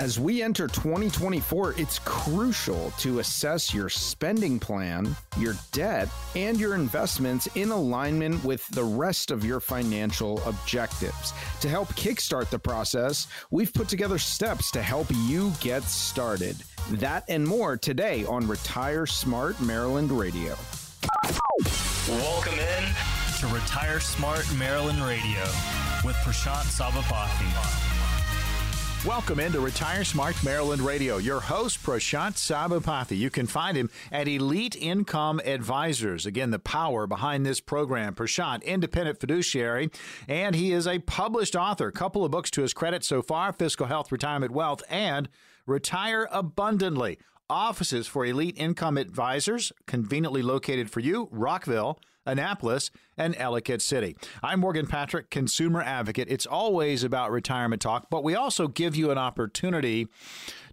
As 0.00 0.18
we 0.18 0.40
enter 0.40 0.66
2024, 0.66 1.74
it's 1.76 1.98
crucial 1.98 2.90
to 2.92 3.18
assess 3.18 3.74
your 3.74 3.90
spending 3.90 4.58
plan, 4.58 5.14
your 5.36 5.54
debt, 5.72 6.08
and 6.34 6.58
your 6.58 6.74
investments 6.74 7.46
in 7.54 7.70
alignment 7.70 8.42
with 8.42 8.66
the 8.68 8.82
rest 8.82 9.30
of 9.30 9.44
your 9.44 9.60
financial 9.60 10.40
objectives. 10.46 11.34
To 11.60 11.68
help 11.68 11.88
kickstart 11.88 12.48
the 12.48 12.58
process, 12.58 13.26
we've 13.50 13.74
put 13.74 13.88
together 13.88 14.16
steps 14.16 14.70
to 14.70 14.80
help 14.80 15.06
you 15.26 15.52
get 15.60 15.82
started. 15.82 16.56
That 16.92 17.24
and 17.28 17.46
more 17.46 17.76
today 17.76 18.24
on 18.24 18.48
Retire 18.48 19.04
Smart 19.04 19.60
Maryland 19.60 20.12
Radio. 20.12 20.56
Welcome 22.08 22.54
in 22.58 22.84
to 23.40 23.46
Retire 23.48 24.00
Smart 24.00 24.50
Maryland 24.58 25.04
Radio 25.04 25.42
with 26.02 26.16
Prashant 26.24 26.64
Sabapathy. 26.70 27.89
Welcome 29.06 29.40
into 29.40 29.60
Retire 29.60 30.04
Smart 30.04 30.36
Maryland 30.44 30.82
Radio. 30.82 31.16
Your 31.16 31.40
host, 31.40 31.82
Prashant 31.82 32.34
Sabapathy. 32.36 33.16
You 33.16 33.30
can 33.30 33.46
find 33.46 33.74
him 33.74 33.88
at 34.12 34.28
Elite 34.28 34.76
Income 34.76 35.40
Advisors. 35.46 36.26
Again, 36.26 36.50
the 36.50 36.58
power 36.58 37.06
behind 37.06 37.46
this 37.46 37.60
program. 37.60 38.14
Prashant, 38.14 38.62
independent 38.62 39.18
fiduciary, 39.18 39.88
and 40.28 40.54
he 40.54 40.72
is 40.72 40.86
a 40.86 40.98
published 40.98 41.56
author. 41.56 41.88
A 41.88 41.92
couple 41.92 42.26
of 42.26 42.30
books 42.30 42.50
to 42.50 42.60
his 42.60 42.74
credit 42.74 43.02
so 43.02 43.22
far 43.22 43.54
Fiscal 43.54 43.86
Health, 43.86 44.12
Retirement 44.12 44.52
Wealth, 44.52 44.82
and 44.90 45.30
Retire 45.64 46.28
Abundantly. 46.30 47.16
Offices 47.48 48.06
for 48.06 48.26
Elite 48.26 48.58
Income 48.58 48.98
Advisors, 48.98 49.72
conveniently 49.86 50.42
located 50.42 50.90
for 50.90 51.00
you, 51.00 51.26
Rockville, 51.32 51.98
Annapolis, 52.26 52.90
and 53.16 53.34
Ellicott 53.36 53.82
City. 53.82 54.16
I'm 54.42 54.60
Morgan 54.60 54.86
Patrick, 54.86 55.30
consumer 55.30 55.82
advocate. 55.82 56.28
It's 56.30 56.46
always 56.46 57.04
about 57.04 57.30
retirement 57.30 57.82
talk, 57.82 58.08
but 58.10 58.24
we 58.24 58.34
also 58.34 58.68
give 58.68 58.96
you 58.96 59.10
an 59.10 59.18
opportunity 59.18 60.08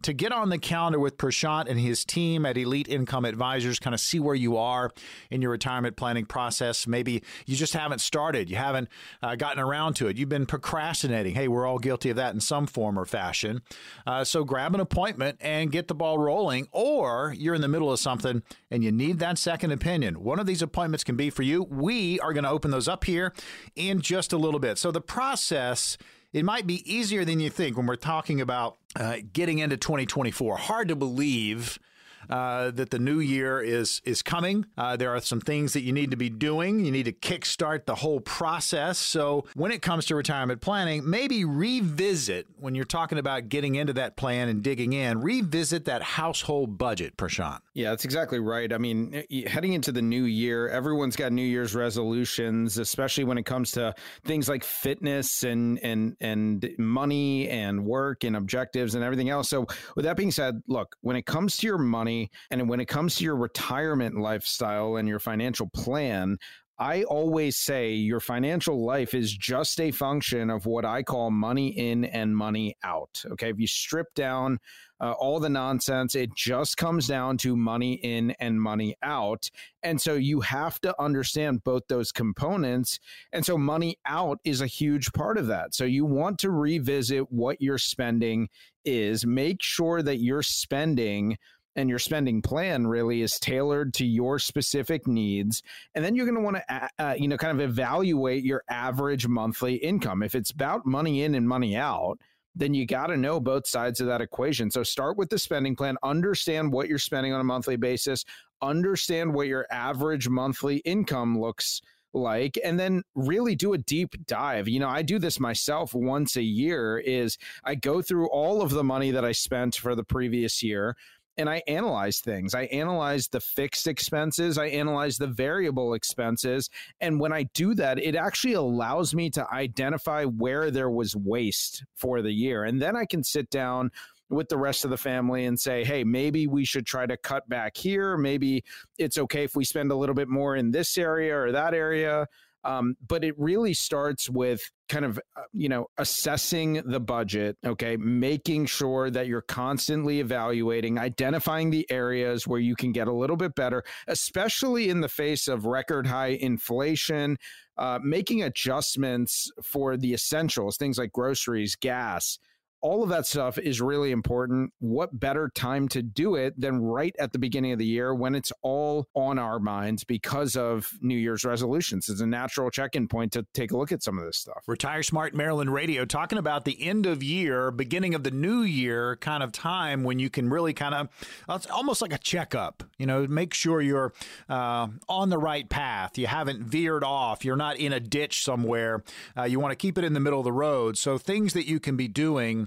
to 0.07 0.13
get 0.13 0.31
on 0.31 0.47
the 0.47 0.57
calendar 0.57 0.97
with 0.97 1.17
Prashant 1.17 1.67
and 1.67 1.77
his 1.77 2.05
team 2.05 2.45
at 2.45 2.57
Elite 2.57 2.87
Income 2.87 3.25
Advisors, 3.25 3.77
kind 3.77 3.93
of 3.93 3.99
see 3.99 4.21
where 4.21 4.35
you 4.35 4.55
are 4.55 4.89
in 5.29 5.41
your 5.41 5.51
retirement 5.51 5.97
planning 5.97 6.25
process. 6.25 6.87
Maybe 6.87 7.23
you 7.45 7.57
just 7.57 7.73
haven't 7.73 7.99
started, 7.99 8.49
you 8.49 8.55
haven't 8.55 8.87
uh, 9.21 9.35
gotten 9.35 9.59
around 9.61 9.95
to 9.95 10.07
it, 10.07 10.15
you've 10.15 10.29
been 10.29 10.45
procrastinating. 10.45 11.35
Hey, 11.35 11.49
we're 11.49 11.67
all 11.67 11.77
guilty 11.77 12.09
of 12.09 12.15
that 12.15 12.33
in 12.33 12.39
some 12.39 12.67
form 12.67 12.97
or 12.97 13.03
fashion. 13.03 13.61
Uh, 14.05 14.23
so 14.23 14.45
grab 14.45 14.73
an 14.73 14.79
appointment 14.79 15.39
and 15.41 15.73
get 15.73 15.89
the 15.89 15.95
ball 15.95 16.17
rolling, 16.17 16.69
or 16.71 17.35
you're 17.37 17.55
in 17.55 17.59
the 17.59 17.67
middle 17.67 17.91
of 17.91 17.99
something 17.99 18.43
and 18.71 18.85
you 18.85 18.93
need 18.93 19.19
that 19.19 19.37
second 19.37 19.73
opinion. 19.73 20.23
One 20.23 20.39
of 20.39 20.45
these 20.45 20.61
appointments 20.61 21.03
can 21.03 21.17
be 21.17 21.29
for 21.29 21.43
you. 21.43 21.63
We 21.63 22.17
are 22.21 22.31
going 22.31 22.45
to 22.45 22.49
open 22.49 22.71
those 22.71 22.87
up 22.87 23.03
here 23.03 23.33
in 23.75 23.99
just 23.99 24.31
a 24.31 24.37
little 24.37 24.61
bit. 24.61 24.77
So 24.77 24.89
the 24.89 25.01
process 25.01 25.97
it 26.37 26.45
might 26.45 26.67
be 26.67 26.83
easier 26.91 27.25
than 27.25 27.39
you 27.39 27.49
think 27.49 27.75
when 27.77 27.87
we're 27.87 27.95
talking 27.95 28.41
about 28.41 28.77
uh, 28.95 29.17
getting 29.33 29.57
into 29.57 29.75
2024. 29.75 30.57
Hard 30.57 30.89
to 30.89 30.95
believe 30.95 31.79
uh, 32.29 32.71
that 32.71 32.89
the 32.89 32.99
new 32.99 33.19
year 33.19 33.61
is 33.61 34.01
is 34.05 34.21
coming. 34.21 34.65
Uh, 34.77 34.95
there 34.95 35.15
are 35.15 35.21
some 35.21 35.39
things 35.39 35.73
that 35.73 35.81
you 35.81 35.93
need 35.93 36.11
to 36.11 36.17
be 36.17 36.29
doing. 36.29 36.83
You 36.83 36.91
need 36.91 37.05
to 37.05 37.13
kickstart 37.13 37.85
the 37.85 37.95
whole 37.95 38.19
process. 38.19 38.97
So 38.97 39.45
when 39.55 39.71
it 39.71 39.81
comes 39.81 40.05
to 40.07 40.15
retirement 40.15 40.61
planning, 40.61 41.09
maybe 41.09 41.45
revisit 41.45 42.47
when 42.59 42.75
you're 42.75 42.85
talking 42.85 43.17
about 43.17 43.49
getting 43.49 43.75
into 43.75 43.93
that 43.93 44.17
plan 44.17 44.49
and 44.49 44.61
digging 44.61 44.93
in. 44.93 45.21
Revisit 45.21 45.85
that 45.85 46.01
household 46.01 46.77
budget, 46.77 47.17
Prashant. 47.17 47.59
Yeah, 47.73 47.91
that's 47.91 48.05
exactly 48.05 48.39
right. 48.39 48.71
I 48.73 48.77
mean, 48.77 49.23
heading 49.47 49.73
into 49.73 49.91
the 49.91 50.01
new 50.01 50.23
year, 50.23 50.67
everyone's 50.67 51.15
got 51.15 51.31
New 51.31 51.43
Year's 51.43 51.75
resolutions, 51.75 52.77
especially 52.77 53.23
when 53.23 53.37
it 53.37 53.45
comes 53.45 53.71
to 53.71 53.93
things 54.25 54.49
like 54.49 54.63
fitness 54.63 55.43
and 55.43 55.79
and 55.83 56.15
and 56.19 56.69
money 56.77 57.47
and 57.49 57.85
work 57.85 58.23
and 58.23 58.35
objectives 58.35 58.95
and 58.95 59.03
everything 59.03 59.29
else. 59.29 59.49
So 59.49 59.65
with 59.95 60.05
that 60.05 60.17
being 60.17 60.31
said, 60.31 60.61
look, 60.67 60.95
when 61.01 61.15
it 61.15 61.25
comes 61.25 61.57
to 61.57 61.67
your 61.67 61.77
money 61.77 62.06
and 62.51 62.69
when 62.69 62.79
it 62.79 62.87
comes 62.87 63.15
to 63.15 63.23
your 63.23 63.35
retirement 63.35 64.19
lifestyle 64.19 64.95
and 64.95 65.07
your 65.07 65.19
financial 65.19 65.69
plan, 65.73 66.37
I 66.79 67.03
always 67.03 67.57
say 67.57 67.93
your 67.93 68.19
financial 68.19 68.85
life 68.85 69.15
is 69.15 69.35
just 69.35 69.81
a 69.81 69.89
function 69.89 70.51
of 70.51 70.67
what 70.67 70.85
I 70.85 71.01
call 71.01 71.31
money 71.31 71.69
in 71.69 72.05
and 72.05 72.37
money 72.37 72.75
out. 72.83 73.23
Okay. 73.31 73.49
If 73.49 73.59
you 73.59 73.65
strip 73.65 74.13
down 74.13 74.59
uh, 75.01 75.13
all 75.13 75.39
the 75.39 75.49
nonsense, 75.49 76.13
it 76.13 76.35
just 76.35 76.77
comes 76.77 77.07
down 77.07 77.37
to 77.37 77.55
money 77.55 77.93
in 77.93 78.31
and 78.39 78.61
money 78.61 78.95
out. 79.01 79.49
And 79.81 79.99
so 79.99 80.13
you 80.13 80.41
have 80.41 80.79
to 80.81 80.99
understand 81.01 81.63
both 81.63 81.83
those 81.87 82.11
components. 82.11 82.99
And 83.33 83.43
so 83.43 83.57
money 83.57 83.97
out 84.05 84.37
is 84.43 84.61
a 84.61 84.67
huge 84.67 85.11
part 85.13 85.39
of 85.39 85.47
that. 85.47 85.73
So 85.73 85.83
you 85.83 86.05
want 86.05 86.37
to 86.39 86.51
revisit 86.51 87.31
what 87.31 87.59
your 87.59 87.79
spending 87.79 88.49
is, 88.85 89.25
make 89.25 89.63
sure 89.63 90.03
that 90.03 90.19
you're 90.19 90.43
spending 90.43 91.37
and 91.77 91.89
your 91.89 91.99
spending 91.99 92.41
plan 92.41 92.87
really 92.87 93.21
is 93.21 93.39
tailored 93.39 93.93
to 93.93 94.05
your 94.05 94.39
specific 94.39 95.07
needs. 95.07 95.61
And 95.93 96.03
then 96.03 96.15
you're 96.15 96.25
going 96.25 96.35
to 96.35 96.43
want 96.43 96.57
to, 96.57 96.89
uh, 96.97 97.13
you 97.17 97.27
know, 97.27 97.37
kind 97.37 97.61
of 97.61 97.69
evaluate 97.69 98.43
your 98.43 98.63
average 98.67 99.27
monthly 99.27 99.75
income. 99.75 100.23
If 100.23 100.33
it's 100.33 100.49
about 100.49 100.87
money 100.87 101.21
in 101.21 101.35
and 101.35 101.47
money 101.47 101.77
out, 101.77 102.17
then 102.55 102.73
you 102.73 102.87
got 102.87 103.07
to 103.07 103.17
know 103.17 103.39
both 103.39 103.67
sides 103.67 104.01
of 104.01 104.07
that 104.07 104.21
equation. 104.21 104.71
So 104.71 104.81
start 104.81 105.17
with 105.17 105.29
the 105.29 105.37
spending 105.37 105.75
plan, 105.75 105.97
understand 106.01 106.73
what 106.73 106.89
you're 106.89 106.97
spending 106.97 107.31
on 107.31 107.39
a 107.39 107.43
monthly 107.43 107.75
basis, 107.75 108.25
understand 108.63 109.35
what 109.35 109.45
your 109.45 109.67
average 109.69 110.27
monthly 110.27 110.77
income 110.77 111.39
looks 111.39 111.81
like 112.13 112.57
and 112.63 112.79
then 112.79 113.03
really 113.15 113.55
do 113.55 113.73
a 113.73 113.77
deep 113.77 114.15
dive 114.25 114.67
you 114.67 114.79
know 114.79 114.87
i 114.87 115.01
do 115.01 115.19
this 115.19 115.39
myself 115.39 115.93
once 115.93 116.35
a 116.35 116.41
year 116.41 116.97
is 116.97 117.37
i 117.63 117.75
go 117.75 118.01
through 118.01 118.27
all 118.29 118.61
of 118.61 118.71
the 118.71 118.83
money 118.83 119.11
that 119.11 119.25
i 119.25 119.31
spent 119.31 119.75
for 119.75 119.93
the 119.93 120.03
previous 120.03 120.63
year 120.63 120.95
and 121.37 121.49
I 121.49 121.61
analyze 121.67 122.19
things. 122.19 122.55
I 122.55 122.63
analyze 122.63 123.27
the 123.27 123.39
fixed 123.39 123.87
expenses, 123.87 124.57
I 124.57 124.67
analyze 124.67 125.17
the 125.17 125.27
variable 125.27 125.93
expenses. 125.93 126.69
And 126.99 127.19
when 127.19 127.31
I 127.31 127.43
do 127.53 127.73
that, 127.75 127.99
it 127.99 128.15
actually 128.15 128.53
allows 128.53 129.13
me 129.13 129.29
to 129.31 129.47
identify 129.51 130.25
where 130.25 130.71
there 130.71 130.89
was 130.89 131.15
waste 131.15 131.83
for 131.95 132.21
the 132.21 132.31
year. 132.31 132.63
And 132.63 132.81
then 132.81 132.95
I 132.95 133.05
can 133.05 133.23
sit 133.23 133.49
down 133.49 133.91
with 134.29 134.49
the 134.49 134.57
rest 134.57 134.83
of 134.83 134.91
the 134.91 134.97
family 134.97 135.45
and 135.45 135.59
say, 135.59 135.83
hey, 135.83 136.03
maybe 136.03 136.47
we 136.47 136.65
should 136.65 136.85
try 136.85 137.05
to 137.05 137.15
cut 137.17 137.47
back 137.47 137.77
here. 137.77 138.17
Maybe 138.17 138.63
it's 138.97 139.17
okay 139.17 139.43
if 139.43 139.55
we 139.55 139.63
spend 139.63 139.91
a 139.91 139.95
little 139.95 140.15
bit 140.15 140.27
more 140.27 140.57
in 140.57 140.71
this 140.71 140.97
area 140.97 141.37
or 141.37 141.51
that 141.51 141.73
area. 141.73 142.27
Um, 142.63 142.95
but 143.07 143.23
it 143.23 143.35
really 143.37 143.73
starts 143.73 144.29
with 144.29 144.69
kind 144.89 145.05
of 145.05 145.19
uh, 145.35 145.41
you 145.53 145.69
know 145.69 145.87
assessing 145.97 146.81
the 146.85 146.99
budget 146.99 147.57
okay? 147.65 147.97
Making 147.97 148.65
sure 148.65 149.09
that 149.09 149.27
you're 149.27 149.41
constantly 149.41 150.19
evaluating 150.19 150.97
identifying 150.97 151.69
the 151.69 151.85
areas 151.89 152.47
where 152.47 152.59
you 152.59 152.75
can 152.75 152.91
get 152.91 153.07
a 153.07 153.13
little 153.13 153.37
bit 153.37 153.55
better 153.55 153.83
especially 154.07 154.89
in 154.89 155.01
the 155.01 155.09
face 155.09 155.47
of 155.47 155.65
record 155.65 156.07
high 156.07 156.37
inflation 156.39 157.37
uh, 157.77 157.99
making 158.03 158.43
adjustments 158.43 159.51
for 159.63 159.97
the 159.97 160.13
essentials 160.13 160.77
things 160.77 160.97
like 160.97 161.11
groceries 161.11 161.75
gas 161.75 162.39
all 162.81 163.03
of 163.03 163.09
that 163.09 163.25
stuff 163.25 163.57
is 163.57 163.81
really 163.81 164.11
important. 164.11 164.71
What 164.79 165.19
better 165.19 165.49
time 165.53 165.87
to 165.89 166.01
do 166.01 166.35
it 166.35 166.59
than 166.59 166.81
right 166.81 167.15
at 167.19 167.31
the 167.31 167.39
beginning 167.39 167.71
of 167.71 167.79
the 167.79 167.85
year 167.85 168.13
when 168.13 168.35
it's 168.35 168.51
all 168.61 169.07
on 169.15 169.39
our 169.39 169.59
minds 169.59 170.03
because 170.03 170.55
of 170.55 170.91
New 171.01 171.17
Year's 171.17 171.43
resolutions? 171.43 172.07
It's 172.09 172.21
a 172.21 172.27
natural 172.27 172.69
check 172.69 172.95
in 172.95 173.07
point 173.07 173.31
to 173.33 173.45
take 173.53 173.71
a 173.71 173.77
look 173.77 173.91
at 173.91 174.03
some 174.03 174.17
of 174.17 174.25
this 174.25 174.37
stuff. 174.37 174.63
Retire 174.67 175.03
Smart 175.03 175.33
Maryland 175.33 175.73
Radio 175.73 176.05
talking 176.05 176.37
about 176.37 176.65
the 176.65 176.81
end 176.81 177.05
of 177.05 177.23
year, 177.23 177.71
beginning 177.71 178.13
of 178.13 178.23
the 178.23 178.31
new 178.31 178.61
year 178.61 179.15
kind 179.17 179.43
of 179.43 179.51
time 179.51 180.03
when 180.03 180.19
you 180.19 180.29
can 180.29 180.49
really 180.49 180.73
kind 180.73 180.93
of, 180.93 181.09
it's 181.49 181.67
almost 181.67 182.01
like 182.01 182.13
a 182.13 182.17
checkup, 182.17 182.83
you 182.97 183.05
know, 183.05 183.25
make 183.27 183.53
sure 183.53 183.81
you're 183.81 184.13
uh, 184.49 184.87
on 185.09 185.29
the 185.29 185.37
right 185.37 185.67
path. 185.69 186.17
You 186.17 186.27
haven't 186.27 186.63
veered 186.63 187.03
off. 187.03 187.43
You're 187.43 187.55
not 187.55 187.77
in 187.77 187.91
a 187.93 187.99
ditch 187.99 188.43
somewhere. 188.43 189.03
Uh, 189.35 189.43
you 189.43 189.59
want 189.59 189.71
to 189.71 189.75
keep 189.75 189.97
it 189.97 190.03
in 190.03 190.13
the 190.13 190.19
middle 190.19 190.39
of 190.39 190.45
the 190.45 190.51
road. 190.51 190.97
So 190.97 191.17
things 191.17 191.53
that 191.53 191.67
you 191.67 191.79
can 191.79 191.97
be 191.97 192.07
doing 192.07 192.66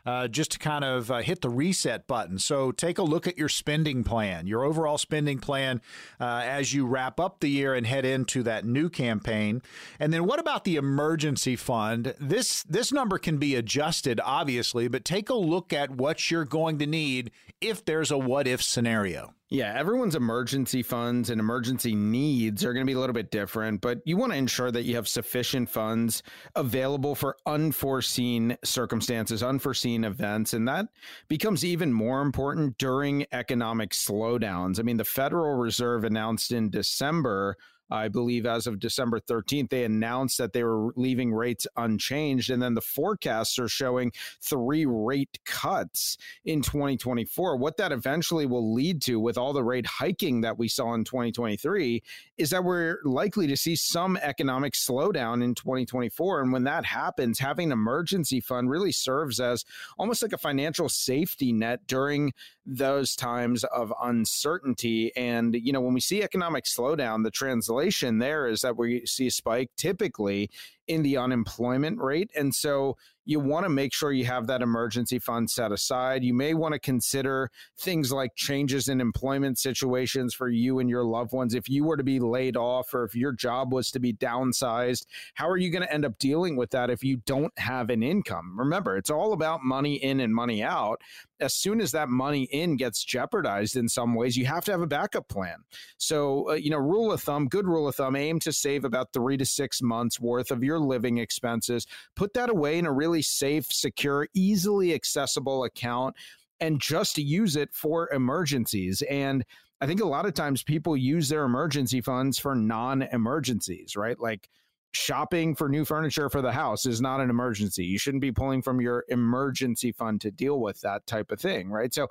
uh, 0.05 0.27
just 0.27 0.51
to 0.51 0.59
kind 0.59 0.83
of 0.83 1.11
uh, 1.11 1.17
hit 1.19 1.41
the 1.41 1.49
reset 1.49 2.07
button. 2.07 2.39
So 2.39 2.71
take 2.71 2.97
a 2.97 3.03
look 3.03 3.27
at 3.27 3.37
your 3.37 3.49
spending 3.49 4.03
plan, 4.03 4.47
your 4.47 4.63
overall 4.63 4.97
spending 4.97 5.39
plan 5.39 5.81
uh, 6.19 6.41
as 6.43 6.73
you 6.73 6.85
wrap 6.85 7.19
up 7.19 7.39
the 7.39 7.49
year 7.49 7.73
and 7.73 7.85
head 7.85 8.05
into 8.05 8.43
that 8.43 8.65
new 8.65 8.89
campaign. 8.89 9.61
And 9.99 10.13
then 10.13 10.25
what 10.25 10.39
about 10.39 10.63
the 10.63 10.75
emergency 10.75 11.55
fund? 11.55 12.13
This 12.19 12.63
this 12.63 12.91
number 12.91 13.17
can 13.17 13.37
be 13.37 13.55
adjusted, 13.55 14.19
obviously, 14.23 14.87
but 14.87 15.05
take 15.05 15.29
a 15.29 15.35
look 15.35 15.73
at 15.73 15.91
what 15.91 16.31
you're 16.31 16.45
going 16.45 16.79
to 16.79 16.85
need 16.85 17.31
if 17.59 17.85
there's 17.85 18.11
a 18.11 18.17
what 18.17 18.47
if 18.47 18.61
scenario. 18.61 19.33
Yeah, 19.53 19.77
everyone's 19.77 20.15
emergency 20.15 20.81
funds 20.81 21.29
and 21.29 21.37
emergency 21.37 21.93
needs 21.93 22.63
are 22.63 22.71
going 22.71 22.85
to 22.85 22.89
be 22.89 22.95
a 22.95 22.99
little 22.99 23.13
bit 23.13 23.31
different, 23.31 23.81
but 23.81 23.99
you 24.05 24.15
want 24.15 24.31
to 24.31 24.37
ensure 24.37 24.71
that 24.71 24.83
you 24.83 24.95
have 24.95 25.09
sufficient 25.09 25.69
funds 25.69 26.23
available 26.55 27.15
for 27.15 27.35
unforeseen 27.45 28.57
circumstances, 28.63 29.43
unforeseen 29.43 29.90
events. 30.03 30.53
And 30.53 30.67
that 30.67 30.87
becomes 31.27 31.63
even 31.63 31.93
more 31.93 32.21
important 32.21 32.77
during 32.77 33.25
economic 33.31 33.91
slowdowns. 33.91 34.79
I 34.79 34.83
mean, 34.83 34.97
the 34.97 35.05
Federal 35.05 35.55
Reserve 35.55 36.03
announced 36.03 36.51
in 36.51 36.69
December 36.69 37.57
I 37.91 38.07
believe 38.07 38.45
as 38.45 38.67
of 38.67 38.79
December 38.79 39.19
13th, 39.19 39.69
they 39.69 39.83
announced 39.83 40.37
that 40.37 40.53
they 40.53 40.63
were 40.63 40.93
leaving 40.95 41.33
rates 41.33 41.67
unchanged. 41.75 42.49
And 42.49 42.61
then 42.61 42.73
the 42.73 42.81
forecasts 42.81 43.59
are 43.59 43.67
showing 43.67 44.11
three 44.41 44.85
rate 44.85 45.39
cuts 45.45 46.17
in 46.45 46.61
2024. 46.61 47.57
What 47.57 47.77
that 47.77 47.91
eventually 47.91 48.45
will 48.45 48.73
lead 48.73 49.01
to 49.03 49.19
with 49.19 49.37
all 49.37 49.53
the 49.53 49.63
rate 49.63 49.85
hiking 49.85 50.41
that 50.41 50.57
we 50.57 50.67
saw 50.67 50.93
in 50.93 51.03
2023 51.03 52.01
is 52.37 52.49
that 52.51 52.63
we're 52.63 52.99
likely 53.03 53.47
to 53.47 53.57
see 53.57 53.75
some 53.75 54.17
economic 54.17 54.73
slowdown 54.73 55.43
in 55.43 55.53
2024. 55.53 56.41
And 56.41 56.53
when 56.53 56.63
that 56.63 56.85
happens, 56.85 57.39
having 57.39 57.67
an 57.67 57.73
emergency 57.73 58.39
fund 58.39 58.69
really 58.69 58.91
serves 58.91 59.39
as 59.39 59.65
almost 59.99 60.23
like 60.23 60.33
a 60.33 60.37
financial 60.37 60.87
safety 60.87 61.51
net 61.51 61.85
during 61.87 62.33
those 62.65 63.15
times 63.15 63.63
of 63.65 63.93
uncertainty. 64.01 65.11
And, 65.15 65.55
you 65.55 65.73
know, 65.73 65.81
when 65.81 65.93
we 65.93 65.99
see 65.99 66.23
economic 66.23 66.65
slowdown, 66.65 67.23
the 67.23 67.31
translation 67.31 67.80
there 68.19 68.47
is 68.47 68.61
that 68.61 68.77
we 68.77 69.05
see 69.05 69.27
a 69.27 69.31
spike 69.31 69.69
typically 69.77 70.49
in 70.91 71.03
the 71.03 71.15
unemployment 71.15 71.97
rate. 71.99 72.29
And 72.35 72.53
so 72.53 72.97
you 73.23 73.39
want 73.39 73.65
to 73.65 73.69
make 73.69 73.93
sure 73.93 74.11
you 74.11 74.25
have 74.25 74.47
that 74.47 74.61
emergency 74.61 75.19
fund 75.19 75.49
set 75.49 75.71
aside. 75.71 76.23
You 76.23 76.33
may 76.33 76.53
want 76.53 76.73
to 76.73 76.79
consider 76.79 77.49
things 77.77 78.11
like 78.11 78.35
changes 78.35 78.89
in 78.89 78.99
employment 78.99 79.59
situations 79.59 80.33
for 80.33 80.49
you 80.49 80.79
and 80.79 80.89
your 80.89 81.05
loved 81.05 81.31
ones. 81.31 81.53
If 81.53 81.69
you 81.69 81.83
were 81.83 81.97
to 81.97 82.03
be 82.03 82.19
laid 82.19 82.57
off 82.57 82.93
or 82.93 83.03
if 83.03 83.15
your 83.15 83.31
job 83.31 83.71
was 83.71 83.91
to 83.91 83.99
be 83.99 84.11
downsized, 84.13 85.05
how 85.35 85.47
are 85.47 85.57
you 85.57 85.69
going 85.69 85.83
to 85.83 85.93
end 85.93 86.03
up 86.03 86.17
dealing 86.17 86.55
with 86.55 86.71
that 86.71 86.89
if 86.89 87.03
you 87.03 87.17
don't 87.25 87.57
have 87.57 87.89
an 87.89 88.01
income? 88.01 88.57
Remember, 88.57 88.97
it's 88.97 89.11
all 89.11 89.33
about 89.33 89.63
money 89.63 89.95
in 89.95 90.19
and 90.19 90.33
money 90.33 90.63
out. 90.63 90.99
As 91.39 91.53
soon 91.55 91.81
as 91.81 91.91
that 91.91 92.09
money 92.09 92.43
in 92.51 92.75
gets 92.75 93.03
jeopardized 93.03 93.75
in 93.75 93.87
some 93.87 94.13
ways, 94.13 94.37
you 94.37 94.45
have 94.45 94.65
to 94.65 94.71
have 94.71 94.81
a 94.81 94.87
backup 94.87 95.27
plan. 95.27 95.57
So, 95.97 96.51
uh, 96.51 96.53
you 96.53 96.69
know, 96.69 96.77
rule 96.77 97.11
of 97.11 97.21
thumb, 97.21 97.47
good 97.47 97.65
rule 97.65 97.87
of 97.87 97.95
thumb, 97.95 98.15
aim 98.15 98.39
to 98.41 98.51
save 98.51 98.83
about 98.83 99.13
three 99.13 99.37
to 99.37 99.45
six 99.45 99.81
months 99.81 100.19
worth 100.19 100.51
of 100.51 100.63
your 100.63 100.79
living 100.85 101.17
expenses. 101.17 101.85
Put 102.15 102.33
that 102.33 102.49
away 102.49 102.77
in 102.77 102.85
a 102.85 102.91
really 102.91 103.21
safe, 103.21 103.65
secure, 103.71 104.27
easily 104.33 104.93
accessible 104.93 105.63
account 105.63 106.15
and 106.59 106.79
just 106.79 107.17
use 107.17 107.55
it 107.55 107.73
for 107.73 108.11
emergencies. 108.11 109.01
And 109.03 109.43
I 109.81 109.87
think 109.87 110.01
a 110.01 110.07
lot 110.07 110.25
of 110.25 110.33
times 110.33 110.63
people 110.63 110.95
use 110.95 111.27
their 111.29 111.43
emergency 111.43 112.01
funds 112.01 112.37
for 112.37 112.55
non 112.55 113.01
emergencies, 113.01 113.95
right? 113.95 114.19
Like, 114.19 114.47
shopping 114.93 115.55
for 115.55 115.69
new 115.69 115.85
furniture 115.85 116.29
for 116.29 116.41
the 116.41 116.51
house 116.51 116.85
is 116.85 117.01
not 117.01 117.21
an 117.21 117.29
emergency. 117.29 117.85
You 117.85 117.97
shouldn't 117.97 118.21
be 118.21 118.31
pulling 118.31 118.61
from 118.61 118.81
your 118.81 119.05
emergency 119.07 119.91
fund 119.91 120.21
to 120.21 120.31
deal 120.31 120.59
with 120.59 120.81
that 120.81 121.05
type 121.07 121.31
of 121.31 121.39
thing, 121.39 121.69
right? 121.69 121.93
So 121.93 122.07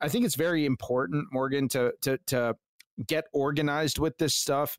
I 0.00 0.08
think 0.08 0.24
it's 0.24 0.34
very 0.34 0.64
important, 0.64 1.26
Morgan, 1.32 1.68
to 1.68 1.92
to 2.02 2.18
to 2.26 2.56
get 3.06 3.24
organized 3.32 3.98
with 3.98 4.18
this 4.18 4.34
stuff 4.34 4.76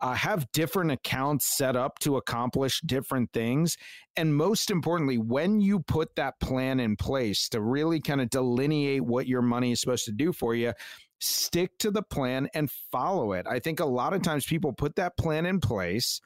uh, 0.00 0.14
have 0.14 0.50
different 0.52 0.90
accounts 0.90 1.56
set 1.56 1.76
up 1.76 1.98
to 2.00 2.16
accomplish 2.16 2.80
different 2.82 3.32
things. 3.32 3.76
And 4.16 4.34
most 4.34 4.70
importantly, 4.70 5.18
when 5.18 5.60
you 5.60 5.80
put 5.80 6.16
that 6.16 6.38
plan 6.40 6.80
in 6.80 6.96
place 6.96 7.48
to 7.50 7.60
really 7.60 8.00
kind 8.00 8.20
of 8.20 8.30
delineate 8.30 9.04
what 9.04 9.26
your 9.26 9.42
money 9.42 9.72
is 9.72 9.80
supposed 9.80 10.04
to 10.06 10.12
do 10.12 10.32
for 10.32 10.54
you, 10.54 10.72
stick 11.20 11.78
to 11.78 11.90
the 11.90 12.02
plan 12.02 12.48
and 12.54 12.70
follow 12.92 13.32
it. 13.32 13.46
I 13.48 13.58
think 13.58 13.80
a 13.80 13.86
lot 13.86 14.12
of 14.12 14.22
times 14.22 14.44
people 14.44 14.72
put 14.72 14.96
that 14.96 15.16
plan 15.16 15.46
in 15.46 15.60
place 15.60 16.20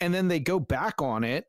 and 0.00 0.12
then 0.12 0.28
they 0.28 0.40
go 0.40 0.60
back 0.60 1.00
on 1.00 1.24
it 1.24 1.46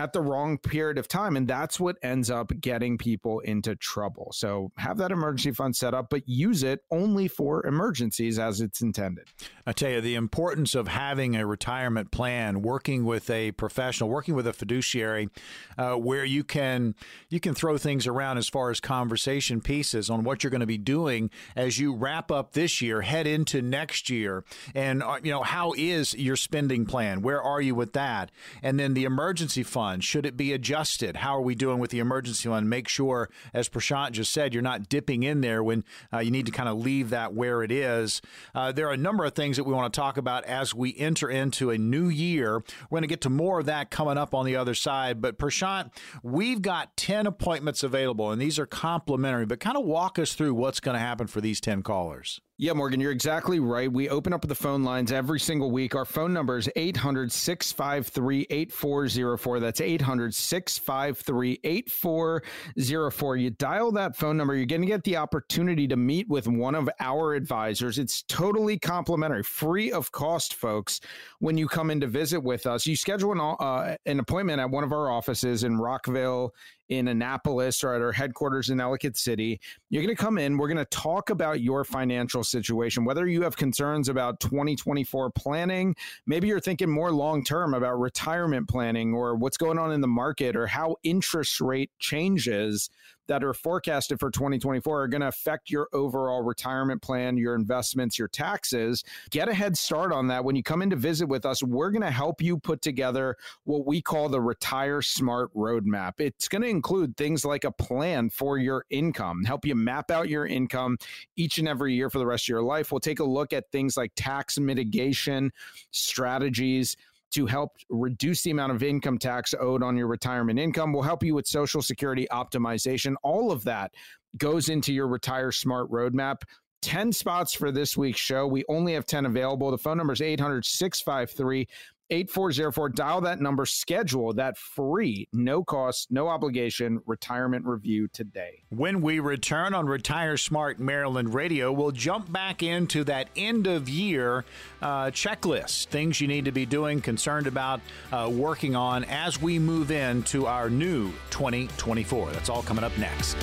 at 0.00 0.14
the 0.14 0.20
wrong 0.22 0.56
period 0.56 0.96
of 0.96 1.06
time. 1.06 1.36
And 1.36 1.46
that's 1.46 1.78
what 1.78 1.96
ends 2.02 2.30
up 2.30 2.58
getting 2.58 2.96
people 2.96 3.40
into 3.40 3.76
trouble. 3.76 4.30
So 4.32 4.72
have 4.78 4.96
that 4.96 5.12
emergency 5.12 5.52
fund 5.52 5.76
set 5.76 5.92
up, 5.92 6.08
but 6.08 6.26
use 6.26 6.62
it 6.62 6.80
only 6.90 7.28
for 7.28 7.66
emergencies 7.66 8.38
as 8.38 8.62
it's 8.62 8.80
intended. 8.80 9.26
I 9.66 9.72
tell 9.72 9.90
you, 9.90 10.00
the 10.00 10.14
importance 10.14 10.74
of 10.74 10.88
having 10.88 11.36
a 11.36 11.44
retirement 11.44 12.10
plan, 12.10 12.62
working 12.62 13.04
with 13.04 13.28
a 13.28 13.52
professional, 13.52 14.08
working 14.08 14.34
with 14.34 14.46
a 14.46 14.54
fiduciary, 14.54 15.28
uh, 15.76 15.96
where 15.96 16.24
you 16.24 16.44
can 16.44 16.94
you 17.28 17.38
can 17.38 17.54
throw 17.54 17.76
things 17.76 18.06
around 18.06 18.38
as 18.38 18.48
far 18.48 18.70
as 18.70 18.80
conversation 18.80 19.60
pieces 19.60 20.08
on 20.08 20.24
what 20.24 20.42
you're 20.42 20.50
going 20.50 20.60
to 20.60 20.66
be 20.66 20.78
doing 20.78 21.30
as 21.54 21.78
you 21.78 21.94
wrap 21.94 22.30
up 22.30 22.52
this 22.52 22.80
year, 22.80 23.02
head 23.02 23.26
into 23.26 23.60
next 23.60 24.08
year, 24.08 24.44
and 24.74 25.02
uh, 25.02 25.18
you 25.22 25.30
know 25.30 25.42
how 25.42 25.74
is 25.76 26.14
your 26.14 26.36
spending 26.36 26.86
plan? 26.86 27.20
Where 27.20 27.42
are 27.42 27.60
you 27.60 27.74
with 27.74 27.92
that? 27.92 28.30
And 28.62 28.80
then 28.80 28.94
the 28.94 29.04
emergency 29.04 29.62
fund 29.62 29.89
fund? 29.90 30.04
Should 30.04 30.26
it 30.26 30.36
be 30.36 30.52
adjusted? 30.52 31.16
How 31.16 31.36
are 31.36 31.40
we 31.40 31.54
doing 31.54 31.78
with 31.78 31.90
the 31.90 31.98
emergency 31.98 32.48
fund? 32.48 32.70
Make 32.70 32.88
sure, 32.88 33.28
as 33.52 33.68
Prashant 33.68 34.12
just 34.12 34.32
said, 34.32 34.54
you're 34.54 34.62
not 34.62 34.88
dipping 34.88 35.22
in 35.22 35.40
there 35.40 35.62
when 35.62 35.84
uh, 36.12 36.18
you 36.18 36.30
need 36.30 36.46
to 36.46 36.52
kind 36.52 36.68
of 36.68 36.78
leave 36.78 37.10
that 37.10 37.34
where 37.34 37.62
it 37.62 37.72
is. 37.72 38.22
Uh, 38.54 38.72
there 38.72 38.88
are 38.88 38.92
a 38.92 38.98
number 38.98 39.24
of 39.24 39.34
things 39.34 39.56
that 39.56 39.64
we 39.64 39.72
want 39.72 39.92
to 39.92 40.00
talk 40.00 40.16
about 40.16 40.44
as 40.44 40.74
we 40.74 40.96
enter 40.96 41.28
into 41.28 41.70
a 41.70 41.78
new 41.78 42.08
year. 42.08 42.62
We're 42.88 42.96
going 42.96 43.02
to 43.02 43.08
get 43.08 43.22
to 43.22 43.30
more 43.30 43.60
of 43.60 43.66
that 43.66 43.90
coming 43.90 44.18
up 44.18 44.34
on 44.34 44.46
the 44.46 44.56
other 44.56 44.74
side. 44.74 45.20
But 45.20 45.38
Prashant, 45.38 45.90
we've 46.22 46.62
got 46.62 46.96
10 46.96 47.26
appointments 47.26 47.82
available, 47.82 48.30
and 48.30 48.40
these 48.40 48.58
are 48.58 48.66
complimentary, 48.66 49.46
but 49.46 49.60
kind 49.60 49.76
of 49.76 49.84
walk 49.84 50.18
us 50.18 50.34
through 50.34 50.54
what's 50.54 50.80
going 50.80 50.94
to 50.94 51.00
happen 51.00 51.26
for 51.26 51.40
these 51.40 51.60
10 51.60 51.82
callers. 51.82 52.40
Yeah, 52.62 52.74
Morgan, 52.74 53.00
you're 53.00 53.10
exactly 53.10 53.58
right. 53.58 53.90
We 53.90 54.10
open 54.10 54.34
up 54.34 54.46
the 54.46 54.54
phone 54.54 54.84
lines 54.84 55.12
every 55.12 55.40
single 55.40 55.70
week. 55.70 55.94
Our 55.94 56.04
phone 56.04 56.34
number 56.34 56.58
is 56.58 56.68
800 56.76 57.32
653 57.32 58.48
8404. 58.50 59.60
That's 59.60 59.80
800 59.80 60.34
653 60.34 61.60
8404. 61.64 63.36
You 63.38 63.48
dial 63.48 63.92
that 63.92 64.14
phone 64.14 64.36
number, 64.36 64.54
you're 64.54 64.66
going 64.66 64.82
to 64.82 64.86
get 64.86 65.04
the 65.04 65.16
opportunity 65.16 65.88
to 65.88 65.96
meet 65.96 66.28
with 66.28 66.48
one 66.48 66.74
of 66.74 66.90
our 67.00 67.32
advisors. 67.32 67.98
It's 67.98 68.24
totally 68.24 68.78
complimentary, 68.78 69.42
free 69.42 69.90
of 69.90 70.12
cost, 70.12 70.52
folks, 70.52 71.00
when 71.38 71.56
you 71.56 71.66
come 71.66 71.90
in 71.90 71.98
to 72.00 72.08
visit 72.08 72.40
with 72.40 72.66
us. 72.66 72.86
You 72.86 72.94
schedule 72.94 73.32
an, 73.32 73.40
uh, 73.40 73.96
an 74.04 74.20
appointment 74.20 74.60
at 74.60 74.68
one 74.68 74.84
of 74.84 74.92
our 74.92 75.10
offices 75.10 75.64
in 75.64 75.78
Rockville, 75.78 76.52
in 76.90 77.08
Annapolis 77.08 77.82
or 77.82 77.94
at 77.94 78.02
our 78.02 78.12
headquarters 78.12 78.68
in 78.68 78.80
Ellicott 78.80 79.16
City. 79.16 79.60
You're 79.88 80.02
going 80.02 80.14
to 80.14 80.20
come 80.20 80.38
in. 80.38 80.58
We're 80.58 80.68
going 80.68 80.76
to 80.76 80.84
talk 80.84 81.30
about 81.30 81.60
your 81.60 81.84
financial 81.84 82.44
situation, 82.44 83.04
whether 83.04 83.26
you 83.26 83.42
have 83.42 83.56
concerns 83.56 84.08
about 84.08 84.40
2024 84.40 85.30
planning, 85.30 85.94
maybe 86.26 86.48
you're 86.48 86.60
thinking 86.60 86.90
more 86.90 87.12
long 87.12 87.44
term 87.44 87.74
about 87.74 87.98
retirement 87.98 88.68
planning 88.68 89.14
or 89.14 89.36
what's 89.36 89.56
going 89.56 89.78
on 89.78 89.92
in 89.92 90.00
the 90.00 90.08
market 90.08 90.56
or 90.56 90.66
how 90.66 90.96
interest 91.04 91.60
rate 91.60 91.90
changes 92.00 92.90
that 93.28 93.44
are 93.44 93.54
forecasted 93.54 94.18
for 94.18 94.30
2024 94.30 95.02
are 95.02 95.08
going 95.08 95.20
to 95.20 95.28
affect 95.28 95.70
your 95.70 95.88
overall 95.92 96.42
retirement 96.42 97.00
plan, 97.00 97.36
your 97.36 97.54
investments, 97.54 98.18
your 98.18 98.28
taxes. 98.28 99.04
Get 99.30 99.48
a 99.48 99.54
head 99.54 99.76
start 99.76 100.12
on 100.12 100.28
that. 100.28 100.44
When 100.44 100.56
you 100.56 100.62
come 100.62 100.82
in 100.82 100.90
to 100.90 100.96
visit 100.96 101.26
with 101.28 101.46
us, 101.46 101.62
we're 101.62 101.90
going 101.90 102.02
to 102.02 102.10
help 102.10 102.42
you 102.42 102.58
put 102.58 102.82
together 102.82 103.36
what 103.64 103.86
we 103.86 104.02
call 104.02 104.28
the 104.28 104.40
Retire 104.40 105.02
Smart 105.02 105.54
Roadmap. 105.54 106.14
It's 106.18 106.48
going 106.48 106.62
to 106.62 106.68
include 106.68 107.16
things 107.16 107.44
like 107.44 107.64
a 107.64 107.70
plan 107.70 108.30
for 108.30 108.58
your 108.58 108.84
income, 108.90 109.44
help 109.44 109.64
you 109.64 109.74
map 109.74 110.10
out 110.10 110.28
your 110.28 110.46
income 110.46 110.98
each 111.36 111.58
and 111.58 111.68
every 111.68 111.94
year 111.94 112.10
for 112.10 112.18
the 112.18 112.26
rest 112.26 112.44
of 112.44 112.48
your 112.48 112.62
life. 112.62 112.90
We'll 112.90 113.00
take 113.00 113.20
a 113.20 113.24
look 113.24 113.52
at 113.52 113.70
things 113.70 113.96
like 113.96 114.12
tax 114.16 114.58
mitigation 114.58 115.52
strategies 115.90 116.96
to 117.32 117.46
help 117.46 117.76
reduce 117.88 118.42
the 118.42 118.50
amount 118.50 118.72
of 118.72 118.82
income 118.82 119.18
tax 119.18 119.54
owed 119.58 119.82
on 119.82 119.96
your 119.96 120.06
retirement 120.06 120.58
income. 120.58 120.92
We'll 120.92 121.02
help 121.02 121.22
you 121.22 121.34
with 121.34 121.46
Social 121.46 121.82
Security 121.82 122.26
optimization. 122.30 123.14
All 123.22 123.50
of 123.52 123.64
that 123.64 123.92
goes 124.36 124.68
into 124.68 124.92
your 124.92 125.08
Retire 125.08 125.52
Smart 125.52 125.90
roadmap. 125.90 126.42
10 126.82 127.12
spots 127.12 127.54
for 127.54 127.70
this 127.70 127.96
week's 127.96 128.20
show. 128.20 128.46
We 128.46 128.64
only 128.68 128.94
have 128.94 129.04
10 129.04 129.26
available. 129.26 129.70
The 129.70 129.78
phone 129.78 129.98
number 129.98 130.12
is 130.12 130.22
800 130.22 130.64
653 130.64 131.68
8404. 132.10 132.88
Dial 132.90 133.20
that 133.22 133.40
number, 133.40 133.66
schedule 133.66 134.32
that 134.34 134.56
free, 134.56 135.28
no 135.32 135.62
cost, 135.62 136.10
no 136.10 136.28
obligation 136.28 137.00
retirement 137.06 137.64
review 137.64 138.08
today. 138.08 138.62
When 138.70 139.00
we 139.00 139.20
return 139.20 139.74
on 139.74 139.86
Retire 139.86 140.36
Smart 140.36 140.78
Maryland 140.78 141.34
Radio, 141.34 141.72
we'll 141.72 141.90
jump 141.90 142.30
back 142.30 142.62
into 142.62 143.04
that 143.04 143.28
end 143.36 143.66
of 143.66 143.88
year 143.88 144.44
uh, 144.82 145.06
checklist, 145.06 145.86
things 145.86 146.20
you 146.20 146.28
need 146.28 146.44
to 146.44 146.52
be 146.52 146.66
doing, 146.66 147.00
concerned 147.00 147.46
about, 147.46 147.80
uh, 148.12 148.30
working 148.32 148.74
on 148.74 149.04
as 149.04 149.40
we 149.40 149.58
move 149.58 149.90
into 149.90 150.46
our 150.46 150.70
new 150.70 151.10
2024. 151.30 152.30
That's 152.32 152.48
all 152.48 152.62
coming 152.62 152.84
up 152.84 152.96
next. 152.98 153.36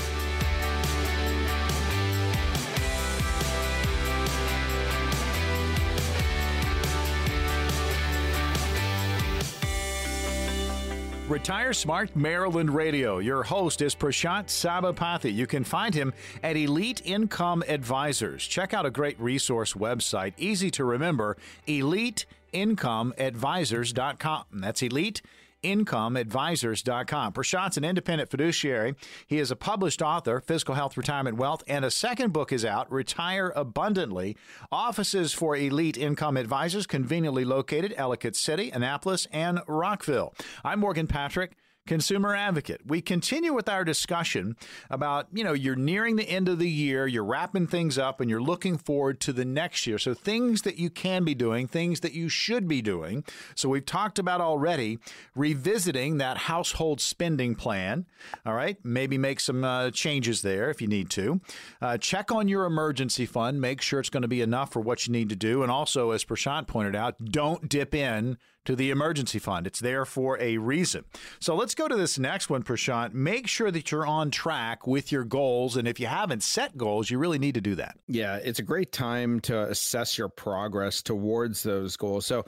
Retire 11.28 11.74
Smart 11.74 12.16
Maryland 12.16 12.74
Radio. 12.74 13.18
Your 13.18 13.44
host 13.44 13.82
is 13.82 13.94
Prashant 13.94 14.46
Sabapathy. 14.46 15.34
You 15.34 15.46
can 15.46 15.66
find 15.66 15.94
him 15.94 16.14
at 16.42 16.56
Elite 16.56 17.02
Income 17.04 17.66
Advisors. 17.68 18.48
Check 18.48 18.74
out 18.74 18.86
a 18.86 18.90
great 18.90 19.20
resource 19.20 19.74
website, 19.74 20.32
easy 20.38 20.72
to 20.72 20.86
remember, 20.86 21.36
eliteincomeadvisors.com. 21.68 24.44
That's 24.54 24.82
Elite 24.82 25.22
EliteIncomeAdvisors.com. 25.64 27.34
Prashant's 27.34 27.78
an 27.78 27.84
independent 27.84 28.30
fiduciary. 28.30 28.96
He 29.26 29.40
is 29.40 29.52
a 29.52 29.56
published 29.56 30.02
author, 30.02 30.40
Fiscal 30.40 30.76
Health, 30.76 30.98
Retirement, 30.98 31.38
Wealth, 31.38 31.64
and 31.68 31.84
a 31.86 31.92
second 31.92 32.34
book 32.34 32.52
is 32.52 32.66
out, 32.66 32.92
Retire 32.92 33.52
Abundantly. 33.56 34.38
Offices 34.72 35.34
for 35.34 35.56
Elite 35.56 35.98
Income 35.98 36.38
Advisors 36.38 36.88
conveniently 36.88 37.46
located 37.46 37.94
Ellicott 37.98 38.36
City, 38.36 38.70
Annapolis, 38.72 39.28
and 39.32 39.60
Rockville. 39.68 40.34
I'm 40.64 40.80
Morgan 40.80 41.08
Patrick 41.08 41.56
consumer 41.88 42.36
advocate. 42.36 42.82
We 42.86 43.02
continue 43.02 43.54
with 43.54 43.68
our 43.68 43.84
discussion 43.84 44.56
about, 44.90 45.28
you 45.34 45.44
know, 45.44 45.54
you're 45.54 45.76
nearing 45.76 46.16
the 46.16 46.30
end 46.30 46.48
of 46.50 46.60
the 46.60 46.70
year, 46.70 47.08
you're 47.08 47.24
wrapping 47.24 47.68
things 47.68 47.98
up, 47.98 48.22
and 48.22 48.30
you're 48.30 48.42
looking 48.42 48.78
forward 48.78 49.20
to 49.22 49.34
the 49.34 49.46
next 49.46 49.88
year. 49.88 49.98
So, 49.98 50.14
things 50.14 50.62
that 50.64 50.78
you 50.78 50.90
can 50.90 51.24
be 51.24 51.34
doing, 51.34 51.68
things 51.68 52.02
that 52.02 52.14
you 52.14 52.30
should 52.30 52.68
be 52.68 52.82
doing. 52.82 53.24
So, 53.56 53.70
we've 53.70 53.86
talked 53.86 54.20
about 54.20 54.42
already 54.42 55.00
revisiting 55.36 56.18
that 56.18 56.38
household 56.38 57.02
spending 57.02 57.56
plan. 57.56 58.06
All 58.46 58.54
right. 58.54 58.78
Maybe 58.84 59.18
make 59.18 59.40
some 59.40 59.64
uh, 59.64 59.92
changes 59.92 60.42
there 60.42 60.70
if 60.70 60.82
you 60.82 60.88
need 60.88 61.10
to. 61.12 61.42
Uh, 61.82 61.98
check 61.98 62.32
on 62.32 62.48
your 62.48 62.66
emergency 62.66 63.26
fund, 63.26 63.62
make 63.62 63.82
sure 63.82 64.00
it's 64.00 64.10
going 64.10 64.22
to 64.22 64.28
be 64.28 64.42
enough 64.42 64.72
for 64.72 64.82
what 64.82 65.08
you 65.08 65.14
need 65.14 65.30
to 65.30 65.36
do. 65.36 65.64
And 65.64 65.72
also, 65.72 66.12
as 66.12 66.24
Prashant 66.26 66.68
pointed 66.68 66.96
out, 66.96 67.16
don't 67.24 67.68
dip 67.70 67.96
in 67.96 68.38
to 68.68 68.76
the 68.76 68.92
emergency 68.92 69.40
fund. 69.40 69.66
It's 69.66 69.80
there 69.80 70.04
for 70.04 70.38
a 70.42 70.58
reason. 70.58 71.06
So 71.40 71.56
let's 71.56 71.74
go 71.74 71.88
to 71.88 71.96
this 71.96 72.20
next 72.20 72.50
one, 72.50 72.64
Prashant. 72.64 73.14
Make 73.14 73.48
sure 73.48 73.72
that 73.72 73.92
you're 73.92 74.06
on 74.06 74.30
track 74.30 74.86
with 74.86 75.10
your 75.10 75.24
goals. 75.24 75.78
And 75.78 75.88
if 75.88 76.02
you 76.02 76.08
haven't 76.08 76.44
set 76.44 76.76
goals, 76.78 77.10
you 77.10 77.18
really 77.18 77.40
need 77.40 77.54
to 77.56 77.62
do 77.62 77.76
that. 77.76 77.98
Yeah, 78.10 78.36
it's 78.36 78.60
a 78.60 78.64
great 78.64 78.92
time 78.92 79.40
to 79.42 79.70
assess 79.70 80.18
your 80.18 80.28
progress 80.28 81.02
towards 81.02 81.64
those 81.64 81.96
goals. 81.96 82.26
So, 82.26 82.46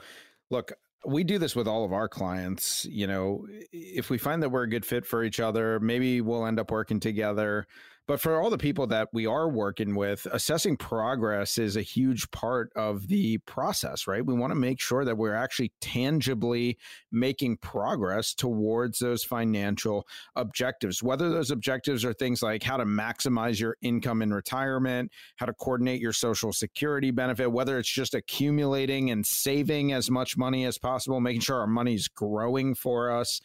look, 0.50 0.72
we 1.06 1.24
do 1.24 1.38
this 1.38 1.56
with 1.56 1.66
all 1.66 1.86
of 1.86 1.94
our 1.94 2.06
clients. 2.06 2.84
You 2.84 3.06
know, 3.06 3.46
if 3.72 4.10
we 4.10 4.18
find 4.18 4.42
that 4.42 4.50
we're 4.50 4.64
a 4.64 4.68
good 4.68 4.84
fit 4.84 5.06
for 5.06 5.24
each 5.24 5.40
other, 5.40 5.80
maybe 5.80 6.20
we'll 6.20 6.44
end 6.44 6.60
up 6.60 6.70
working 6.70 7.00
together. 7.00 7.66
But 8.10 8.20
for 8.20 8.42
all 8.42 8.50
the 8.50 8.58
people 8.58 8.88
that 8.88 9.08
we 9.12 9.26
are 9.26 9.48
working 9.48 9.94
with, 9.94 10.26
assessing 10.32 10.76
progress 10.76 11.58
is 11.58 11.76
a 11.76 11.80
huge 11.80 12.28
part 12.32 12.72
of 12.74 13.06
the 13.06 13.38
process, 13.38 14.08
right? 14.08 14.26
We 14.26 14.34
want 14.34 14.50
to 14.50 14.56
make 14.56 14.80
sure 14.80 15.04
that 15.04 15.16
we're 15.16 15.36
actually 15.36 15.70
tangibly 15.80 16.76
making 17.12 17.58
progress 17.58 18.34
towards 18.34 18.98
those 18.98 19.22
financial 19.22 20.08
objectives, 20.34 21.04
whether 21.04 21.30
those 21.30 21.52
objectives 21.52 22.04
are 22.04 22.12
things 22.12 22.42
like 22.42 22.64
how 22.64 22.78
to 22.78 22.84
maximize 22.84 23.60
your 23.60 23.76
income 23.80 24.22
in 24.22 24.34
retirement, 24.34 25.12
how 25.36 25.46
to 25.46 25.54
coordinate 25.54 26.00
your 26.00 26.12
social 26.12 26.52
security 26.52 27.12
benefit, 27.12 27.52
whether 27.52 27.78
it's 27.78 27.94
just 27.94 28.16
accumulating 28.16 29.12
and 29.12 29.24
saving 29.24 29.92
as 29.92 30.10
much 30.10 30.36
money 30.36 30.64
as 30.64 30.78
possible, 30.78 31.20
making 31.20 31.42
sure 31.42 31.60
our 31.60 31.68
money's 31.68 32.08
growing 32.08 32.74
for 32.74 33.12
us 33.12 33.40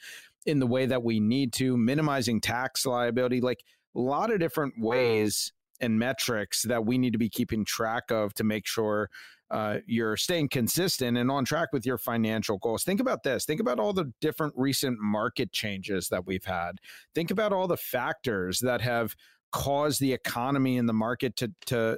in 0.47 0.57
the 0.57 0.65
way 0.65 0.87
that 0.87 1.03
we 1.03 1.19
need 1.19 1.53
to, 1.53 1.77
minimizing 1.77 2.41
tax 2.41 2.83
liability. 2.87 3.41
Like, 3.41 3.59
a 3.95 3.99
lot 3.99 4.31
of 4.31 4.39
different 4.39 4.73
ways 4.77 5.51
and 5.81 5.99
metrics 5.99 6.63
that 6.63 6.85
we 6.85 6.97
need 6.97 7.13
to 7.13 7.19
be 7.19 7.29
keeping 7.29 7.65
track 7.65 8.11
of 8.11 8.33
to 8.35 8.43
make 8.43 8.65
sure 8.65 9.09
uh, 9.51 9.77
you're 9.85 10.17
staying 10.17 10.49
consistent 10.49 11.17
and 11.17 11.29
on 11.29 11.45
track 11.45 11.69
with 11.71 11.85
your 11.85 11.97
financial 11.97 12.57
goals. 12.57 12.83
Think 12.83 12.99
about 12.99 13.23
this. 13.23 13.45
Think 13.45 13.59
about 13.61 13.79
all 13.79 13.93
the 13.93 14.11
different 14.19 14.53
recent 14.57 14.99
market 14.99 15.51
changes 15.51 16.09
that 16.09 16.25
we've 16.25 16.45
had. 16.45 16.79
Think 17.13 17.29
about 17.29 17.53
all 17.53 17.67
the 17.67 17.77
factors 17.77 18.59
that 18.61 18.81
have 18.81 19.15
caused 19.51 20.01
the 20.01 20.13
economy 20.13 20.77
and 20.77 20.89
the 20.89 20.93
market 20.93 21.35
to 21.37 21.51
to 21.67 21.97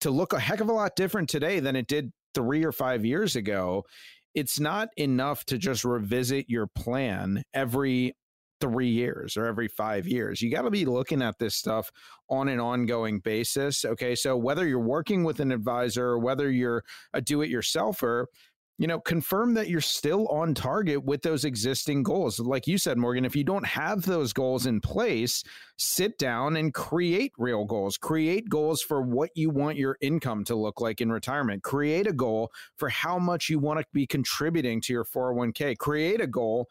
to 0.00 0.10
look 0.10 0.32
a 0.32 0.40
heck 0.40 0.60
of 0.60 0.68
a 0.68 0.72
lot 0.72 0.96
different 0.96 1.28
today 1.28 1.60
than 1.60 1.76
it 1.76 1.86
did 1.86 2.12
three 2.34 2.64
or 2.64 2.72
five 2.72 3.04
years 3.04 3.36
ago. 3.36 3.84
It's 4.34 4.60
not 4.60 4.88
enough 4.96 5.44
to 5.46 5.58
just 5.58 5.84
revisit 5.84 6.48
your 6.48 6.68
plan 6.68 7.42
every 7.52 8.14
three 8.60 8.88
years 8.88 9.36
or 9.36 9.46
every 9.46 9.68
five 9.68 10.06
years. 10.06 10.40
You 10.42 10.50
got 10.50 10.62
to 10.62 10.70
be 10.70 10.84
looking 10.84 11.22
at 11.22 11.38
this 11.38 11.56
stuff 11.56 11.90
on 12.28 12.48
an 12.48 12.60
ongoing 12.60 13.20
basis. 13.20 13.84
Okay. 13.84 14.14
So 14.14 14.36
whether 14.36 14.66
you're 14.66 14.78
working 14.78 15.24
with 15.24 15.40
an 15.40 15.52
advisor 15.52 16.06
or 16.06 16.18
whether 16.18 16.50
you're 16.50 16.84
a 17.12 17.20
do 17.20 17.42
it 17.42 17.50
yourselfer, 17.50 18.26
you 18.80 18.86
know, 18.86 18.98
confirm 18.98 19.52
that 19.52 19.68
you're 19.68 19.82
still 19.82 20.26
on 20.28 20.54
target 20.54 21.04
with 21.04 21.20
those 21.20 21.44
existing 21.44 22.02
goals. 22.02 22.40
Like 22.40 22.66
you 22.66 22.78
said, 22.78 22.96
Morgan, 22.96 23.26
if 23.26 23.36
you 23.36 23.44
don't 23.44 23.66
have 23.66 24.06
those 24.06 24.32
goals 24.32 24.64
in 24.64 24.80
place, 24.80 25.44
sit 25.76 26.16
down 26.16 26.56
and 26.56 26.72
create 26.72 27.32
real 27.36 27.66
goals. 27.66 27.98
Create 27.98 28.48
goals 28.48 28.80
for 28.80 29.02
what 29.02 29.28
you 29.34 29.50
want 29.50 29.76
your 29.76 29.98
income 30.00 30.44
to 30.44 30.54
look 30.54 30.80
like 30.80 31.02
in 31.02 31.12
retirement. 31.12 31.62
Create 31.62 32.06
a 32.06 32.12
goal 32.14 32.50
for 32.78 32.88
how 32.88 33.18
much 33.18 33.50
you 33.50 33.58
want 33.58 33.80
to 33.80 33.86
be 33.92 34.06
contributing 34.06 34.80
to 34.80 34.94
your 34.94 35.04
401k. 35.04 35.76
Create 35.76 36.22
a 36.22 36.26
goal 36.26 36.66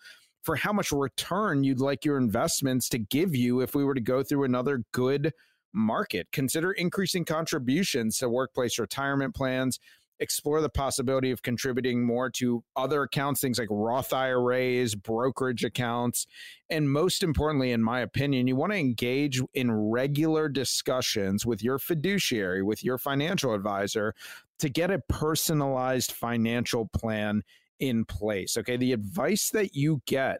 for 0.49 0.55
how 0.55 0.73
much 0.73 0.91
return 0.91 1.63
you'd 1.63 1.79
like 1.79 2.03
your 2.03 2.17
investments 2.17 2.89
to 2.89 2.97
give 2.97 3.35
you 3.35 3.61
if 3.61 3.75
we 3.75 3.83
were 3.83 3.93
to 3.93 4.01
go 4.01 4.23
through 4.23 4.43
another 4.43 4.81
good 4.93 5.31
market. 5.73 6.27
Consider 6.31 6.71
increasing 6.71 7.23
contributions 7.23 8.17
to 8.17 8.27
workplace 8.27 8.79
retirement 8.79 9.35
plans. 9.35 9.79
Explore 10.19 10.61
the 10.61 10.69
possibility 10.69 11.29
of 11.29 11.43
contributing 11.43 12.03
more 12.03 12.31
to 12.31 12.63
other 12.75 13.03
accounts, 13.03 13.41
things 13.41 13.59
like 13.59 13.67
Roth 13.69 14.11
IRAs, 14.11 14.95
brokerage 14.95 15.63
accounts. 15.63 16.25
And 16.67 16.91
most 16.91 17.21
importantly, 17.21 17.71
in 17.71 17.83
my 17.83 17.99
opinion, 17.99 18.47
you 18.47 18.55
want 18.55 18.71
to 18.71 18.79
engage 18.79 19.39
in 19.53 19.71
regular 19.71 20.49
discussions 20.49 21.45
with 21.45 21.63
your 21.63 21.77
fiduciary, 21.77 22.63
with 22.63 22.83
your 22.83 22.97
financial 22.97 23.53
advisor 23.53 24.15
to 24.57 24.67
get 24.67 24.89
a 24.89 24.97
personalized 25.09 26.11
financial 26.11 26.87
plan 26.87 27.43
in 27.79 28.05
place. 28.05 28.57
Okay. 28.57 28.77
The 28.77 28.93
advice 28.93 29.49
that 29.51 29.75
you 29.75 30.01
get 30.05 30.39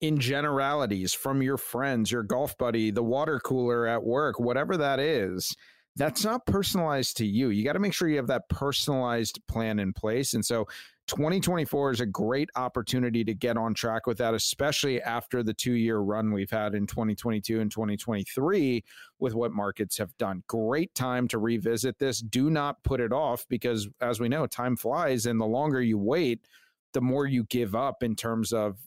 in 0.00 0.18
generalities 0.18 1.14
from 1.14 1.42
your 1.42 1.56
friends, 1.56 2.10
your 2.10 2.22
golf 2.22 2.56
buddy, 2.58 2.90
the 2.90 3.02
water 3.02 3.40
cooler 3.40 3.86
at 3.86 4.04
work, 4.04 4.38
whatever 4.38 4.76
that 4.76 5.00
is, 5.00 5.56
that's 5.96 6.24
not 6.24 6.46
personalized 6.46 7.16
to 7.16 7.26
you. 7.26 7.48
You 7.48 7.64
got 7.64 7.72
to 7.72 7.78
make 7.78 7.94
sure 7.94 8.08
you 8.08 8.18
have 8.18 8.26
that 8.26 8.48
personalized 8.50 9.40
plan 9.48 9.78
in 9.78 9.94
place. 9.94 10.34
And 10.34 10.44
so 10.44 10.66
2024 11.06 11.92
is 11.92 12.00
a 12.00 12.06
great 12.06 12.50
opportunity 12.56 13.22
to 13.24 13.34
get 13.34 13.56
on 13.56 13.74
track 13.74 14.06
with 14.06 14.18
that, 14.18 14.34
especially 14.34 15.00
after 15.02 15.42
the 15.42 15.54
two 15.54 15.74
year 15.74 15.98
run 15.98 16.32
we've 16.32 16.50
had 16.50 16.74
in 16.74 16.86
2022 16.86 17.60
and 17.60 17.70
2023 17.70 18.84
with 19.18 19.34
what 19.34 19.52
markets 19.52 19.96
have 19.98 20.16
done. 20.18 20.42
Great 20.48 20.94
time 20.94 21.28
to 21.28 21.38
revisit 21.38 21.98
this. 21.98 22.20
Do 22.20 22.50
not 22.50 22.82
put 22.82 23.00
it 23.00 23.12
off 23.12 23.46
because, 23.48 23.88
as 24.00 24.18
we 24.18 24.28
know, 24.28 24.46
time 24.46 24.76
flies, 24.76 25.26
and 25.26 25.40
the 25.40 25.46
longer 25.46 25.80
you 25.80 25.98
wait, 25.98 26.46
the 26.92 27.00
more 27.00 27.26
you 27.26 27.44
give 27.44 27.74
up 27.74 28.02
in 28.02 28.16
terms 28.16 28.52
of 28.52 28.78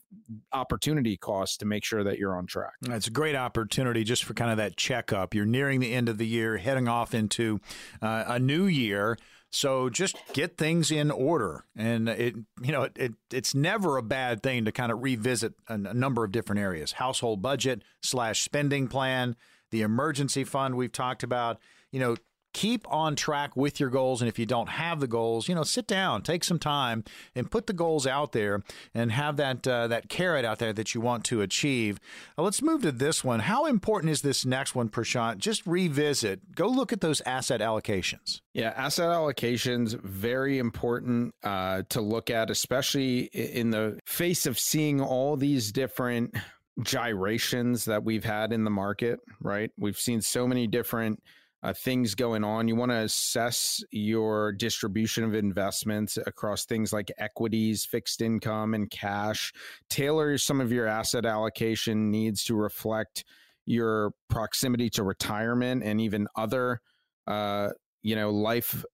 opportunity 0.52 1.16
costs 1.16 1.56
to 1.58 1.64
make 1.64 1.84
sure 1.84 2.02
that 2.04 2.18
you're 2.18 2.36
on 2.36 2.46
track. 2.46 2.72
It's 2.88 3.06
a 3.06 3.12
great 3.12 3.36
opportunity 3.36 4.04
just 4.04 4.24
for 4.24 4.34
kind 4.34 4.50
of 4.50 4.56
that 4.56 4.76
checkup. 4.76 5.34
You're 5.34 5.46
nearing 5.46 5.80
the 5.80 5.92
end 5.92 6.08
of 6.08 6.18
the 6.18 6.26
year, 6.26 6.56
heading 6.56 6.88
off 6.88 7.14
into 7.14 7.60
uh, 8.02 8.24
a 8.26 8.38
new 8.38 8.64
year. 8.64 9.16
So 9.52 9.90
just 9.90 10.16
get 10.32 10.56
things 10.56 10.92
in 10.92 11.10
order, 11.10 11.64
and 11.76 12.08
it 12.08 12.36
you 12.62 12.70
know 12.70 12.88
it, 12.94 13.14
it's 13.32 13.52
never 13.52 13.96
a 13.96 14.02
bad 14.02 14.44
thing 14.44 14.64
to 14.64 14.72
kind 14.72 14.92
of 14.92 15.02
revisit 15.02 15.54
a, 15.68 15.74
a 15.74 15.94
number 15.94 16.24
of 16.24 16.30
different 16.30 16.60
areas: 16.60 16.92
household 16.92 17.42
budget 17.42 17.82
slash 18.00 18.42
spending 18.42 18.86
plan, 18.86 19.34
the 19.72 19.82
emergency 19.82 20.44
fund 20.44 20.76
we've 20.76 20.92
talked 20.92 21.24
about. 21.24 21.58
You 21.90 21.98
know, 21.98 22.16
keep 22.52 22.90
on 22.92 23.16
track 23.16 23.56
with 23.56 23.78
your 23.80 23.90
goals 23.90 24.20
and 24.20 24.28
if 24.28 24.38
you 24.38 24.46
don't 24.46 24.68
have 24.68 25.00
the 25.00 25.06
goals 25.06 25.48
you 25.48 25.54
know 25.54 25.62
sit 25.62 25.86
down 25.86 26.22
take 26.22 26.44
some 26.44 26.58
time 26.58 27.04
and 27.34 27.50
put 27.50 27.66
the 27.66 27.72
goals 27.72 28.06
out 28.06 28.32
there 28.32 28.62
and 28.94 29.12
have 29.12 29.36
that 29.36 29.66
uh, 29.66 29.86
that 29.88 30.08
carrot 30.08 30.44
out 30.44 30.58
there 30.58 30.72
that 30.72 30.94
you 30.94 31.00
want 31.00 31.24
to 31.24 31.40
achieve. 31.42 31.98
Uh, 32.36 32.42
let's 32.42 32.62
move 32.62 32.82
to 32.82 32.92
this 32.92 33.24
one. 33.24 33.40
How 33.40 33.66
important 33.66 34.10
is 34.10 34.22
this 34.22 34.44
next 34.44 34.74
one 34.74 34.88
prashant? 34.88 35.38
Just 35.38 35.66
revisit. 35.66 36.54
Go 36.54 36.68
look 36.68 36.92
at 36.92 37.00
those 37.00 37.20
asset 37.22 37.60
allocations. 37.60 38.40
Yeah 38.52 38.72
asset 38.76 39.08
allocations 39.08 40.00
very 40.00 40.58
important 40.58 41.34
uh, 41.42 41.82
to 41.88 42.00
look 42.00 42.30
at 42.30 42.50
especially 42.50 43.22
in 43.32 43.70
the 43.70 43.98
face 44.06 44.46
of 44.46 44.58
seeing 44.58 45.00
all 45.00 45.36
these 45.36 45.72
different 45.72 46.34
gyrations 46.82 47.84
that 47.84 48.04
we've 48.04 48.24
had 48.24 48.52
in 48.52 48.64
the 48.64 48.70
market 48.70 49.20
right? 49.40 49.70
We've 49.78 49.98
seen 49.98 50.20
so 50.20 50.46
many 50.46 50.66
different 50.66 51.22
uh, 51.62 51.72
things 51.72 52.14
going 52.14 52.44
on. 52.44 52.68
You 52.68 52.76
want 52.76 52.90
to 52.90 52.98
assess 52.98 53.82
your 53.90 54.52
distribution 54.52 55.24
of 55.24 55.34
investments 55.34 56.18
across 56.26 56.64
things 56.64 56.92
like 56.92 57.10
equities, 57.18 57.84
fixed 57.84 58.22
income, 58.22 58.74
and 58.74 58.90
cash. 58.90 59.52
Tailor 59.88 60.38
some 60.38 60.60
of 60.60 60.72
your 60.72 60.86
asset 60.86 61.26
allocation 61.26 62.10
needs 62.10 62.44
to 62.44 62.54
reflect 62.54 63.24
your 63.66 64.12
proximity 64.28 64.88
to 64.90 65.02
retirement 65.02 65.82
and 65.84 66.00
even 66.00 66.26
other, 66.36 66.80
uh, 67.26 67.68
you 68.02 68.16
know, 68.16 68.30
life 68.30 68.84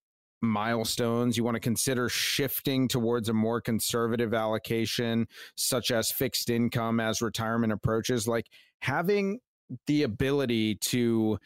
milestones. 0.43 1.37
You 1.37 1.45
want 1.45 1.55
to 1.55 1.61
consider 1.61 2.09
shifting 2.09 2.89
towards 2.89 3.29
a 3.29 3.33
more 3.33 3.61
conservative 3.61 4.35
allocation, 4.35 5.29
such 5.55 5.91
as 5.91 6.11
fixed 6.11 6.51
income 6.51 7.01
as 7.01 7.23
retirement 7.23 7.73
approaches. 7.73 8.27
Like 8.27 8.47
having 8.81 9.39
the 9.87 10.03
ability 10.03 10.77
to 10.77 11.39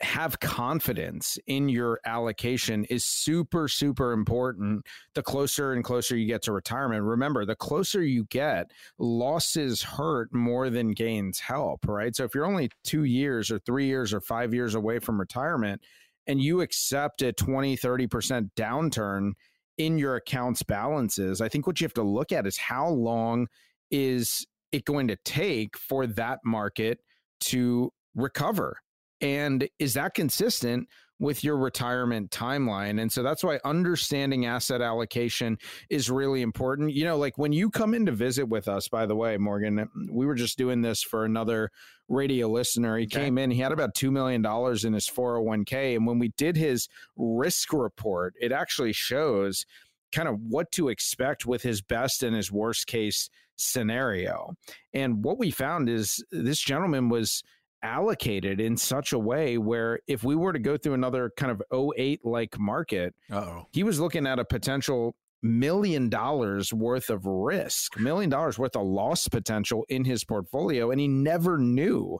have 0.00 0.38
confidence 0.38 1.38
in 1.46 1.68
your 1.68 2.00
allocation 2.04 2.84
is 2.84 3.04
super 3.04 3.66
super 3.66 4.12
important. 4.12 4.86
The 5.14 5.22
closer 5.22 5.72
and 5.72 5.82
closer 5.82 6.16
you 6.16 6.26
get 6.26 6.42
to 6.42 6.52
retirement 6.52 7.02
remember 7.02 7.44
the 7.44 7.56
closer 7.56 8.02
you 8.02 8.24
get 8.26 8.70
losses 8.98 9.82
hurt 9.82 10.32
more 10.32 10.70
than 10.70 10.92
gains 10.92 11.40
help 11.40 11.86
right? 11.88 12.14
So 12.14 12.24
if 12.24 12.34
you're 12.34 12.46
only 12.46 12.70
2 12.84 13.04
years 13.04 13.50
or 13.50 13.58
3 13.58 13.86
years 13.86 14.14
or 14.14 14.20
5 14.20 14.54
years 14.54 14.74
away 14.74 14.98
from 15.00 15.18
retirement 15.18 15.82
and 16.28 16.40
you 16.40 16.60
accept 16.60 17.22
a 17.22 17.32
20 17.32 17.76
30% 17.76 18.50
downturn 18.54 19.32
in 19.78 19.98
your 19.98 20.16
accounts 20.16 20.62
balances 20.62 21.40
i 21.40 21.48
think 21.48 21.66
what 21.66 21.80
you 21.80 21.84
have 21.84 21.94
to 21.94 22.02
look 22.02 22.32
at 22.32 22.46
is 22.46 22.56
how 22.56 22.88
long 22.88 23.46
is 23.90 24.46
it 24.72 24.84
going 24.84 25.08
to 25.08 25.16
take 25.24 25.76
for 25.76 26.06
that 26.06 26.38
market 26.44 27.00
to 27.40 27.90
recover 28.14 28.76
and 29.20 29.68
is 29.78 29.94
that 29.94 30.14
consistent 30.14 30.88
with 31.20 31.42
your 31.42 31.56
retirement 31.56 32.30
timeline? 32.30 33.00
And 33.00 33.10
so 33.10 33.22
that's 33.22 33.42
why 33.42 33.58
understanding 33.64 34.46
asset 34.46 34.80
allocation 34.80 35.58
is 35.90 36.10
really 36.10 36.42
important. 36.42 36.92
You 36.92 37.04
know, 37.04 37.16
like 37.16 37.36
when 37.38 37.52
you 37.52 37.70
come 37.70 37.94
in 37.94 38.06
to 38.06 38.12
visit 38.12 38.48
with 38.48 38.68
us, 38.68 38.88
by 38.88 39.06
the 39.06 39.16
way, 39.16 39.36
Morgan, 39.36 39.88
we 40.10 40.26
were 40.26 40.36
just 40.36 40.58
doing 40.58 40.82
this 40.82 41.02
for 41.02 41.24
another 41.24 41.70
radio 42.08 42.48
listener. 42.48 42.96
He 42.96 43.06
okay. 43.06 43.24
came 43.24 43.38
in, 43.38 43.50
he 43.50 43.60
had 43.60 43.72
about 43.72 43.94
$2 43.94 44.10
million 44.10 44.44
in 44.44 44.92
his 44.92 45.08
401k. 45.08 45.96
And 45.96 46.06
when 46.06 46.18
we 46.18 46.28
did 46.36 46.56
his 46.56 46.88
risk 47.16 47.72
report, 47.72 48.34
it 48.40 48.52
actually 48.52 48.92
shows 48.92 49.66
kind 50.12 50.28
of 50.28 50.40
what 50.40 50.70
to 50.72 50.88
expect 50.88 51.46
with 51.46 51.62
his 51.62 51.82
best 51.82 52.22
and 52.22 52.34
his 52.34 52.50
worst 52.50 52.86
case 52.86 53.28
scenario. 53.56 54.54
And 54.94 55.22
what 55.22 55.38
we 55.38 55.50
found 55.50 55.88
is 55.88 56.24
this 56.30 56.60
gentleman 56.60 57.08
was 57.08 57.42
allocated 57.82 58.60
in 58.60 58.76
such 58.76 59.12
a 59.12 59.18
way 59.18 59.58
where 59.58 60.00
if 60.06 60.24
we 60.24 60.34
were 60.34 60.52
to 60.52 60.58
go 60.58 60.76
through 60.76 60.94
another 60.94 61.30
kind 61.36 61.52
of 61.52 61.62
08 61.96 62.24
like 62.24 62.58
market, 62.58 63.14
Uh-oh. 63.30 63.66
he 63.72 63.82
was 63.82 64.00
looking 64.00 64.26
at 64.26 64.38
a 64.38 64.44
potential 64.44 65.14
million 65.42 66.08
dollars 66.08 66.72
worth 66.72 67.10
of 67.10 67.24
risk, 67.24 67.98
million 67.98 68.28
dollars 68.28 68.58
worth 68.58 68.74
of 68.76 68.86
loss 68.86 69.28
potential 69.28 69.84
in 69.88 70.04
his 70.04 70.24
portfolio. 70.24 70.90
And 70.90 71.00
he 71.00 71.08
never 71.08 71.58
knew 71.58 72.18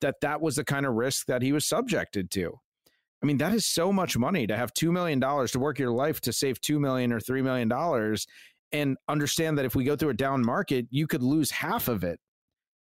that 0.00 0.20
that 0.20 0.40
was 0.40 0.56
the 0.56 0.64
kind 0.64 0.86
of 0.86 0.94
risk 0.94 1.26
that 1.26 1.42
he 1.42 1.52
was 1.52 1.66
subjected 1.66 2.30
to. 2.32 2.58
I 3.22 3.26
mean, 3.26 3.38
that 3.38 3.52
is 3.52 3.66
so 3.66 3.92
much 3.92 4.16
money 4.16 4.46
to 4.46 4.56
have 4.56 4.72
$2 4.74 4.92
million 4.92 5.20
to 5.20 5.58
work 5.58 5.78
your 5.78 5.90
life 5.90 6.20
to 6.20 6.32
save 6.32 6.60
2 6.60 6.78
million 6.78 7.12
or 7.12 7.18
$3 7.20 7.42
million 7.42 8.16
and 8.70 8.96
understand 9.08 9.58
that 9.58 9.64
if 9.64 9.74
we 9.74 9.82
go 9.82 9.96
through 9.96 10.10
a 10.10 10.14
down 10.14 10.44
market, 10.44 10.86
you 10.90 11.06
could 11.06 11.22
lose 11.22 11.50
half 11.50 11.88
of 11.88 12.04
it. 12.04 12.20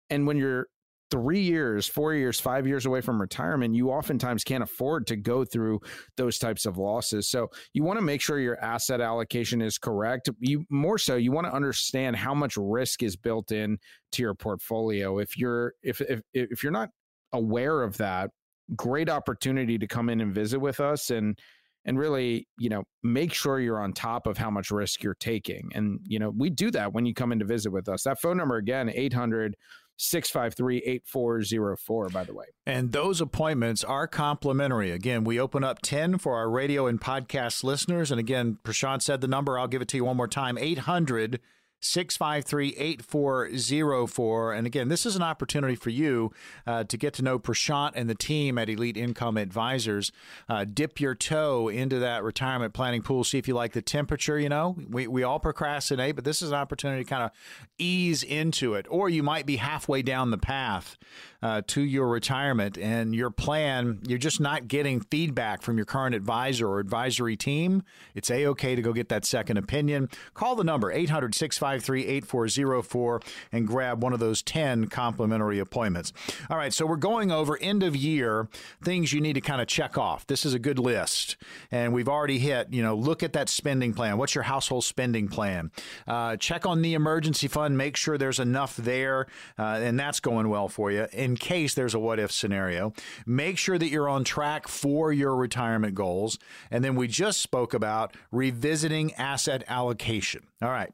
And 0.09 0.27
when 0.27 0.37
you're 0.37 0.67
three 1.11 1.41
years, 1.41 1.87
four 1.87 2.13
years, 2.13 2.39
five 2.39 2.67
years 2.67 2.85
away 2.85 3.01
from 3.01 3.19
retirement, 3.19 3.75
you 3.75 3.89
oftentimes 3.89 4.43
can't 4.43 4.63
afford 4.63 5.07
to 5.07 5.15
go 5.15 5.43
through 5.43 5.79
those 6.17 6.37
types 6.37 6.65
of 6.65 6.77
losses. 6.77 7.29
So 7.29 7.49
you 7.73 7.83
want 7.83 7.99
to 7.99 8.05
make 8.05 8.21
sure 8.21 8.39
your 8.39 8.59
asset 8.63 9.01
allocation 9.01 9.61
is 9.61 9.77
correct. 9.77 10.29
You 10.39 10.65
more 10.69 10.97
so, 10.97 11.15
you 11.15 11.31
want 11.31 11.47
to 11.47 11.53
understand 11.53 12.15
how 12.15 12.33
much 12.33 12.57
risk 12.57 13.03
is 13.03 13.15
built 13.15 13.51
in 13.51 13.77
to 14.13 14.21
your 14.21 14.35
portfolio. 14.35 15.19
If 15.19 15.37
you're 15.37 15.73
if 15.83 16.01
if 16.01 16.21
if 16.33 16.63
you're 16.63 16.71
not 16.71 16.89
aware 17.33 17.83
of 17.83 17.97
that, 17.97 18.31
great 18.75 19.09
opportunity 19.09 19.77
to 19.77 19.87
come 19.87 20.09
in 20.09 20.21
and 20.21 20.33
visit 20.33 20.59
with 20.59 20.79
us 20.79 21.09
and 21.09 21.37
and 21.85 21.97
really, 21.97 22.47
you 22.57 22.69
know, 22.69 22.83
make 23.03 23.33
sure 23.33 23.59
you're 23.59 23.81
on 23.81 23.93
top 23.93 24.27
of 24.27 24.37
how 24.37 24.51
much 24.51 24.69
risk 24.69 25.01
you're 25.01 25.15
taking. 25.15 25.69
And, 25.73 25.99
you 26.03 26.19
know, 26.19 26.31
we 26.37 26.49
do 26.49 26.69
that 26.71 26.93
when 26.93 27.05
you 27.05 27.13
come 27.13 27.31
in 27.31 27.39
to 27.39 27.45
visit 27.45 27.71
with 27.71 27.87
us. 27.87 28.03
That 28.03 28.19
phone 28.19 28.37
number 28.37 28.57
again, 28.57 28.91
800 28.93 29.55
653 30.01 30.77
8404, 30.77 32.09
by 32.09 32.23
the 32.23 32.33
way. 32.33 32.45
And 32.65 32.91
those 32.91 33.19
appointments 33.19 33.83
are 33.83 34.07
complimentary. 34.07 34.91
Again, 34.91 35.23
we 35.23 35.39
open 35.39 35.63
up 35.63 35.81
10 35.81 36.17
for 36.19 36.35
our 36.35 36.49
radio 36.49 36.87
and 36.87 37.01
podcast 37.01 37.63
listeners. 37.63 38.09
And 38.09 38.19
again, 38.19 38.57
Prashant 38.63 39.01
said 39.01 39.21
the 39.21 39.27
number. 39.27 39.59
I'll 39.59 39.67
give 39.67 39.81
it 39.81 39.87
to 39.89 39.97
you 39.97 40.05
one 40.05 40.17
more 40.17 40.27
time 40.27 40.57
800 40.57 41.39
653 41.81 42.75
8404. 42.77 44.53
And 44.53 44.67
again, 44.67 44.89
this 44.89 45.05
is 45.05 45.15
an 45.15 45.21
opportunity 45.21 45.75
for 45.75 45.89
you 45.89 46.31
uh, 46.67 46.83
to 46.85 46.97
get 46.97 47.13
to 47.15 47.21
know 47.21 47.39
Prashant 47.39 47.91
and 47.95 48.09
the 48.09 48.15
team 48.15 48.57
at 48.57 48.69
Elite 48.69 48.97
Income 48.97 49.37
Advisors. 49.37 50.11
Uh, 50.47 50.65
dip 50.65 50.99
your 50.99 51.15
toe 51.15 51.69
into 51.69 51.99
that 51.99 52.23
retirement 52.23 52.73
planning 52.73 53.01
pool, 53.01 53.23
see 53.23 53.37
if 53.37 53.47
you 53.47 53.53
like 53.53 53.73
the 53.73 53.81
temperature. 53.81 54.39
You 54.39 54.49
know, 54.49 54.75
we, 54.89 55.07
we 55.07 55.23
all 55.23 55.39
procrastinate, 55.39 56.15
but 56.15 56.25
this 56.25 56.41
is 56.41 56.49
an 56.49 56.55
opportunity 56.55 57.03
to 57.03 57.09
kind 57.09 57.23
of 57.23 57.31
ease 57.77 58.23
into 58.23 58.73
it. 58.73 58.85
Or 58.89 59.09
you 59.09 59.23
might 59.23 59.45
be 59.45 59.57
halfway 59.57 60.01
down 60.01 60.31
the 60.31 60.37
path 60.37 60.97
uh, 61.41 61.61
to 61.67 61.81
your 61.81 62.07
retirement 62.07 62.77
and 62.77 63.15
your 63.15 63.29
plan, 63.29 63.99
you're 64.07 64.17
just 64.17 64.39
not 64.39 64.67
getting 64.67 64.99
feedback 64.99 65.61
from 65.61 65.77
your 65.77 65.85
current 65.85 66.15
advisor 66.15 66.67
or 66.67 66.79
advisory 66.79 67.37
team. 67.37 67.83
It's 68.15 68.29
A 68.29 68.45
OK 68.45 68.75
to 68.75 68.81
go 68.81 68.93
get 68.93 69.09
that 69.09 69.25
second 69.25 69.57
opinion. 69.57 70.09
Call 70.33 70.55
the 70.55 70.63
number 70.63 70.91
800 70.91 71.33
653 71.33 72.05
8404 72.05 73.21
and 73.51 73.67
grab 73.67 74.03
one 74.03 74.13
of 74.13 74.19
those 74.19 74.41
10 74.41 74.87
complimentary 74.87 75.59
appointments. 75.59 76.11
All 76.49 76.57
right, 76.57 76.73
so 76.73 76.85
we're 76.85 76.97
going 76.97 77.31
over 77.31 77.57
end 77.61 77.83
of 77.83 77.95
year 77.95 78.47
things 78.83 79.13
you 79.13 79.21
need 79.21 79.33
to 79.33 79.41
kind 79.41 79.61
of 79.61 79.67
check 79.67 79.97
off. 79.97 80.27
This 80.27 80.45
is 80.45 80.53
a 80.53 80.59
good 80.59 80.79
list. 80.79 81.37
And 81.71 81.93
we've 81.93 82.09
already 82.09 82.39
hit, 82.39 82.67
you 82.71 82.81
know, 82.81 82.95
look 82.95 83.23
at 83.23 83.33
that 83.33 83.49
spending 83.49 83.93
plan. 83.93 84.17
What's 84.17 84.35
your 84.35 84.43
household 84.43 84.83
spending 84.83 85.27
plan? 85.27 85.71
Uh, 86.07 86.35
check 86.35 86.65
on 86.65 86.81
the 86.81 86.93
emergency 86.93 87.47
fund, 87.47 87.77
make 87.77 87.95
sure 87.95 88.17
there's 88.17 88.39
enough 88.39 88.75
there, 88.75 89.27
uh, 89.57 89.79
and 89.81 89.99
that's 89.99 90.19
going 90.19 90.49
well 90.49 90.67
for 90.67 90.91
you. 90.91 91.07
And 91.13 91.28
in 91.29 91.37
case 91.37 91.75
there's 91.75 91.93
a 91.93 91.99
what 91.99 92.19
if 92.19 92.31
scenario. 92.31 92.91
Make 93.25 93.57
sure 93.57 93.77
that 93.77 93.89
you're 93.89 94.09
on 94.09 94.23
track 94.23 94.67
for 94.67 95.13
your 95.13 95.35
retirement 95.35 95.93
goals. 95.93 96.39
And 96.71 96.83
then 96.83 96.95
we 96.95 97.07
just 97.07 97.39
spoke 97.39 97.73
about 97.73 98.15
revisiting 98.31 99.13
asset 99.13 99.63
allocation. 99.67 100.47
All 100.61 100.69
right. 100.69 100.91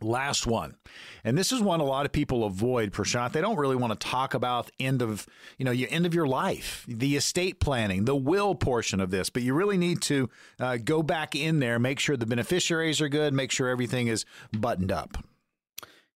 Last 0.00 0.46
one. 0.46 0.76
And 1.24 1.36
this 1.36 1.50
is 1.50 1.60
one 1.60 1.80
a 1.80 1.84
lot 1.84 2.06
of 2.06 2.12
people 2.12 2.44
avoid, 2.44 2.92
Prashant. 2.92 3.32
They 3.32 3.40
don't 3.40 3.56
really 3.56 3.74
want 3.74 3.98
to 3.98 4.08
talk 4.08 4.32
about 4.32 4.70
end 4.78 5.02
of, 5.02 5.26
you 5.58 5.64
know, 5.64 5.72
your 5.72 5.88
end 5.90 6.06
of 6.06 6.14
your 6.14 6.28
life, 6.28 6.84
the 6.86 7.16
estate 7.16 7.58
planning, 7.58 8.04
the 8.04 8.14
will 8.14 8.54
portion 8.54 9.00
of 9.00 9.10
this. 9.10 9.28
But 9.28 9.42
you 9.42 9.54
really 9.54 9.76
need 9.76 10.00
to 10.02 10.30
uh, 10.60 10.76
go 10.76 11.02
back 11.02 11.34
in 11.34 11.58
there, 11.58 11.80
make 11.80 11.98
sure 11.98 12.16
the 12.16 12.26
beneficiaries 12.26 13.00
are 13.00 13.08
good, 13.08 13.34
make 13.34 13.50
sure 13.50 13.68
everything 13.68 14.06
is 14.06 14.24
buttoned 14.52 14.92
up. 14.92 15.18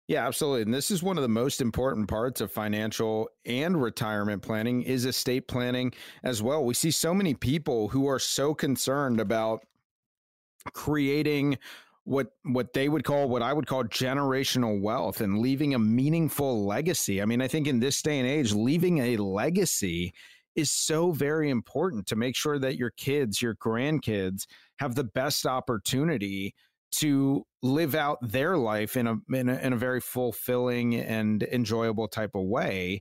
Yeah, 0.08 0.26
absolutely. 0.26 0.62
And 0.62 0.74
this 0.74 0.90
is 0.90 1.02
one 1.02 1.16
of 1.16 1.22
the 1.22 1.28
most 1.28 1.60
important 1.60 2.08
parts 2.08 2.40
of 2.40 2.50
financial 2.52 3.30
and 3.46 3.80
retirement 3.80 4.42
planning 4.42 4.82
is 4.82 5.04
estate 5.04 5.46
planning 5.48 5.92
as 6.22 6.42
well. 6.42 6.64
We 6.64 6.74
see 6.74 6.90
so 6.90 7.14
many 7.14 7.34
people 7.34 7.88
who 7.88 8.06
are 8.08 8.18
so 8.18 8.52
concerned 8.52 9.20
about 9.20 9.64
creating 10.72 11.58
what 12.04 12.32
what 12.44 12.72
they 12.72 12.88
would 12.88 13.04
call 13.04 13.28
what 13.28 13.42
I 13.42 13.52
would 13.52 13.66
call 13.66 13.84
generational 13.84 14.80
wealth 14.80 15.20
and 15.20 15.38
leaving 15.38 15.74
a 15.74 15.78
meaningful 15.78 16.64
legacy. 16.66 17.22
I 17.22 17.24
mean, 17.26 17.40
I 17.40 17.48
think 17.48 17.66
in 17.66 17.80
this 17.80 18.02
day 18.02 18.18
and 18.18 18.28
age, 18.28 18.52
leaving 18.52 18.98
a 18.98 19.16
legacy 19.18 20.12
is 20.54 20.70
so 20.70 21.12
very 21.12 21.48
important 21.48 22.06
to 22.08 22.16
make 22.16 22.36
sure 22.36 22.58
that 22.58 22.76
your 22.76 22.90
kids, 22.90 23.40
your 23.40 23.54
grandkids 23.54 24.46
have 24.78 24.94
the 24.94 25.04
best 25.04 25.46
opportunity 25.46 26.54
to 26.92 27.44
live 27.62 27.94
out 27.94 28.18
their 28.22 28.56
life 28.56 28.96
in 28.96 29.06
a, 29.06 29.16
in 29.32 29.48
a 29.48 29.56
in 29.58 29.72
a 29.72 29.76
very 29.76 30.00
fulfilling 30.00 30.94
and 30.94 31.42
enjoyable 31.44 32.08
type 32.08 32.34
of 32.34 32.44
way. 32.44 33.00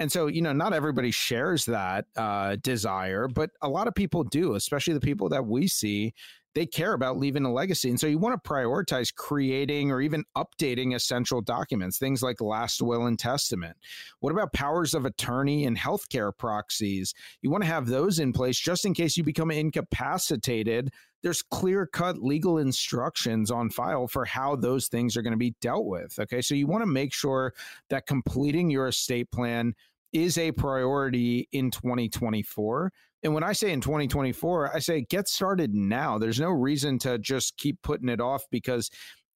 And 0.00 0.12
so, 0.12 0.28
you 0.28 0.42
know, 0.42 0.52
not 0.52 0.72
everybody 0.72 1.10
shares 1.10 1.64
that 1.64 2.04
uh, 2.16 2.56
desire, 2.62 3.26
but 3.26 3.50
a 3.62 3.68
lot 3.68 3.88
of 3.88 3.96
people 3.96 4.22
do, 4.22 4.54
especially 4.54 4.94
the 4.94 5.00
people 5.00 5.28
that 5.30 5.44
we 5.44 5.66
see 5.66 6.14
they 6.58 6.66
care 6.66 6.92
about 6.92 7.18
leaving 7.18 7.44
a 7.44 7.52
legacy. 7.52 7.88
And 7.88 8.00
so 8.00 8.08
you 8.08 8.18
want 8.18 8.42
to 8.42 8.48
prioritize 8.50 9.14
creating 9.14 9.92
or 9.92 10.00
even 10.00 10.24
updating 10.36 10.94
essential 10.94 11.40
documents, 11.40 11.98
things 11.98 12.20
like 12.20 12.40
last 12.40 12.82
will 12.82 13.06
and 13.06 13.16
testament. 13.16 13.76
What 14.18 14.32
about 14.32 14.52
powers 14.52 14.92
of 14.92 15.04
attorney 15.04 15.66
and 15.66 15.78
healthcare 15.78 16.36
proxies? 16.36 17.14
You 17.42 17.50
want 17.50 17.62
to 17.62 17.70
have 17.70 17.86
those 17.86 18.18
in 18.18 18.32
place 18.32 18.58
just 18.58 18.84
in 18.84 18.92
case 18.92 19.16
you 19.16 19.22
become 19.22 19.52
incapacitated. 19.52 20.90
There's 21.22 21.42
clear 21.42 21.86
cut 21.86 22.22
legal 22.22 22.58
instructions 22.58 23.50
on 23.50 23.70
file 23.70 24.06
for 24.06 24.24
how 24.24 24.56
those 24.56 24.88
things 24.88 25.16
are 25.16 25.22
going 25.22 25.32
to 25.32 25.36
be 25.36 25.54
dealt 25.60 25.86
with. 25.86 26.18
Okay. 26.18 26.40
So 26.40 26.54
you 26.54 26.66
want 26.66 26.82
to 26.82 26.86
make 26.86 27.12
sure 27.12 27.54
that 27.90 28.06
completing 28.06 28.70
your 28.70 28.88
estate 28.88 29.30
plan 29.30 29.74
is 30.12 30.38
a 30.38 30.52
priority 30.52 31.48
in 31.52 31.70
2024 31.70 32.92
and 33.22 33.34
when 33.34 33.42
I 33.42 33.52
say 33.52 33.72
in 33.72 33.80
2024, 33.80 34.76
I 34.76 34.78
say 34.78 35.00
get 35.00 35.28
started 35.28 35.74
now. 35.74 36.18
There's 36.18 36.38
no 36.38 36.50
reason 36.50 36.98
to 37.00 37.18
just 37.18 37.56
keep 37.56 37.80
putting 37.82 38.08
it 38.08 38.20
off 38.20 38.44
because 38.50 38.90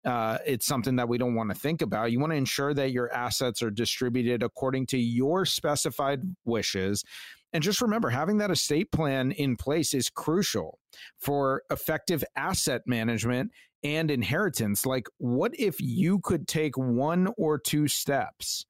uh, 0.04 0.38
it's 0.46 0.66
something 0.66 0.96
that 0.96 1.08
we 1.08 1.18
don't 1.18 1.34
want 1.34 1.50
to 1.50 1.54
think 1.54 1.82
about. 1.82 2.12
You 2.12 2.20
want 2.20 2.32
to 2.32 2.36
ensure 2.36 2.74
that 2.74 2.92
your 2.92 3.12
assets 3.12 3.62
are 3.62 3.70
distributed 3.70 4.42
according 4.42 4.86
to 4.86 4.98
your 4.98 5.44
specified 5.44 6.22
wishes. 6.44 7.04
And 7.52 7.62
just 7.62 7.82
remember, 7.82 8.10
having 8.10 8.38
that 8.38 8.50
estate 8.50 8.92
plan 8.92 9.32
in 9.32 9.56
place 9.56 9.94
is 9.94 10.08
crucial 10.08 10.78
for 11.18 11.62
effective 11.70 12.24
asset 12.36 12.82
management 12.86 13.50
and 13.84 14.10
inheritance. 14.10 14.86
Like, 14.86 15.06
what 15.18 15.52
if 15.58 15.80
you 15.80 16.20
could 16.20 16.48
take 16.48 16.76
one 16.78 17.28
or 17.36 17.58
two 17.58 17.88
steps 17.88 18.64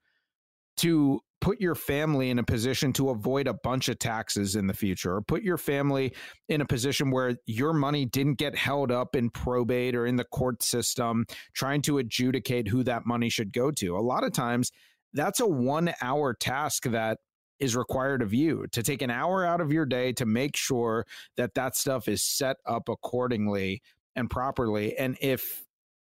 to 0.78 1.20
put 1.40 1.60
your 1.60 1.74
family 1.74 2.30
in 2.30 2.38
a 2.38 2.44
position 2.44 2.92
to 2.92 3.10
avoid 3.10 3.48
a 3.48 3.54
bunch 3.54 3.88
of 3.88 3.98
taxes 3.98 4.56
in 4.56 4.68
the 4.68 4.74
future, 4.74 5.16
or 5.16 5.20
put 5.20 5.42
your 5.42 5.58
family 5.58 6.14
in 6.48 6.60
a 6.60 6.64
position 6.64 7.10
where 7.10 7.36
your 7.46 7.72
money 7.72 8.06
didn't 8.06 8.38
get 8.38 8.56
held 8.56 8.90
up 8.92 9.14
in 9.16 9.28
probate 9.28 9.94
or 9.94 10.06
in 10.06 10.16
the 10.16 10.24
court 10.24 10.62
system, 10.62 11.26
trying 11.52 11.82
to 11.82 11.98
adjudicate 11.98 12.68
who 12.68 12.84
that 12.84 13.06
money 13.06 13.28
should 13.28 13.52
go 13.52 13.70
to. 13.72 13.96
A 13.96 13.98
lot 13.98 14.24
of 14.24 14.32
times, 14.32 14.70
that's 15.12 15.40
a 15.40 15.46
one 15.46 15.92
hour 16.00 16.32
task 16.32 16.84
that 16.84 17.18
is 17.62 17.77
required 17.77 18.22
of 18.22 18.35
you 18.35 18.66
to 18.72 18.83
take 18.83 19.03
an 19.03 19.11
hour 19.11 19.46
out 19.46 19.61
of 19.61 19.72
your 19.72 19.87
day 19.87 20.12
to 20.12 20.27
make 20.27 20.57
sure 20.57 21.07
that 21.37 21.55
that 21.55 21.77
stuff 21.77 22.09
is 22.09 22.20
set 22.20 22.57
up 22.66 22.88
accordingly 22.88 23.81
and 24.16 24.29
properly. 24.29 24.98
And 24.98 25.16
if 25.20 25.62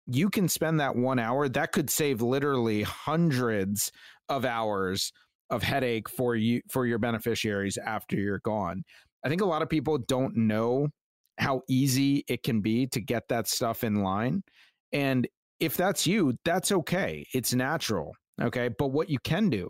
you 0.08 0.30
can 0.30 0.48
spend 0.48 0.80
that 0.80 0.96
one 0.96 1.20
hour, 1.20 1.50
that 1.50 1.74
could 1.74 1.90
save 1.90 2.22
literally 2.22 2.84
hundreds 2.84 3.92
of 4.30 4.46
hours 4.46 5.12
of 5.50 5.62
headache 5.62 6.08
for 6.08 6.34
you 6.34 6.62
for 6.72 6.86
your 6.86 6.98
beneficiaries 6.98 7.78
after 7.78 8.16
you're 8.16 8.40
gone. 8.40 8.84
I 9.26 9.30
think 9.30 9.42
a 9.42 9.46
lot 9.46 9.62
of 9.62 9.70
people 9.70 9.98
don't 9.98 10.36
know 10.38 10.88
how 11.40 11.62
easy 11.68 12.24
it 12.30 12.44
can 12.44 12.62
be 12.62 12.88
to 12.88 13.02
get 13.02 13.28
that 13.28 13.48
stuff 13.48 13.84
in 13.84 14.02
line. 14.02 14.44
And 14.94 15.28
if 15.60 15.76
that's 15.76 16.08
you, 16.08 16.36
that's 16.46 16.72
okay. 16.72 17.26
It's 17.34 17.54
natural. 17.54 18.14
Okay. 18.42 18.70
But 18.70 18.92
what 18.92 19.10
you 19.10 19.20
can 19.20 19.50
do 19.50 19.70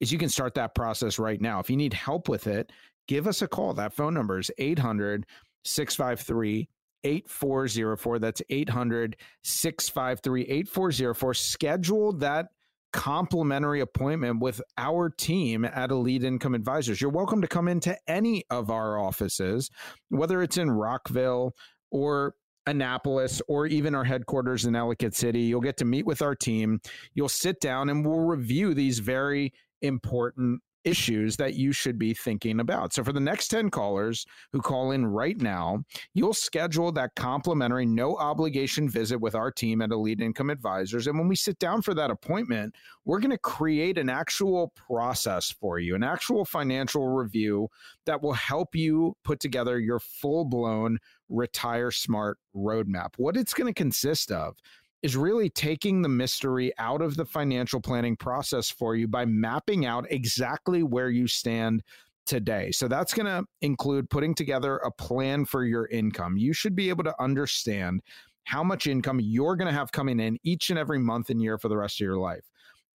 is 0.00 0.12
you 0.12 0.18
can 0.18 0.28
start 0.28 0.54
that 0.54 0.74
process 0.74 1.18
right 1.18 1.40
now. 1.40 1.60
If 1.60 1.70
you 1.70 1.76
need 1.76 1.94
help 1.94 2.28
with 2.28 2.46
it, 2.46 2.72
give 3.06 3.26
us 3.26 3.42
a 3.42 3.48
call. 3.48 3.74
That 3.74 3.94
phone 3.94 4.14
number 4.14 4.38
is 4.38 4.50
800 4.58 5.26
653 5.64 6.68
8404. 7.04 8.18
That's 8.18 8.42
800 8.48 9.16
653 9.42 10.42
8404. 10.42 11.34
Schedule 11.34 12.12
that 12.14 12.48
complimentary 12.92 13.80
appointment 13.80 14.40
with 14.40 14.62
our 14.76 15.10
team 15.10 15.64
at 15.64 15.90
Elite 15.90 16.24
Income 16.24 16.54
Advisors. 16.54 17.00
You're 17.00 17.10
welcome 17.10 17.42
to 17.42 17.48
come 17.48 17.68
into 17.68 17.96
any 18.06 18.44
of 18.50 18.70
our 18.70 18.98
offices, 18.98 19.70
whether 20.08 20.42
it's 20.42 20.56
in 20.56 20.70
Rockville 20.70 21.54
or 21.90 22.34
Annapolis 22.68 23.42
or 23.48 23.66
even 23.66 23.94
our 23.94 24.04
headquarters 24.04 24.64
in 24.64 24.76
Ellicott 24.76 25.14
City. 25.14 25.40
You'll 25.40 25.60
get 25.60 25.76
to 25.78 25.84
meet 25.84 26.06
with 26.06 26.22
our 26.22 26.34
team. 26.34 26.80
You'll 27.14 27.28
sit 27.28 27.60
down 27.60 27.88
and 27.88 28.06
we'll 28.06 28.20
review 28.20 28.74
these 28.74 28.98
very 29.00 29.52
important 29.82 30.60
issues 30.84 31.36
that 31.36 31.54
you 31.54 31.72
should 31.72 31.98
be 31.98 32.14
thinking 32.14 32.60
about. 32.60 32.92
So 32.92 33.04
for 33.04 33.12
the 33.12 33.20
next 33.20 33.48
10 33.48 33.70
callers 33.70 34.24
who 34.52 34.60
call 34.60 34.92
in 34.92 35.06
right 35.06 35.38
now, 35.40 35.84
you'll 36.14 36.34
schedule 36.34 36.92
that 36.92 37.14
complimentary 37.16 37.84
no 37.84 38.16
obligation 38.16 38.88
visit 38.88 39.20
with 39.20 39.34
our 39.34 39.50
team 39.50 39.82
at 39.82 39.90
Elite 39.90 40.20
Income 40.20 40.50
Advisors 40.50 41.06
and 41.06 41.18
when 41.18 41.28
we 41.28 41.36
sit 41.36 41.58
down 41.58 41.82
for 41.82 41.94
that 41.94 42.10
appointment, 42.10 42.74
we're 43.04 43.20
going 43.20 43.30
to 43.30 43.38
create 43.38 43.98
an 43.98 44.08
actual 44.08 44.72
process 44.76 45.50
for 45.50 45.78
you, 45.78 45.94
an 45.94 46.04
actual 46.04 46.44
financial 46.44 47.08
review 47.08 47.68
that 48.06 48.22
will 48.22 48.32
help 48.32 48.74
you 48.74 49.14
put 49.24 49.40
together 49.40 49.78
your 49.78 49.98
full-blown 49.98 50.98
retire 51.28 51.90
smart 51.90 52.38
roadmap. 52.54 53.10
What 53.16 53.36
it's 53.36 53.54
going 53.54 53.72
to 53.72 53.74
consist 53.74 54.32
of 54.32 54.56
is 55.02 55.16
really 55.16 55.48
taking 55.48 56.02
the 56.02 56.08
mystery 56.08 56.72
out 56.78 57.00
of 57.00 57.16
the 57.16 57.24
financial 57.24 57.80
planning 57.80 58.16
process 58.16 58.70
for 58.70 58.96
you 58.96 59.06
by 59.06 59.24
mapping 59.24 59.86
out 59.86 60.06
exactly 60.10 60.82
where 60.82 61.10
you 61.10 61.28
stand 61.28 61.82
today. 62.26 62.70
So 62.72 62.88
that's 62.88 63.14
going 63.14 63.26
to 63.26 63.44
include 63.62 64.10
putting 64.10 64.34
together 64.34 64.76
a 64.78 64.90
plan 64.90 65.44
for 65.44 65.64
your 65.64 65.86
income. 65.86 66.36
You 66.36 66.52
should 66.52 66.76
be 66.76 66.88
able 66.88 67.04
to 67.04 67.22
understand 67.22 68.02
how 68.44 68.64
much 68.64 68.86
income 68.86 69.20
you're 69.20 69.56
going 69.56 69.68
to 69.68 69.78
have 69.78 69.92
coming 69.92 70.20
in 70.20 70.38
each 70.42 70.70
and 70.70 70.78
every 70.78 70.98
month 70.98 71.30
and 71.30 71.40
year 71.40 71.58
for 71.58 71.68
the 71.68 71.76
rest 71.76 72.00
of 72.00 72.04
your 72.04 72.18
life. 72.18 72.44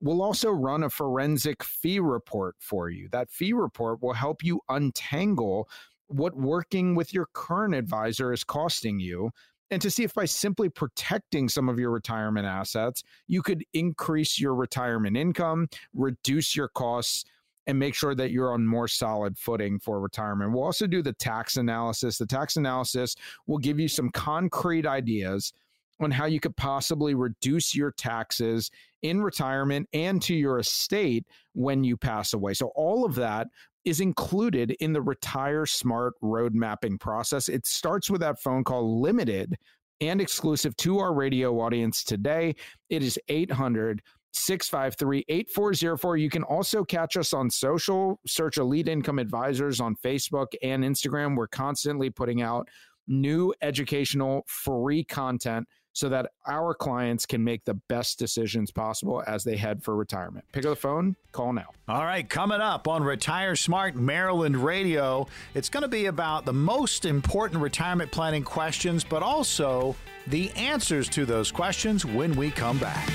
We'll 0.01 0.21
also 0.21 0.51
run 0.51 0.83
a 0.83 0.89
forensic 0.89 1.63
fee 1.63 1.99
report 1.99 2.55
for 2.59 2.89
you. 2.89 3.07
That 3.11 3.31
fee 3.31 3.53
report 3.53 4.03
will 4.03 4.13
help 4.13 4.43
you 4.43 4.59
untangle 4.67 5.69
what 6.13 6.35
working 6.35 6.95
with 6.95 7.13
your 7.13 7.27
current 7.33 7.73
advisor 7.73 8.31
is 8.31 8.43
costing 8.43 8.99
you 8.99 9.31
and 9.71 9.81
to 9.81 9.89
see 9.89 10.03
if 10.03 10.13
by 10.13 10.25
simply 10.25 10.69
protecting 10.69 11.49
some 11.49 11.67
of 11.67 11.79
your 11.79 11.89
retirement 11.89 12.45
assets, 12.45 13.03
you 13.27 13.41
could 13.41 13.63
increase 13.73 14.39
your 14.39 14.53
retirement 14.53 15.17
income, 15.17 15.67
reduce 15.95 16.55
your 16.55 16.67
costs, 16.67 17.25
and 17.65 17.79
make 17.79 17.95
sure 17.95 18.13
that 18.13 18.29
you're 18.29 18.53
on 18.53 18.67
more 18.67 18.87
solid 18.87 19.35
footing 19.35 19.79
for 19.79 19.99
retirement. 19.99 20.51
We'll 20.51 20.63
also 20.63 20.85
do 20.85 21.01
the 21.01 21.13
tax 21.13 21.57
analysis. 21.57 22.19
The 22.19 22.27
tax 22.27 22.55
analysis 22.55 23.15
will 23.47 23.57
give 23.57 23.79
you 23.79 23.87
some 23.87 24.11
concrete 24.11 24.85
ideas 24.85 25.53
on 25.99 26.11
how 26.11 26.25
you 26.25 26.39
could 26.39 26.55
possibly 26.55 27.15
reduce 27.15 27.73
your 27.73 27.91
taxes 27.91 28.69
in 29.01 29.23
retirement 29.23 29.87
and 29.93 30.21
to 30.23 30.35
your 30.35 30.59
estate 30.59 31.25
when 31.53 31.83
you 31.83 31.97
pass 31.97 32.33
away. 32.33 32.53
So, 32.53 32.71
all 32.75 33.05
of 33.05 33.15
that 33.15 33.47
is 33.85 33.99
included 33.99 34.71
in 34.79 34.93
the 34.93 35.01
Retire 35.01 35.65
Smart 35.65 36.13
road 36.21 36.53
mapping 36.53 36.97
process. 36.97 37.49
It 37.49 37.65
starts 37.65 38.09
with 38.09 38.21
that 38.21 38.39
phone 38.39 38.63
call 38.63 39.01
limited 39.01 39.55
and 40.01 40.19
exclusive 40.21 40.75
to 40.77 40.99
our 40.99 41.13
radio 41.13 41.59
audience 41.59 42.03
today. 42.03 42.55
It 42.89 43.03
is 43.03 43.19
800 43.29 44.01
653 44.33 45.25
8404. 45.27 46.17
You 46.17 46.29
can 46.29 46.43
also 46.43 46.83
catch 46.83 47.17
us 47.17 47.33
on 47.33 47.49
social, 47.49 48.19
search 48.25 48.57
Elite 48.57 48.87
Income 48.87 49.19
Advisors 49.19 49.79
on 49.79 49.95
Facebook 49.95 50.47
and 50.63 50.83
Instagram. 50.83 51.37
We're 51.37 51.47
constantly 51.47 52.09
putting 52.09 52.41
out 52.41 52.67
new 53.07 53.53
educational 53.61 54.43
free 54.47 55.03
content 55.03 55.67
so 55.93 56.09
that 56.09 56.31
our 56.47 56.73
clients 56.73 57.25
can 57.25 57.43
make 57.43 57.63
the 57.65 57.75
best 57.75 58.19
decisions 58.19 58.71
possible 58.71 59.23
as 59.25 59.43
they 59.43 59.55
head 59.55 59.83
for 59.83 59.95
retirement. 59.95 60.45
Pick 60.51 60.65
up 60.65 60.71
the 60.71 60.75
phone, 60.75 61.15
call 61.31 61.53
now. 61.53 61.67
All 61.87 62.03
right, 62.03 62.27
coming 62.27 62.61
up 62.61 62.87
on 62.87 63.03
Retire 63.03 63.55
Smart 63.55 63.95
Maryland 63.95 64.57
Radio, 64.57 65.27
it's 65.53 65.69
going 65.69 65.83
to 65.83 65.87
be 65.87 66.07
about 66.07 66.45
the 66.45 66.53
most 66.53 67.05
important 67.05 67.61
retirement 67.61 68.11
planning 68.11 68.43
questions, 68.43 69.03
but 69.03 69.23
also 69.23 69.95
the 70.27 70.51
answers 70.51 71.07
to 71.09 71.25
those 71.25 71.51
questions 71.51 72.05
when 72.05 72.35
we 72.35 72.49
come 72.51 72.79
back. 72.79 73.07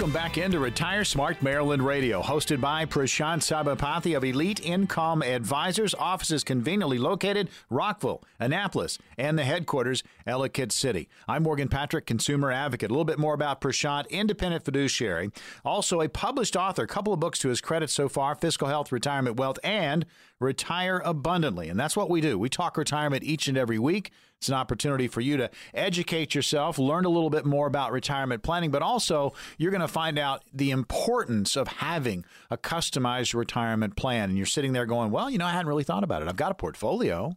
Welcome 0.00 0.14
back 0.14 0.38
into 0.38 0.58
Retire 0.58 1.04
Smart 1.04 1.42
Maryland 1.42 1.84
Radio, 1.84 2.22
hosted 2.22 2.58
by 2.58 2.86
Prashant 2.86 3.42
Sabapathy 3.42 4.16
of 4.16 4.24
Elite 4.24 4.58
Income 4.64 5.22
Advisors. 5.22 5.94
Offices 5.94 6.42
conveniently 6.42 6.96
located 6.96 7.50
Rockville, 7.68 8.24
Annapolis, 8.38 8.96
and 9.18 9.38
the 9.38 9.44
headquarters, 9.44 10.02
Ellicott 10.26 10.72
City. 10.72 11.10
I'm 11.28 11.42
Morgan 11.42 11.68
Patrick, 11.68 12.06
consumer 12.06 12.50
advocate. 12.50 12.90
A 12.90 12.94
little 12.94 13.04
bit 13.04 13.18
more 13.18 13.34
about 13.34 13.60
Prashant, 13.60 14.08
independent 14.08 14.64
fiduciary, 14.64 15.32
also 15.66 16.00
a 16.00 16.08
published 16.08 16.56
author, 16.56 16.84
a 16.84 16.88
couple 16.88 17.12
of 17.12 17.20
books 17.20 17.38
to 17.40 17.50
his 17.50 17.60
credit 17.60 17.90
so 17.90 18.08
far 18.08 18.34
Fiscal 18.34 18.68
Health, 18.68 18.90
Retirement 18.92 19.36
Wealth, 19.36 19.58
and 19.62 20.06
Retire 20.40 21.02
Abundantly. 21.04 21.68
And 21.68 21.78
that's 21.78 21.96
what 21.96 22.08
we 22.08 22.20
do. 22.20 22.38
We 22.38 22.48
talk 22.48 22.76
retirement 22.76 23.22
each 23.22 23.46
and 23.46 23.58
every 23.58 23.78
week. 23.78 24.10
It's 24.38 24.48
an 24.48 24.54
opportunity 24.54 25.06
for 25.06 25.20
you 25.20 25.36
to 25.36 25.50
educate 25.74 26.34
yourself, 26.34 26.78
learn 26.78 27.04
a 27.04 27.10
little 27.10 27.28
bit 27.28 27.44
more 27.44 27.66
about 27.66 27.92
retirement 27.92 28.42
planning, 28.42 28.70
but 28.70 28.80
also 28.80 29.34
you're 29.58 29.70
going 29.70 29.82
to 29.82 29.88
find 29.88 30.18
out 30.18 30.42
the 30.50 30.70
importance 30.70 31.56
of 31.56 31.68
having 31.68 32.24
a 32.50 32.56
customized 32.56 33.34
retirement 33.34 33.96
plan. 33.96 34.30
And 34.30 34.38
you're 34.38 34.46
sitting 34.46 34.72
there 34.72 34.86
going, 34.86 35.10
well, 35.10 35.28
you 35.28 35.36
know, 35.36 35.44
I 35.44 35.50
hadn't 35.50 35.66
really 35.66 35.84
thought 35.84 36.04
about 36.04 36.22
it. 36.22 36.28
I've 36.28 36.36
got 36.36 36.52
a 36.52 36.54
portfolio. 36.54 37.36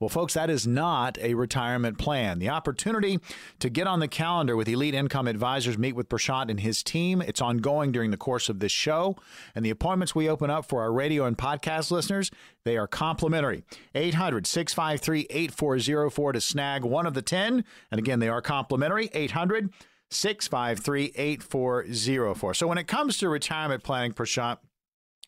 Well, 0.00 0.08
folks, 0.08 0.34
that 0.34 0.48
is 0.48 0.64
not 0.64 1.18
a 1.18 1.34
retirement 1.34 1.98
plan. 1.98 2.38
The 2.38 2.50
opportunity 2.50 3.18
to 3.58 3.68
get 3.68 3.88
on 3.88 3.98
the 3.98 4.06
calendar 4.06 4.56
with 4.56 4.68
Elite 4.68 4.94
Income 4.94 5.26
Advisors, 5.26 5.76
meet 5.76 5.96
with 5.96 6.08
Prashant 6.08 6.50
and 6.50 6.60
his 6.60 6.84
team, 6.84 7.20
it's 7.20 7.40
ongoing 7.40 7.90
during 7.90 8.12
the 8.12 8.16
course 8.16 8.48
of 8.48 8.60
this 8.60 8.70
show. 8.70 9.16
And 9.56 9.64
the 9.64 9.70
appointments 9.70 10.14
we 10.14 10.28
open 10.28 10.50
up 10.50 10.66
for 10.68 10.82
our 10.82 10.92
radio 10.92 11.24
and 11.24 11.36
podcast 11.36 11.90
listeners, 11.90 12.30
they 12.64 12.76
are 12.76 12.86
complimentary. 12.86 13.64
800 13.94 14.46
653 14.46 15.26
8404 15.30 16.32
to 16.32 16.40
snag 16.40 16.84
one 16.84 17.06
of 17.06 17.14
the 17.14 17.22
10. 17.22 17.64
And 17.90 17.98
again, 17.98 18.20
they 18.20 18.28
are 18.28 18.40
complimentary. 18.40 19.10
800 19.12 19.72
653 20.10 21.12
8404. 21.16 22.54
So 22.54 22.66
when 22.68 22.78
it 22.78 22.86
comes 22.86 23.18
to 23.18 23.28
retirement 23.28 23.82
planning, 23.82 24.12
Prashant, 24.12 24.58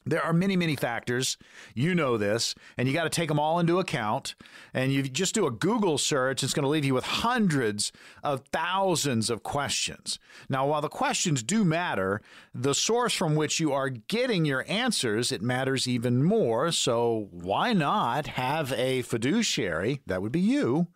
there 0.06 0.22
are 0.22 0.32
many, 0.32 0.56
many 0.56 0.76
factors. 0.76 1.36
You 1.74 1.94
know 1.94 2.16
this, 2.16 2.54
and 2.76 2.88
you 2.88 2.94
got 2.94 3.04
to 3.04 3.10
take 3.10 3.28
them 3.28 3.38
all 3.38 3.58
into 3.58 3.78
account. 3.78 4.34
And 4.72 4.92
you 4.92 5.02
just 5.02 5.34
do 5.34 5.46
a 5.46 5.50
Google 5.50 5.98
search, 5.98 6.42
it's 6.42 6.54
going 6.54 6.64
to 6.64 6.68
leave 6.68 6.84
you 6.84 6.94
with 6.94 7.04
hundreds 7.04 7.92
of 8.22 8.42
thousands 8.52 9.30
of 9.30 9.42
questions. 9.42 10.18
Now, 10.48 10.66
while 10.66 10.80
the 10.80 10.88
questions 10.88 11.42
do 11.42 11.64
matter, 11.64 12.20
the 12.54 12.74
source 12.74 13.14
from 13.14 13.34
which 13.34 13.60
you 13.60 13.72
are 13.72 13.90
getting 13.90 14.44
your 14.44 14.64
answers, 14.68 15.32
it 15.32 15.42
matters 15.42 15.86
even 15.86 16.22
more. 16.22 16.72
So 16.72 17.28
why 17.30 17.72
not 17.72 18.28
have 18.28 18.72
a 18.72 19.02
fiduciary, 19.02 20.00
that 20.06 20.22
would 20.22 20.32
be 20.32 20.40
you, 20.40 20.88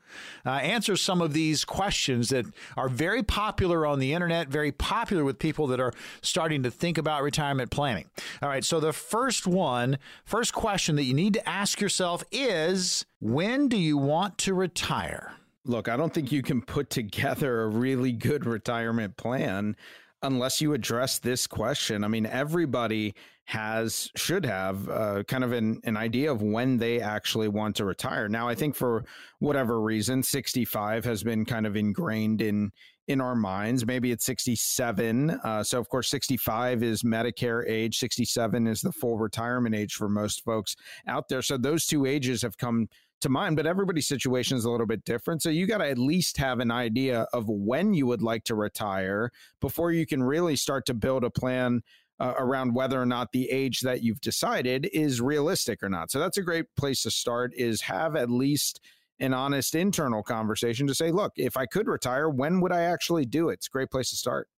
uh, 0.46 0.50
answer 0.50 0.96
some 0.96 1.20
of 1.20 1.32
these 1.32 1.64
questions 1.64 2.28
that 2.28 2.46
are 2.76 2.88
very 2.88 3.22
popular 3.22 3.86
on 3.86 3.98
the 3.98 4.12
internet, 4.12 4.48
very 4.48 4.72
popular 4.72 5.24
with 5.24 5.38
people 5.38 5.66
that 5.68 5.80
are 5.80 5.92
starting 6.22 6.62
to 6.62 6.70
think 6.70 6.98
about 6.98 7.22
retirement 7.22 7.70
planning. 7.70 8.06
All 8.42 8.48
right, 8.48 8.64
so 8.64 8.80
the 8.80 8.92
first 8.94 9.46
one, 9.46 9.98
first 10.24 10.54
question 10.54 10.96
that 10.96 11.04
you 11.04 11.14
need 11.14 11.34
to 11.34 11.48
ask 11.48 11.80
yourself 11.80 12.24
is 12.32 13.04
when 13.20 13.68
do 13.68 13.76
you 13.76 13.98
want 13.98 14.38
to 14.38 14.54
retire? 14.54 15.32
Look, 15.66 15.88
I 15.88 15.96
don't 15.96 16.12
think 16.12 16.30
you 16.30 16.42
can 16.42 16.60
put 16.62 16.90
together 16.90 17.62
a 17.62 17.68
really 17.68 18.12
good 18.12 18.46
retirement 18.46 19.16
plan 19.16 19.76
unless 20.22 20.60
you 20.60 20.72
address 20.74 21.18
this 21.18 21.46
question. 21.46 22.04
I 22.04 22.08
mean, 22.08 22.26
everybody 22.26 23.14
has 23.46 24.10
should 24.16 24.44
have 24.46 24.88
uh, 24.88 25.22
kind 25.24 25.44
of 25.44 25.52
an, 25.52 25.80
an 25.84 25.96
idea 25.96 26.32
of 26.32 26.40
when 26.40 26.78
they 26.78 27.00
actually 27.00 27.48
want 27.48 27.76
to 27.76 27.84
retire. 27.84 28.28
Now, 28.28 28.48
I 28.48 28.54
think 28.54 28.74
for 28.74 29.04
whatever 29.38 29.80
reason, 29.80 30.22
65 30.22 31.04
has 31.04 31.22
been 31.22 31.44
kind 31.44 31.66
of 31.66 31.76
ingrained 31.76 32.40
in 32.40 32.72
in 33.08 33.20
our 33.20 33.34
minds. 33.34 33.86
Maybe 33.86 34.10
it's 34.10 34.24
67. 34.24 35.30
Uh, 35.30 35.62
so, 35.62 35.78
of 35.78 35.88
course, 35.88 36.08
65 36.08 36.82
is 36.82 37.02
Medicare 37.02 37.68
age, 37.68 37.98
67 37.98 38.66
is 38.66 38.80
the 38.80 38.92
full 38.92 39.18
retirement 39.18 39.74
age 39.74 39.94
for 39.94 40.08
most 40.08 40.44
folks 40.44 40.76
out 41.06 41.28
there. 41.28 41.42
So, 41.42 41.56
those 41.56 41.86
two 41.86 42.06
ages 42.06 42.42
have 42.42 42.56
come 42.56 42.88
to 43.20 43.28
mind, 43.28 43.56
but 43.56 43.66
everybody's 43.66 44.06
situation 44.06 44.56
is 44.56 44.64
a 44.64 44.70
little 44.70 44.86
bit 44.86 45.04
different. 45.04 45.42
So, 45.42 45.50
you 45.50 45.66
got 45.66 45.78
to 45.78 45.88
at 45.88 45.98
least 45.98 46.36
have 46.38 46.60
an 46.60 46.70
idea 46.70 47.26
of 47.32 47.48
when 47.48 47.94
you 47.94 48.06
would 48.06 48.22
like 48.22 48.44
to 48.44 48.54
retire 48.54 49.30
before 49.60 49.92
you 49.92 50.06
can 50.06 50.22
really 50.22 50.56
start 50.56 50.86
to 50.86 50.94
build 50.94 51.24
a 51.24 51.30
plan 51.30 51.82
uh, 52.20 52.34
around 52.38 52.74
whether 52.74 53.00
or 53.00 53.06
not 53.06 53.32
the 53.32 53.50
age 53.50 53.80
that 53.80 54.02
you've 54.02 54.20
decided 54.20 54.88
is 54.92 55.20
realistic 55.20 55.82
or 55.82 55.88
not. 55.88 56.10
So 56.10 56.18
that's 56.18 56.38
a 56.38 56.42
great 56.42 56.66
place 56.76 57.02
to 57.02 57.10
start 57.10 57.52
is 57.56 57.80
have 57.82 58.16
at 58.16 58.30
least 58.30 58.80
an 59.20 59.34
honest 59.34 59.74
internal 59.74 60.22
conversation 60.22 60.86
to 60.86 60.94
say, 60.94 61.10
look, 61.10 61.32
if 61.36 61.56
I 61.56 61.66
could 61.66 61.86
retire, 61.86 62.28
when 62.28 62.60
would 62.60 62.72
I 62.72 62.82
actually 62.82 63.24
do 63.24 63.48
it? 63.48 63.54
It's 63.54 63.68
a 63.68 63.70
great 63.70 63.90
place 63.90 64.10
to 64.10 64.16
start. 64.16 64.48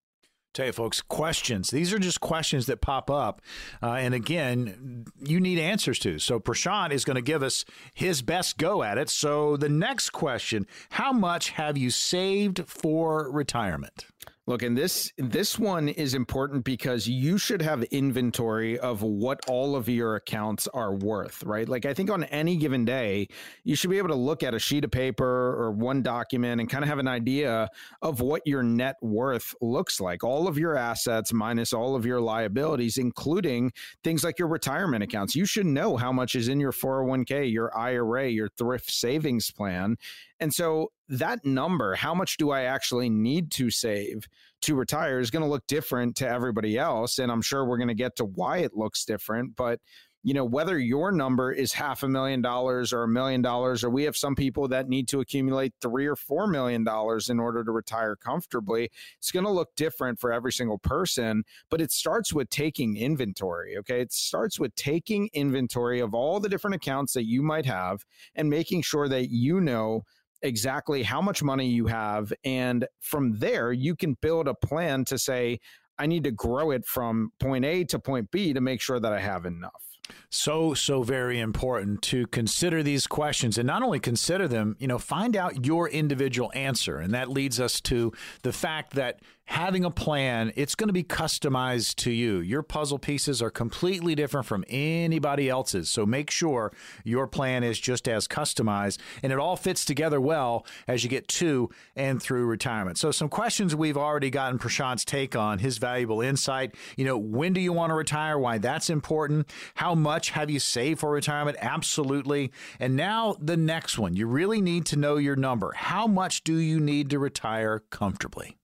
Tell 0.56 0.64
you, 0.64 0.72
folks, 0.72 1.02
questions. 1.02 1.68
These 1.68 1.92
are 1.92 1.98
just 1.98 2.22
questions 2.22 2.64
that 2.64 2.80
pop 2.80 3.10
up. 3.10 3.42
Uh, 3.82 3.92
and 3.92 4.14
again, 4.14 5.04
you 5.20 5.38
need 5.38 5.58
answers 5.58 5.98
to. 5.98 6.18
So 6.18 6.40
Prashant 6.40 6.92
is 6.92 7.04
going 7.04 7.16
to 7.16 7.20
give 7.20 7.42
us 7.42 7.66
his 7.94 8.22
best 8.22 8.56
go 8.56 8.82
at 8.82 8.96
it. 8.96 9.10
So 9.10 9.58
the 9.58 9.68
next 9.68 10.10
question 10.10 10.66
How 10.88 11.12
much 11.12 11.50
have 11.50 11.76
you 11.76 11.90
saved 11.90 12.64
for 12.66 13.30
retirement? 13.30 14.06
Look, 14.48 14.62
and 14.62 14.78
this 14.78 15.12
this 15.18 15.58
one 15.58 15.88
is 15.88 16.14
important 16.14 16.64
because 16.64 17.08
you 17.08 17.36
should 17.36 17.60
have 17.62 17.82
inventory 17.84 18.78
of 18.78 19.02
what 19.02 19.40
all 19.48 19.74
of 19.74 19.88
your 19.88 20.14
accounts 20.14 20.68
are 20.68 20.94
worth, 20.94 21.42
right? 21.42 21.68
Like 21.68 21.84
I 21.84 21.92
think 21.92 22.10
on 22.10 22.22
any 22.24 22.56
given 22.56 22.84
day, 22.84 23.26
you 23.64 23.74
should 23.74 23.90
be 23.90 23.98
able 23.98 24.10
to 24.10 24.14
look 24.14 24.44
at 24.44 24.54
a 24.54 24.60
sheet 24.60 24.84
of 24.84 24.92
paper 24.92 25.24
or 25.24 25.72
one 25.72 26.00
document 26.00 26.60
and 26.60 26.70
kind 26.70 26.84
of 26.84 26.88
have 26.88 27.00
an 27.00 27.08
idea 27.08 27.68
of 28.02 28.20
what 28.20 28.42
your 28.46 28.62
net 28.62 28.94
worth 29.02 29.52
looks 29.60 30.00
like. 30.00 30.22
All 30.22 30.46
of 30.46 30.56
your 30.56 30.76
assets 30.76 31.32
minus 31.32 31.72
all 31.72 31.96
of 31.96 32.06
your 32.06 32.20
liabilities, 32.20 32.98
including 32.98 33.72
things 34.04 34.22
like 34.22 34.38
your 34.38 34.46
retirement 34.46 35.02
accounts. 35.02 35.34
You 35.34 35.44
should 35.44 35.66
know 35.66 35.96
how 35.96 36.12
much 36.12 36.36
is 36.36 36.46
in 36.46 36.60
your 36.60 36.70
401k, 36.70 37.52
your 37.52 37.76
IRA, 37.76 38.28
your 38.28 38.48
thrift 38.50 38.92
savings 38.92 39.50
plan, 39.50 39.96
and 40.40 40.52
so 40.52 40.92
that 41.08 41.44
number, 41.44 41.94
how 41.94 42.14
much 42.14 42.36
do 42.36 42.50
I 42.50 42.62
actually 42.62 43.08
need 43.08 43.50
to 43.52 43.70
save 43.70 44.26
to 44.62 44.74
retire, 44.74 45.18
is 45.18 45.30
going 45.30 45.42
to 45.42 45.48
look 45.48 45.66
different 45.66 46.16
to 46.16 46.28
everybody 46.28 46.78
else. 46.78 47.18
And 47.18 47.30
I'm 47.30 47.42
sure 47.42 47.64
we're 47.64 47.78
going 47.78 47.88
to 47.88 47.94
get 47.94 48.16
to 48.16 48.24
why 48.24 48.58
it 48.58 48.74
looks 48.74 49.04
different. 49.04 49.54
But 49.54 49.80
you 50.22 50.34
know, 50.34 50.44
whether 50.44 50.76
your 50.76 51.12
number 51.12 51.52
is 51.52 51.72
half 51.72 52.02
a 52.02 52.08
million 52.08 52.42
dollars 52.42 52.92
or 52.92 53.04
a 53.04 53.08
million 53.08 53.42
dollars, 53.42 53.84
or 53.84 53.90
we 53.90 54.02
have 54.02 54.16
some 54.16 54.34
people 54.34 54.66
that 54.66 54.88
need 54.88 55.06
to 55.06 55.20
accumulate 55.20 55.72
three 55.80 56.04
or 56.04 56.16
four 56.16 56.48
million 56.48 56.82
dollars 56.82 57.28
in 57.28 57.38
order 57.38 57.62
to 57.62 57.70
retire 57.70 58.16
comfortably, 58.16 58.90
it's 59.18 59.30
going 59.30 59.44
to 59.44 59.52
look 59.52 59.68
different 59.76 60.18
for 60.18 60.32
every 60.32 60.52
single 60.52 60.78
person. 60.78 61.44
But 61.70 61.80
it 61.80 61.92
starts 61.92 62.32
with 62.32 62.50
taking 62.50 62.96
inventory. 62.96 63.76
Okay. 63.78 64.00
It 64.00 64.12
starts 64.12 64.58
with 64.58 64.74
taking 64.74 65.30
inventory 65.32 66.00
of 66.00 66.12
all 66.12 66.40
the 66.40 66.48
different 66.48 66.74
accounts 66.74 67.12
that 67.12 67.26
you 67.26 67.40
might 67.40 67.66
have 67.66 68.04
and 68.34 68.50
making 68.50 68.82
sure 68.82 69.08
that 69.08 69.30
you 69.30 69.60
know 69.60 70.02
exactly 70.42 71.02
how 71.02 71.20
much 71.20 71.42
money 71.42 71.68
you 71.68 71.86
have. 71.86 72.32
And 72.44 72.86
from 73.00 73.38
there, 73.38 73.72
you 73.72 73.96
can 73.96 74.16
build 74.20 74.48
a 74.48 74.54
plan 74.54 75.04
to 75.06 75.18
say, 75.18 75.60
I 75.98 76.06
need 76.06 76.24
to 76.24 76.30
grow 76.30 76.70
it 76.70 76.84
from 76.84 77.32
point 77.38 77.64
A 77.64 77.84
to 77.84 77.98
point 77.98 78.30
B 78.30 78.52
to 78.52 78.60
make 78.60 78.80
sure 78.80 79.00
that 79.00 79.12
I 79.12 79.20
have 79.20 79.46
enough. 79.46 79.82
So, 80.30 80.74
so 80.74 81.02
very 81.02 81.40
important 81.40 82.02
to 82.02 82.26
consider 82.28 82.82
these 82.82 83.06
questions 83.06 83.58
and 83.58 83.66
not 83.66 83.82
only 83.82 83.98
consider 83.98 84.46
them, 84.46 84.76
you 84.78 84.86
know, 84.86 84.98
find 84.98 85.36
out 85.36 85.64
your 85.64 85.88
individual 85.88 86.52
answer. 86.54 86.98
And 86.98 87.14
that 87.14 87.28
leads 87.28 87.58
us 87.58 87.80
to 87.82 88.12
the 88.42 88.52
fact 88.52 88.94
that 88.94 89.20
having 89.46 89.84
a 89.84 89.90
plan, 89.90 90.52
it's 90.56 90.74
going 90.74 90.88
to 90.88 90.92
be 90.92 91.04
customized 91.04 91.94
to 91.96 92.10
you. 92.10 92.40
Your 92.40 92.62
puzzle 92.62 92.98
pieces 92.98 93.40
are 93.40 93.50
completely 93.50 94.14
different 94.14 94.46
from 94.46 94.64
anybody 94.68 95.48
else's. 95.48 95.88
So 95.88 96.04
make 96.04 96.30
sure 96.30 96.72
your 97.04 97.26
plan 97.26 97.64
is 97.64 97.78
just 97.78 98.08
as 98.08 98.28
customized 98.28 98.98
and 99.22 99.32
it 99.32 99.38
all 99.38 99.56
fits 99.56 99.84
together 99.84 100.20
well 100.20 100.66
as 100.86 101.04
you 101.04 101.10
get 101.10 101.28
to 101.28 101.70
and 101.94 102.22
through 102.22 102.46
retirement. 102.46 102.98
So 102.98 103.10
some 103.10 103.28
questions 103.28 103.74
we've 103.74 103.96
already 103.96 104.30
gotten 104.30 104.58
Prashant's 104.58 105.04
take 105.04 105.36
on, 105.36 105.58
his 105.60 105.78
valuable 105.78 106.20
insight. 106.20 106.74
You 106.96 107.04
know, 107.04 107.16
when 107.16 107.52
do 107.52 107.60
you 107.60 107.72
want 107.72 107.90
to 107.90 107.94
retire? 107.94 108.38
Why 108.38 108.58
that's 108.58 108.90
important? 108.90 109.48
How 109.76 109.94
much 109.94 110.30
have 110.30 110.50
you 110.50 110.60
saved 110.60 111.00
for 111.00 111.10
retirement? 111.10 111.56
Absolutely. 111.60 112.52
And 112.80 112.96
now 112.96 113.36
the 113.40 113.56
next 113.56 113.98
one. 113.98 114.16
You 114.16 114.26
really 114.26 114.60
need 114.60 114.86
to 114.86 114.96
know 114.96 115.16
your 115.16 115.36
number. 115.36 115.72
How 115.72 116.06
much 116.06 116.44
do 116.44 116.56
you 116.56 116.80
need 116.80 117.10
to 117.10 117.18
retire 117.18 117.80
comfortably? 117.90 118.56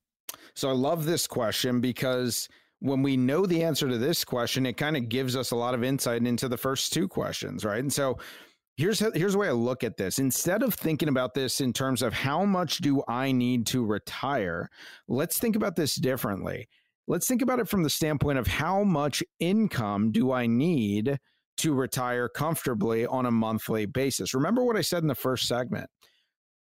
So 0.55 0.69
I 0.69 0.73
love 0.73 1.05
this 1.05 1.27
question 1.27 1.81
because 1.81 2.49
when 2.81 3.03
we 3.03 3.17
know 3.17 3.47
the 3.47 3.63
answer 3.63 3.89
to 3.89 3.99
this 3.99 4.25
question, 4.25 4.67
it 4.67 4.77
kind 4.77 4.97
of 4.97 5.09
gives 5.09 5.37
us 5.37 5.53
a 5.53 5.57
lot 5.57 5.75
of 5.75 5.85
insight 5.85 6.27
into 6.27 6.49
the 6.49 6.57
first 6.57 6.93
two 6.93 7.07
questions, 7.09 7.65
right? 7.65 7.79
And 7.79 7.93
so 7.93 8.19
here's 8.77 8.99
here's 9.15 9.33
the 9.33 9.39
way 9.39 9.49
I 9.49 9.53
look 9.53 9.85
at 9.85 9.97
this. 9.97 10.19
Instead 10.19 10.63
of 10.63 10.75
thinking 10.75 11.09
about 11.09 11.35
this 11.35 11.61
in 11.61 11.73
terms 11.73 12.03
of 12.03 12.13
how 12.13 12.45
much 12.45 12.79
do 12.79 13.03
I 13.07 13.33
need 13.33 13.67
to 13.69 13.85
retire, 13.85 14.69
let's 15.09 15.39
think 15.39 15.57
about 15.57 15.77
this 15.77 15.97
differently. 15.97 16.69
Let's 17.07 17.27
think 17.27 17.43
about 17.43 17.59
it 17.59 17.69
from 17.69 17.83
the 17.83 17.91
standpoint 17.91 18.39
of 18.39 18.47
how 18.47 18.85
much 18.85 19.23
income 19.41 20.13
do 20.13 20.33
I 20.33 20.47
need 20.47 21.19
to 21.59 21.75
retire 21.75 22.29
comfortably 22.29 23.07
on 23.07 23.27
a 23.27 23.31
monthly 23.31 23.87
basis. 23.87 24.35
Remember 24.35 24.65
what 24.65 24.77
I 24.77 24.81
said 24.81 25.03
in 25.03 25.09
the 25.09 25.15
first 25.15 25.47
segment 25.47 25.89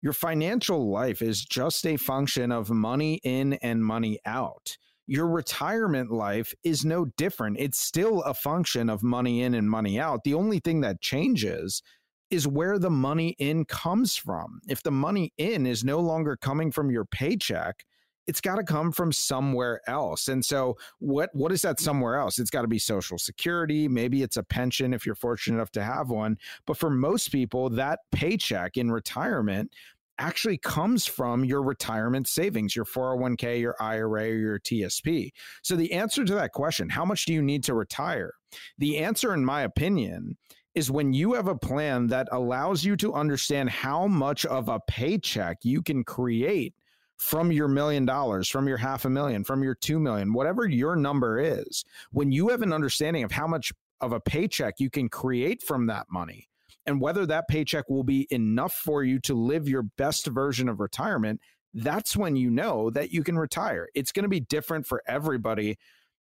your 0.02 0.12
financial 0.12 0.90
life 0.90 1.22
is 1.22 1.44
just 1.44 1.86
a 1.86 1.96
function 1.96 2.50
of 2.50 2.70
money 2.70 3.20
in 3.22 3.54
and 3.54 3.84
money 3.84 4.18
out. 4.24 4.76
Your 5.06 5.26
retirement 5.26 6.10
life 6.10 6.54
is 6.62 6.84
no 6.84 7.06
different. 7.16 7.58
It's 7.58 7.80
still 7.80 8.22
a 8.22 8.32
function 8.32 8.88
of 8.88 9.02
money 9.02 9.42
in 9.42 9.54
and 9.54 9.68
money 9.68 9.98
out. 9.98 10.24
The 10.24 10.34
only 10.34 10.60
thing 10.60 10.80
that 10.82 11.00
changes 11.00 11.82
is 12.30 12.46
where 12.46 12.78
the 12.78 12.90
money 12.90 13.34
in 13.38 13.64
comes 13.64 14.16
from. 14.16 14.60
If 14.68 14.82
the 14.82 14.92
money 14.92 15.32
in 15.36 15.66
is 15.66 15.84
no 15.84 15.98
longer 15.98 16.36
coming 16.36 16.70
from 16.70 16.90
your 16.90 17.04
paycheck, 17.04 17.84
it's 18.30 18.40
got 18.40 18.56
to 18.56 18.62
come 18.62 18.92
from 18.92 19.10
somewhere 19.10 19.80
else. 19.88 20.28
And 20.28 20.44
so 20.44 20.76
what 21.00 21.30
what 21.32 21.50
is 21.50 21.62
that 21.62 21.80
somewhere 21.80 22.14
else? 22.14 22.38
It's 22.38 22.48
got 22.48 22.62
to 22.62 22.68
be 22.68 22.78
social 22.78 23.18
security, 23.18 23.88
maybe 23.88 24.22
it's 24.22 24.36
a 24.36 24.44
pension 24.44 24.94
if 24.94 25.04
you're 25.04 25.16
fortunate 25.16 25.56
enough 25.56 25.72
to 25.72 25.82
have 25.82 26.10
one, 26.10 26.38
but 26.64 26.76
for 26.76 26.90
most 26.90 27.32
people 27.32 27.68
that 27.70 27.98
paycheck 28.12 28.76
in 28.76 28.92
retirement 28.92 29.74
actually 30.20 30.58
comes 30.58 31.06
from 31.06 31.44
your 31.44 31.60
retirement 31.60 32.28
savings, 32.28 32.76
your 32.76 32.84
401k, 32.84 33.58
your 33.58 33.74
IRA, 33.80 34.30
or 34.30 34.36
your 34.36 34.60
TSP. 34.60 35.32
So 35.62 35.74
the 35.74 35.92
answer 35.92 36.24
to 36.24 36.34
that 36.34 36.52
question, 36.52 36.88
how 36.88 37.04
much 37.04 37.24
do 37.24 37.32
you 37.32 37.42
need 37.42 37.64
to 37.64 37.74
retire? 37.74 38.34
The 38.78 38.98
answer 38.98 39.34
in 39.34 39.44
my 39.44 39.62
opinion 39.62 40.36
is 40.76 40.88
when 40.88 41.12
you 41.12 41.32
have 41.32 41.48
a 41.48 41.56
plan 41.56 42.06
that 42.08 42.28
allows 42.30 42.84
you 42.84 42.96
to 42.98 43.12
understand 43.12 43.70
how 43.70 44.06
much 44.06 44.46
of 44.46 44.68
a 44.68 44.78
paycheck 44.86 45.58
you 45.64 45.82
can 45.82 46.04
create 46.04 46.74
from 47.20 47.52
your 47.52 47.68
million 47.68 48.06
dollars, 48.06 48.48
from 48.48 48.66
your 48.66 48.78
half 48.78 49.04
a 49.04 49.10
million, 49.10 49.44
from 49.44 49.62
your 49.62 49.74
2 49.74 50.00
million, 50.00 50.32
whatever 50.32 50.66
your 50.66 50.96
number 50.96 51.38
is, 51.38 51.84
when 52.12 52.32
you 52.32 52.48
have 52.48 52.62
an 52.62 52.72
understanding 52.72 53.22
of 53.22 53.30
how 53.30 53.46
much 53.46 53.74
of 54.00 54.12
a 54.12 54.20
paycheck 54.20 54.80
you 54.80 54.88
can 54.88 55.06
create 55.06 55.62
from 55.62 55.86
that 55.86 56.06
money 56.10 56.48
and 56.86 56.98
whether 56.98 57.26
that 57.26 57.46
paycheck 57.46 57.90
will 57.90 58.02
be 58.02 58.26
enough 58.30 58.72
for 58.72 59.04
you 59.04 59.18
to 59.18 59.34
live 59.34 59.68
your 59.68 59.82
best 59.82 60.28
version 60.28 60.66
of 60.66 60.80
retirement, 60.80 61.38
that's 61.74 62.16
when 62.16 62.36
you 62.36 62.48
know 62.48 62.88
that 62.88 63.12
you 63.12 63.22
can 63.22 63.38
retire. 63.38 63.90
It's 63.94 64.12
going 64.12 64.24
to 64.24 64.28
be 64.30 64.40
different 64.40 64.86
for 64.86 65.02
everybody. 65.06 65.76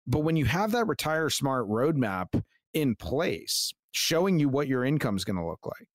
But 0.07 0.21
when 0.21 0.35
you 0.35 0.45
have 0.45 0.71
that 0.71 0.87
retire 0.87 1.29
smart 1.29 1.69
roadmap 1.69 2.43
in 2.73 2.95
place, 2.95 3.71
showing 3.91 4.39
you 4.39 4.49
what 4.49 4.67
your 4.67 4.83
income 4.83 5.15
is 5.15 5.25
going 5.25 5.37
to 5.37 5.45
look 5.45 5.67
like, 5.67 5.87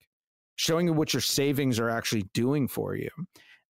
showing 0.55 0.87
you 0.87 0.93
what 0.93 1.13
your 1.13 1.21
savings 1.21 1.77
are 1.77 1.89
actually 1.89 2.23
doing 2.33 2.69
for 2.69 2.95
you, 2.95 3.09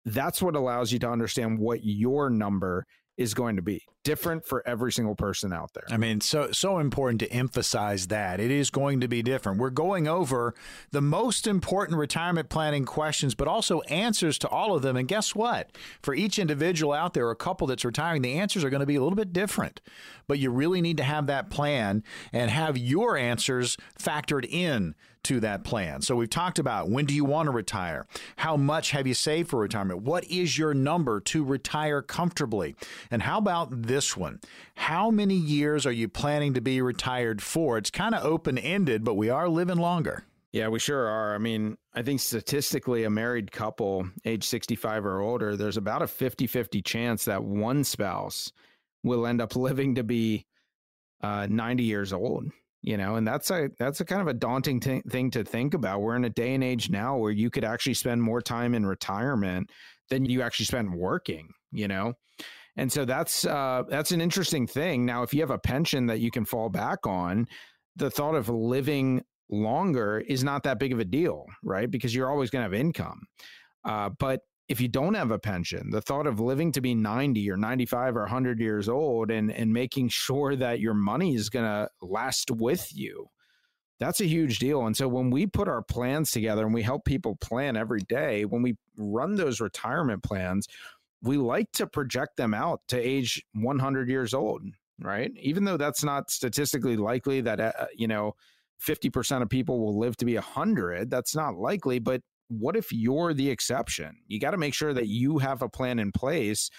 that's 0.05 0.41
what 0.41 0.57
allows 0.57 0.93
you 0.93 0.99
to 1.01 1.11
understand 1.11 1.59
what 1.59 1.81
your 1.83 2.31
number 2.31 2.87
is 3.17 3.35
going 3.35 3.57
to 3.57 3.63
be. 3.63 3.83
Different 4.05 4.45
for 4.45 4.67
every 4.67 4.93
single 4.93 5.15
person 5.15 5.53
out 5.53 5.75
there. 5.75 5.85
I 5.91 5.97
mean, 5.97 6.21
so 6.21 6.51
so 6.53 6.79
important 6.79 7.21
to 7.21 7.33
emphasize 7.33 8.07
that 8.09 8.41
it 8.41 8.51
is 8.51 8.71
going 8.71 9.01
to 9.01 9.09
be 9.09 9.23
different. 9.23 9.59
We're 9.59 9.71
going 9.71 10.09
over 10.09 10.55
the 10.91 11.01
most 11.01 11.47
important 11.47 11.99
retirement 11.99 12.49
planning 12.49 12.85
questions, 12.85 13.35
but 13.35 13.49
also 13.49 13.81
answers 13.83 14.39
to 14.39 14.49
all 14.49 14.75
of 14.75 14.83
them. 14.83 14.97
And 14.97 15.09
guess 15.09 15.35
what? 15.35 15.71
For 16.03 16.15
each 16.15 16.39
individual 16.39 16.93
out 16.93 17.15
there, 17.15 17.31
a 17.31 17.37
couple 17.37 17.67
that's 17.67 17.85
retiring, 17.85 18.23
the 18.23 18.39
answers 18.39 18.65
are 18.65 18.71
going 18.71 18.81
to 18.81 18.87
be 18.87 18.97
a 18.97 19.03
little 19.03 19.17
bit 19.17 19.33
different. 19.33 19.81
But 20.27 20.39
you 20.39 20.51
really 20.51 20.81
need 20.81 20.97
to 20.99 21.05
have 21.05 21.27
that 21.27 21.51
plan 21.51 22.03
and 22.33 22.51
have 22.51 22.79
your 22.79 23.17
answers 23.17 23.77
factored 23.99 24.47
in 24.49 24.95
to 25.25 25.41
that 25.41 25.65
plan. 25.65 26.01
So 26.01 26.17
we've 26.17 26.31
talked 26.31 26.59
about 26.59 26.89
when 26.89 27.05
do 27.05 27.15
you 27.15 27.25
want 27.25 27.49
to 27.49 27.51
retire? 27.51 28.07
How 28.37 28.57
much 28.57 28.93
have 28.93 29.07
you 29.07 29.15
saved 29.15 29.51
for 29.51 29.59
retirement? 29.59 30.03
What 30.03 30.25
is 30.25 30.57
your 30.57 30.73
number 30.73 31.21
to 31.21 31.45
retire 31.45 32.01
comfortably? 32.01 32.77
And 33.11 33.23
how 33.23 33.39
about 33.39 33.83
this 33.83 33.98
one? 34.17 34.41
How 34.75 35.11
many 35.11 35.35
years 35.35 35.87
are 35.87 35.93
you 35.93 36.09
planning 36.09 36.55
to 36.55 36.61
be 36.61 36.81
retired 36.81 37.43
for? 37.43 37.79
It's 37.79 37.91
kind 37.91 38.15
of 38.15 38.25
open 38.25 38.59
ended, 38.59 39.05
but 39.05 39.15
we 39.15 39.31
are 39.31 39.49
living 39.49 39.79
longer. 39.79 40.25
Yeah, 40.53 40.69
we 40.69 40.79
sure 40.79 41.07
are. 41.07 41.35
I 41.35 41.39
mean, 41.39 41.77
I 41.95 42.03
think 42.03 42.21
statistically, 42.21 43.05
a 43.05 43.11
married 43.11 43.53
couple 43.53 44.09
age 44.25 44.45
65 44.45 45.05
or 45.05 45.21
older, 45.21 45.57
there's 45.57 45.77
about 45.77 46.03
a 46.03 46.07
50 46.07 46.47
50 46.47 46.81
chance 46.83 47.25
that 47.27 47.45
one 47.45 47.85
spouse 47.85 48.53
will 49.03 49.27
end 49.27 49.41
up 49.41 49.57
living 49.57 49.95
to 49.97 50.05
be 50.05 50.47
uh, 51.23 51.47
90 51.51 51.85
years 51.85 52.13
old 52.13 52.51
you 52.83 52.97
know 52.97 53.17
and 53.17 53.27
that's 53.27 53.51
a 53.51 53.71
that's 53.79 54.01
a 54.01 54.05
kind 54.05 54.21
of 54.21 54.29
a 54.29 54.35
daunting 54.35 54.81
t- 54.81 55.03
thing 55.09 55.31
to 55.31 55.43
think 55.43 55.75
about 55.75 56.01
we're 56.01 56.17
in 56.17 56.25
a 56.25 56.31
day 56.31 56.55
and 56.55 56.63
age 56.63 56.91
now 56.91 57.17
where 57.17 57.33
you 57.33 57.51
could 57.51 57.65
actually 57.65 57.95
spend 57.95 58.23
more 58.23 58.41
time 58.41 58.75
in 58.75 58.87
retirement 58.87 59.71
than 60.11 60.25
you 60.25 60.43
actually 60.43 60.67
spend 60.67 60.93
working 60.95 61.49
you 61.73 61.89
know 61.89 62.13
and 62.79 62.91
so 62.91 63.05
that's 63.05 63.45
uh, 63.45 63.83
that's 63.89 64.13
an 64.13 64.21
interesting 64.21 64.67
thing. 64.67 65.05
Now 65.05 65.23
if 65.23 65.35
you 65.35 65.41
have 65.41 65.51
a 65.51 65.59
pension 65.59 66.07
that 66.07 66.21
you 66.21 66.31
can 66.31 66.45
fall 66.45 66.71
back 66.71 67.07
on 67.07 67.47
the 67.97 68.11
thought 68.11 68.37
of 68.37 68.49
living 68.49 69.23
longer 69.51 70.23
is 70.27 70.45
not 70.45 70.63
that 70.63 70.79
big 70.79 70.93
of 70.93 71.01
a 71.01 71.05
deal 71.05 71.47
right? 71.63 71.91
Because 71.91 72.15
you're 72.15 72.31
always 72.31 72.51
going 72.51 72.61
to 72.61 72.65
have 72.65 72.81
income. 72.81 73.27
Uh, 73.85 74.11
but 74.19 74.41
if 74.69 74.81
you 74.81 74.89
don't 74.89 75.15
have 75.15 75.31
a 75.31 75.39
pension, 75.39 75.91
the 75.91 76.03
thought 76.03 76.27
of 76.27 76.41
living 76.41 76.73
to 76.73 76.81
be 76.81 76.95
90 76.95 77.51
or 77.51 77.57
95 77.57 78.17
or 78.17 78.21
100 78.21 78.61
years 78.61 78.89
old 78.89 79.31
and, 79.31 79.51
and 79.51 79.73
making 79.73 80.11
sure 80.11 80.55
that 80.57 80.79
your 80.79 80.95
money 80.95 81.35
is 81.35 81.49
going 81.49 81.65
to 81.65 81.89
last 82.03 82.51
with 82.51 82.95
you, 82.95 83.27
that's 83.99 84.21
a 84.21 84.27
huge 84.27 84.59
deal. 84.59 84.87
And 84.87 84.97
so 84.97 85.09
when 85.09 85.31
we 85.31 85.47
put 85.47 85.69
our 85.69 85.83
plans 85.83 86.31
together 86.31 86.65
and 86.65 86.75
we 86.75 86.83
help 86.83 87.05
people 87.05 87.37
plan 87.37 87.77
every 87.77 88.03
day, 88.03 88.45
when 88.45 88.63
we 88.63 88.77
run 88.97 89.35
those 89.35 89.61
retirement 89.61 90.23
plans, 90.23 90.69
we 91.23 91.37
like 91.37 91.71
to 91.73 91.87
project 91.87 92.37
them 92.37 92.55
out 92.55 92.81
to 92.89 92.99
age 92.99 93.43
100 93.55 94.09
years 94.09 94.35
old, 94.35 94.63
right? 95.01 95.31
Even 95.41 95.65
though 95.65 95.77
that's 95.77 96.05
not 96.05 96.31
statistically 96.31 96.97
likely 96.97 97.41
that, 97.41 97.61
uh, 97.61 97.73
you 97.97 98.09
know, 98.09 98.35
50% 98.87 99.43
of 99.43 99.49
people 99.49 99.81
will 99.81 99.99
live 99.99 100.17
to 100.19 100.25
be 100.25 100.35
100, 100.35 101.11
that's 101.11 101.35
not 101.35 101.57
likely, 101.57 101.99
but 101.99 102.23
what 102.49 102.77
if 102.77 102.93
you're 102.93 103.35
the 103.35 103.51
exception? 103.51 104.17
You 104.27 104.41
got 104.41 104.53
to 104.53 104.57
make 104.57 104.75
sure 104.75 104.95
that 104.95 105.09
you 105.09 105.39
have 105.39 105.63
a 105.63 105.69
plan 105.69 105.99
in 105.99 106.13
place 106.13 106.71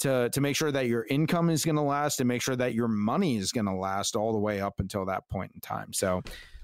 to 0.00 0.30
to 0.30 0.40
make 0.40 0.54
sure 0.54 0.70
that 0.70 0.86
your 0.86 1.06
income 1.10 1.50
is 1.50 1.64
going 1.64 1.76
to 1.76 1.82
last 1.82 2.20
and 2.20 2.28
make 2.28 2.42
sure 2.42 2.56
that 2.56 2.74
your 2.74 2.88
money 2.88 3.36
is 3.36 3.50
going 3.50 3.66
to 3.66 3.74
last 3.74 4.14
all 4.14 4.32
the 4.32 4.38
way 4.38 4.60
up 4.60 4.78
until 4.78 5.04
that 5.06 5.28
point 5.28 5.50
in 5.54 5.60
time. 5.60 5.92
So 5.92 6.22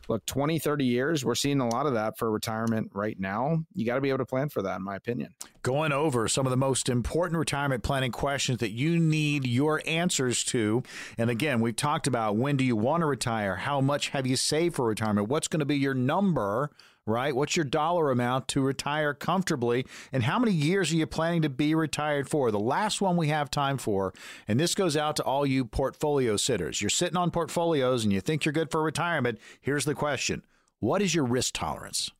look 0.08 0.24
20 0.26 0.58
30 0.58 0.84
years 0.84 1.24
we're 1.24 1.34
seeing 1.34 1.60
a 1.60 1.68
lot 1.68 1.86
of 1.86 1.94
that 1.94 2.18
for 2.18 2.30
retirement 2.30 2.90
right 2.94 3.18
now. 3.18 3.64
You 3.74 3.86
got 3.86 3.96
to 3.96 4.00
be 4.00 4.08
able 4.08 4.18
to 4.18 4.26
plan 4.26 4.48
for 4.48 4.62
that 4.62 4.76
in 4.76 4.84
my 4.84 4.96
opinion. 4.96 5.34
Going 5.62 5.92
over 5.92 6.28
some 6.28 6.46
of 6.46 6.50
the 6.50 6.56
most 6.56 6.88
important 6.88 7.38
retirement 7.38 7.82
planning 7.82 8.12
questions 8.12 8.58
that 8.58 8.72
you 8.72 8.98
need 8.98 9.46
your 9.46 9.82
answers 9.86 10.44
to. 10.44 10.82
And 11.18 11.30
again 11.30 11.60
we've 11.60 11.76
talked 11.76 12.06
about 12.06 12.36
when 12.36 12.56
do 12.56 12.64
you 12.64 12.76
want 12.76 13.02
to 13.02 13.06
retire? 13.06 13.56
How 13.56 13.80
much 13.80 14.10
have 14.10 14.26
you 14.26 14.36
saved 14.36 14.76
for 14.76 14.86
retirement? 14.86 15.28
What's 15.28 15.48
going 15.48 15.60
to 15.60 15.66
be 15.66 15.76
your 15.76 15.94
number 15.94 16.70
right? 17.06 17.34
What's 17.34 17.56
your 17.56 17.64
dollar 17.64 18.10
amount 18.10 18.48
to 18.48 18.62
retire 18.62 19.12
comfortably? 19.14 19.86
And 20.12 20.22
how 20.22 20.38
many 20.38 20.52
years 20.52 20.92
are 20.92 20.96
you 20.96 21.06
planning 21.06 21.42
to 21.42 21.48
be 21.48 21.74
retired 21.74 22.28
for? 22.28 22.50
The 22.50 22.58
last 22.58 23.00
one 23.00 23.16
we 23.16 23.28
have 23.28 23.50
time 23.50 23.78
for, 23.78 24.14
and 24.48 24.58
this 24.58 24.74
goes 24.74 24.96
out 24.96 25.16
to 25.16 25.22
all 25.22 25.44
you 25.44 25.64
portfolio 25.64 26.36
sitters. 26.36 26.80
You're 26.80 26.90
sitting 26.90 27.16
on 27.16 27.30
portfolios 27.30 28.04
and 28.04 28.12
you 28.12 28.20
think 28.20 28.44
you're 28.44 28.52
good 28.52 28.70
for 28.70 28.82
retirement. 28.82 29.38
Here's 29.60 29.84
the 29.84 29.94
question 29.94 30.42
What 30.80 31.02
is 31.02 31.14
your 31.14 31.24
risk 31.24 31.54
tolerance? 31.54 32.10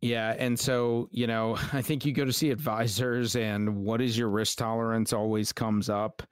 Yeah. 0.00 0.34
And 0.36 0.58
so, 0.58 1.08
you 1.12 1.26
know, 1.26 1.56
I 1.72 1.82
think 1.82 2.04
you 2.04 2.12
go 2.12 2.24
to 2.24 2.32
see 2.32 2.50
advisors, 2.50 3.36
and 3.36 3.84
what 3.84 4.00
is 4.00 4.16
your 4.16 4.28
risk 4.28 4.58
tolerance 4.58 5.12
always 5.12 5.52
comes 5.52 5.88
up. 5.88 6.22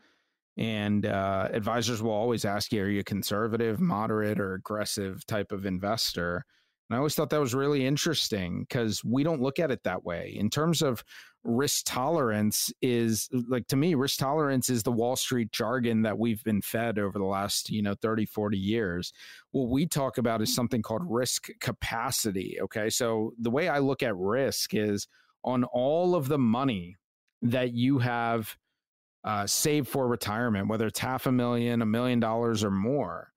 And 0.56 1.06
uh, 1.06 1.48
advisors 1.52 2.02
will 2.02 2.10
always 2.10 2.44
ask 2.44 2.72
you, 2.72 2.82
are 2.82 2.88
you 2.88 3.00
a 3.00 3.04
conservative, 3.04 3.80
moderate, 3.80 4.38
or 4.38 4.54
aggressive 4.54 5.24
type 5.24 5.52
of 5.52 5.64
investor? 5.64 6.44
And 6.90 6.96
I 6.96 6.98
always 6.98 7.14
thought 7.14 7.30
that 7.30 7.40
was 7.40 7.54
really 7.54 7.86
interesting 7.86 8.66
because 8.68 9.04
we 9.04 9.22
don't 9.22 9.40
look 9.40 9.60
at 9.60 9.70
it 9.70 9.84
that 9.84 10.04
way. 10.04 10.34
In 10.36 10.50
terms 10.50 10.82
of 10.82 11.04
risk 11.44 11.84
tolerance 11.86 12.70
is 12.82 13.28
like 13.48 13.66
to 13.66 13.76
me 13.76 13.94
risk 13.94 14.18
tolerance 14.18 14.68
is 14.68 14.82
the 14.82 14.92
wall 14.92 15.16
street 15.16 15.50
jargon 15.52 16.02
that 16.02 16.18
we've 16.18 16.44
been 16.44 16.60
fed 16.60 16.98
over 16.98 17.18
the 17.18 17.24
last 17.24 17.70
you 17.70 17.80
know 17.80 17.94
30 17.94 18.26
40 18.26 18.58
years 18.58 19.14
what 19.52 19.70
we 19.70 19.86
talk 19.86 20.18
about 20.18 20.42
is 20.42 20.54
something 20.54 20.82
called 20.82 21.00
risk 21.06 21.48
capacity 21.58 22.58
okay 22.60 22.90
so 22.90 23.32
the 23.40 23.50
way 23.50 23.68
i 23.68 23.78
look 23.78 24.02
at 24.02 24.14
risk 24.16 24.74
is 24.74 25.08
on 25.42 25.64
all 25.64 26.14
of 26.14 26.28
the 26.28 26.38
money 26.38 26.96
that 27.40 27.72
you 27.72 27.98
have 27.98 28.54
uh, 29.24 29.46
saved 29.46 29.88
for 29.88 30.08
retirement 30.08 30.68
whether 30.68 30.86
it's 30.86 30.98
half 30.98 31.24
a 31.24 31.32
million 31.32 31.80
a 31.80 31.86
million 31.86 32.20
dollars 32.20 32.62
or 32.62 32.70
more 32.70 33.32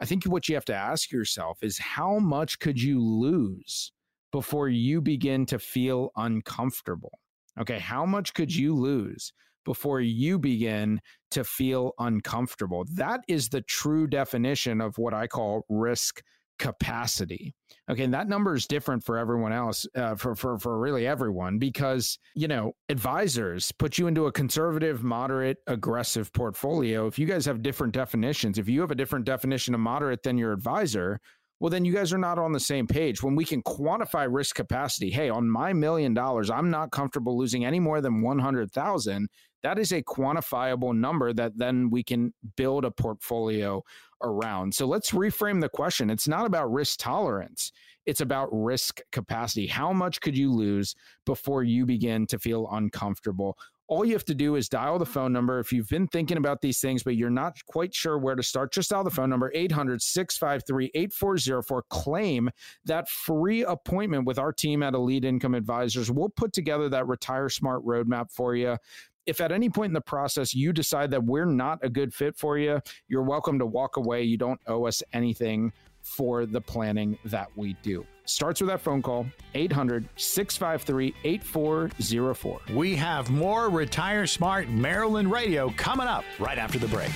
I 0.00 0.04
think 0.04 0.24
what 0.24 0.48
you 0.48 0.54
have 0.54 0.64
to 0.66 0.74
ask 0.74 1.12
yourself 1.12 1.58
is 1.62 1.78
how 1.78 2.18
much 2.18 2.58
could 2.58 2.80
you 2.80 3.00
lose 3.00 3.92
before 4.32 4.68
you 4.68 5.00
begin 5.00 5.46
to 5.46 5.58
feel 5.58 6.10
uncomfortable? 6.16 7.18
Okay, 7.60 7.78
how 7.78 8.04
much 8.04 8.34
could 8.34 8.54
you 8.54 8.74
lose 8.74 9.32
before 9.64 10.00
you 10.00 10.38
begin 10.38 11.00
to 11.30 11.44
feel 11.44 11.92
uncomfortable? 11.98 12.84
That 12.94 13.20
is 13.28 13.48
the 13.48 13.62
true 13.62 14.06
definition 14.06 14.80
of 14.80 14.98
what 14.98 15.14
I 15.14 15.28
call 15.28 15.64
risk 15.68 16.20
capacity. 16.58 17.54
Okay, 17.90 18.04
and 18.04 18.14
that 18.14 18.28
number 18.28 18.54
is 18.54 18.66
different 18.66 19.04
for 19.04 19.18
everyone 19.18 19.52
else, 19.52 19.86
uh, 19.94 20.14
for 20.14 20.34
for 20.34 20.58
for 20.58 20.78
really 20.78 21.06
everyone, 21.06 21.58
because 21.58 22.18
you 22.34 22.48
know 22.48 22.72
advisors 22.88 23.72
put 23.72 23.98
you 23.98 24.06
into 24.06 24.26
a 24.26 24.32
conservative, 24.32 25.02
moderate, 25.02 25.58
aggressive 25.66 26.32
portfolio. 26.32 27.06
If 27.06 27.18
you 27.18 27.26
guys 27.26 27.44
have 27.46 27.62
different 27.62 27.92
definitions, 27.92 28.58
if 28.58 28.68
you 28.68 28.80
have 28.80 28.90
a 28.90 28.94
different 28.94 29.26
definition 29.26 29.74
of 29.74 29.80
moderate 29.80 30.22
than 30.22 30.38
your 30.38 30.52
advisor, 30.52 31.20
well, 31.64 31.70
then 31.70 31.86
you 31.86 31.94
guys 31.94 32.12
are 32.12 32.18
not 32.18 32.38
on 32.38 32.52
the 32.52 32.60
same 32.60 32.86
page. 32.86 33.22
When 33.22 33.34
we 33.34 33.46
can 33.46 33.62
quantify 33.62 34.26
risk 34.30 34.54
capacity, 34.54 35.10
hey, 35.10 35.30
on 35.30 35.48
my 35.48 35.72
million 35.72 36.12
dollars, 36.12 36.50
I'm 36.50 36.70
not 36.70 36.90
comfortable 36.90 37.38
losing 37.38 37.64
any 37.64 37.80
more 37.80 38.02
than 38.02 38.20
one 38.20 38.38
hundred 38.38 38.70
thousand. 38.70 39.30
That 39.62 39.78
is 39.78 39.90
a 39.90 40.02
quantifiable 40.02 40.94
number 40.94 41.32
that 41.32 41.56
then 41.56 41.88
we 41.88 42.02
can 42.02 42.34
build 42.58 42.84
a 42.84 42.90
portfolio 42.90 43.82
around. 44.22 44.74
So 44.74 44.84
let's 44.84 45.12
reframe 45.12 45.62
the 45.62 45.70
question. 45.70 46.10
It's 46.10 46.28
not 46.28 46.44
about 46.44 46.70
risk 46.70 46.98
tolerance, 46.98 47.72
it's 48.04 48.20
about 48.20 48.50
risk 48.52 49.00
capacity. 49.10 49.66
How 49.66 49.90
much 49.90 50.20
could 50.20 50.36
you 50.36 50.52
lose 50.52 50.94
before 51.24 51.62
you 51.62 51.86
begin 51.86 52.26
to 52.26 52.38
feel 52.38 52.68
uncomfortable? 52.72 53.56
All 53.86 54.04
you 54.04 54.14
have 54.14 54.24
to 54.26 54.34
do 54.34 54.56
is 54.56 54.68
dial 54.68 54.98
the 54.98 55.04
mm-hmm. 55.04 55.12
phone 55.12 55.32
number. 55.32 55.58
If 55.58 55.72
you've 55.72 55.88
been 55.88 56.08
thinking 56.08 56.36
about 56.36 56.60
these 56.60 56.80
things, 56.80 57.02
but 57.02 57.16
you're 57.16 57.30
not 57.30 57.56
quite 57.66 57.94
sure 57.94 58.18
where 58.18 58.34
to 58.34 58.42
start, 58.42 58.72
just 58.72 58.90
dial 58.90 59.04
the 59.04 59.10
phone 59.10 59.30
number 59.30 59.50
800 59.54 60.00
653 60.00 60.90
8404. 60.94 61.84
Claim 61.90 62.50
that 62.84 63.08
free 63.08 63.62
appointment 63.62 64.24
with 64.24 64.38
our 64.38 64.52
team 64.52 64.82
at 64.82 64.94
Elite 64.94 65.24
Income 65.24 65.54
Advisors. 65.54 66.10
We'll 66.10 66.30
put 66.30 66.52
together 66.52 66.88
that 66.88 67.06
Retire 67.06 67.48
Smart 67.48 67.84
roadmap 67.84 68.30
for 68.30 68.54
you 68.54 68.78
if 69.26 69.40
at 69.40 69.52
any 69.52 69.70
point 69.70 69.90
in 69.90 69.94
the 69.94 70.00
process 70.00 70.54
you 70.54 70.72
decide 70.72 71.10
that 71.10 71.24
we're 71.24 71.46
not 71.46 71.78
a 71.82 71.88
good 71.88 72.12
fit 72.12 72.36
for 72.36 72.58
you, 72.58 72.80
you're 73.08 73.22
welcome 73.22 73.58
to 73.58 73.66
walk 73.66 73.96
away. 73.96 74.22
You 74.22 74.36
don't 74.36 74.60
owe 74.66 74.84
us 74.84 75.02
anything 75.12 75.72
for 76.02 76.44
the 76.44 76.60
planning 76.60 77.18
that 77.24 77.48
we 77.56 77.74
do. 77.82 78.06
Starts 78.26 78.60
with 78.60 78.68
that 78.70 78.80
phone 78.80 79.02
call, 79.02 79.26
800 79.54 80.08
653 80.16 81.14
8404. 81.24 82.60
We 82.74 82.96
have 82.96 83.30
more 83.30 83.68
Retire 83.68 84.26
Smart 84.26 84.68
Maryland 84.68 85.30
Radio 85.30 85.70
coming 85.76 86.06
up 86.06 86.24
right 86.38 86.58
after 86.58 86.78
the 86.78 86.88
break. 86.88 87.10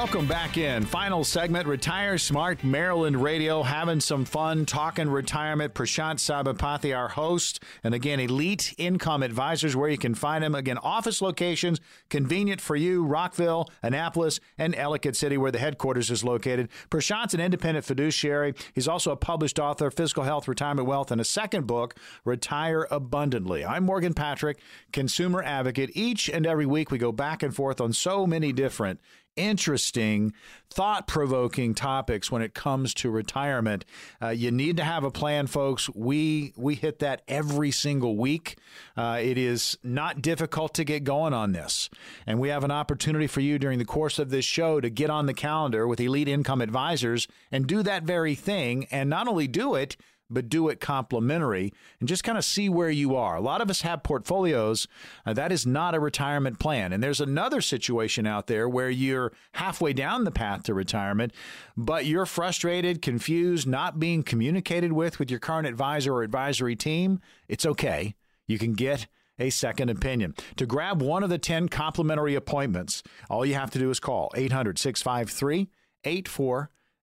Welcome 0.00 0.26
back 0.26 0.56
in. 0.56 0.86
Final 0.86 1.24
segment, 1.24 1.66
Retire 1.66 2.16
Smart 2.16 2.64
Maryland 2.64 3.22
Radio, 3.22 3.62
having 3.62 4.00
some 4.00 4.24
fun 4.24 4.64
talking 4.64 5.10
retirement. 5.10 5.74
Prashant 5.74 6.14
Sabapathy, 6.14 6.96
our 6.96 7.08
host, 7.08 7.62
and 7.84 7.92
again, 7.92 8.18
Elite 8.18 8.74
Income 8.78 9.22
Advisors, 9.22 9.76
where 9.76 9.90
you 9.90 9.98
can 9.98 10.14
find 10.14 10.42
them. 10.42 10.54
Again, 10.54 10.78
office 10.78 11.20
locations, 11.20 11.80
convenient 12.08 12.62
for 12.62 12.76
you, 12.76 13.04
Rockville, 13.04 13.68
Annapolis, 13.82 14.40
and 14.56 14.74
Ellicott 14.74 15.16
City, 15.16 15.36
where 15.36 15.52
the 15.52 15.58
headquarters 15.58 16.10
is 16.10 16.24
located. 16.24 16.70
Prashant's 16.88 17.34
an 17.34 17.40
independent 17.40 17.84
fiduciary. 17.84 18.54
He's 18.74 18.88
also 18.88 19.12
a 19.12 19.16
published 19.16 19.58
author, 19.58 19.90
Fiscal 19.90 20.24
Health, 20.24 20.48
Retirement 20.48 20.88
Wealth, 20.88 21.10
and 21.10 21.20
a 21.20 21.24
second 21.24 21.66
book, 21.66 21.94
Retire 22.24 22.88
Abundantly. 22.90 23.66
I'm 23.66 23.84
Morgan 23.84 24.14
Patrick, 24.14 24.60
consumer 24.94 25.42
advocate. 25.42 25.90
Each 25.92 26.30
and 26.30 26.46
every 26.46 26.64
week, 26.64 26.90
we 26.90 26.96
go 26.96 27.12
back 27.12 27.42
and 27.42 27.54
forth 27.54 27.82
on 27.82 27.92
so 27.92 28.26
many 28.26 28.50
different 28.50 28.98
interesting, 29.36 30.32
thought 30.70 31.06
provoking 31.06 31.74
topics 31.74 32.30
when 32.30 32.42
it 32.42 32.54
comes 32.54 32.94
to 32.94 33.10
retirement. 33.10 33.84
Uh, 34.20 34.28
you 34.28 34.50
need 34.50 34.76
to 34.76 34.84
have 34.84 35.04
a 35.04 35.10
plan, 35.10 35.46
folks. 35.46 35.88
We 35.90 36.52
we 36.56 36.74
hit 36.74 36.98
that 37.00 37.22
every 37.28 37.70
single 37.70 38.16
week. 38.16 38.58
Uh, 38.96 39.18
it 39.22 39.38
is 39.38 39.78
not 39.82 40.22
difficult 40.22 40.74
to 40.74 40.84
get 40.84 41.04
going 41.04 41.34
on 41.34 41.52
this, 41.52 41.90
and 42.26 42.38
we 42.38 42.48
have 42.48 42.64
an 42.64 42.70
opportunity 42.70 43.26
for 43.26 43.40
you 43.40 43.58
during 43.58 43.78
the 43.78 43.84
course 43.84 44.18
of 44.18 44.30
this 44.30 44.44
show 44.44 44.80
to 44.80 44.90
get 44.90 45.10
on 45.10 45.26
the 45.26 45.34
calendar 45.34 45.86
with 45.86 46.00
Elite 46.00 46.28
Income 46.28 46.60
Advisors 46.60 47.28
and 47.50 47.66
do 47.66 47.82
that 47.82 48.02
very 48.04 48.34
thing, 48.34 48.86
and 48.90 49.10
not 49.10 49.28
only 49.28 49.46
do 49.46 49.74
it 49.74 49.96
but 50.30 50.48
do 50.48 50.68
it 50.68 50.80
complimentary 50.80 51.72
and 51.98 52.08
just 52.08 52.24
kind 52.24 52.38
of 52.38 52.44
see 52.44 52.68
where 52.68 52.90
you 52.90 53.16
are. 53.16 53.36
A 53.36 53.40
lot 53.40 53.60
of 53.60 53.68
us 53.68 53.82
have 53.82 54.02
portfolios. 54.02 54.86
Uh, 55.26 55.32
that 55.34 55.52
is 55.52 55.66
not 55.66 55.94
a 55.94 56.00
retirement 56.00 56.58
plan. 56.58 56.92
And 56.92 57.02
there's 57.02 57.20
another 57.20 57.60
situation 57.60 58.26
out 58.26 58.46
there 58.46 58.68
where 58.68 58.90
you're 58.90 59.32
halfway 59.54 59.92
down 59.92 60.24
the 60.24 60.30
path 60.30 60.62
to 60.64 60.74
retirement, 60.74 61.32
but 61.76 62.06
you're 62.06 62.26
frustrated, 62.26 63.02
confused, 63.02 63.66
not 63.66 63.98
being 63.98 64.22
communicated 64.22 64.92
with 64.92 65.18
with 65.18 65.30
your 65.30 65.40
current 65.40 65.66
advisor 65.66 66.14
or 66.14 66.22
advisory 66.22 66.76
team. 66.76 67.20
It's 67.48 67.66
okay. 67.66 68.14
You 68.46 68.58
can 68.58 68.74
get 68.74 69.06
a 69.38 69.50
second 69.50 69.88
opinion. 69.88 70.34
To 70.56 70.66
grab 70.66 71.00
one 71.02 71.22
of 71.22 71.30
the 71.30 71.38
10 71.38 71.68
complimentary 71.68 72.34
appointments, 72.34 73.02
all 73.28 73.46
you 73.46 73.54
have 73.54 73.70
to 73.70 73.78
do 73.78 73.90
is 73.90 73.98
call 73.98 74.30
800 74.36 74.78
653 74.78 75.70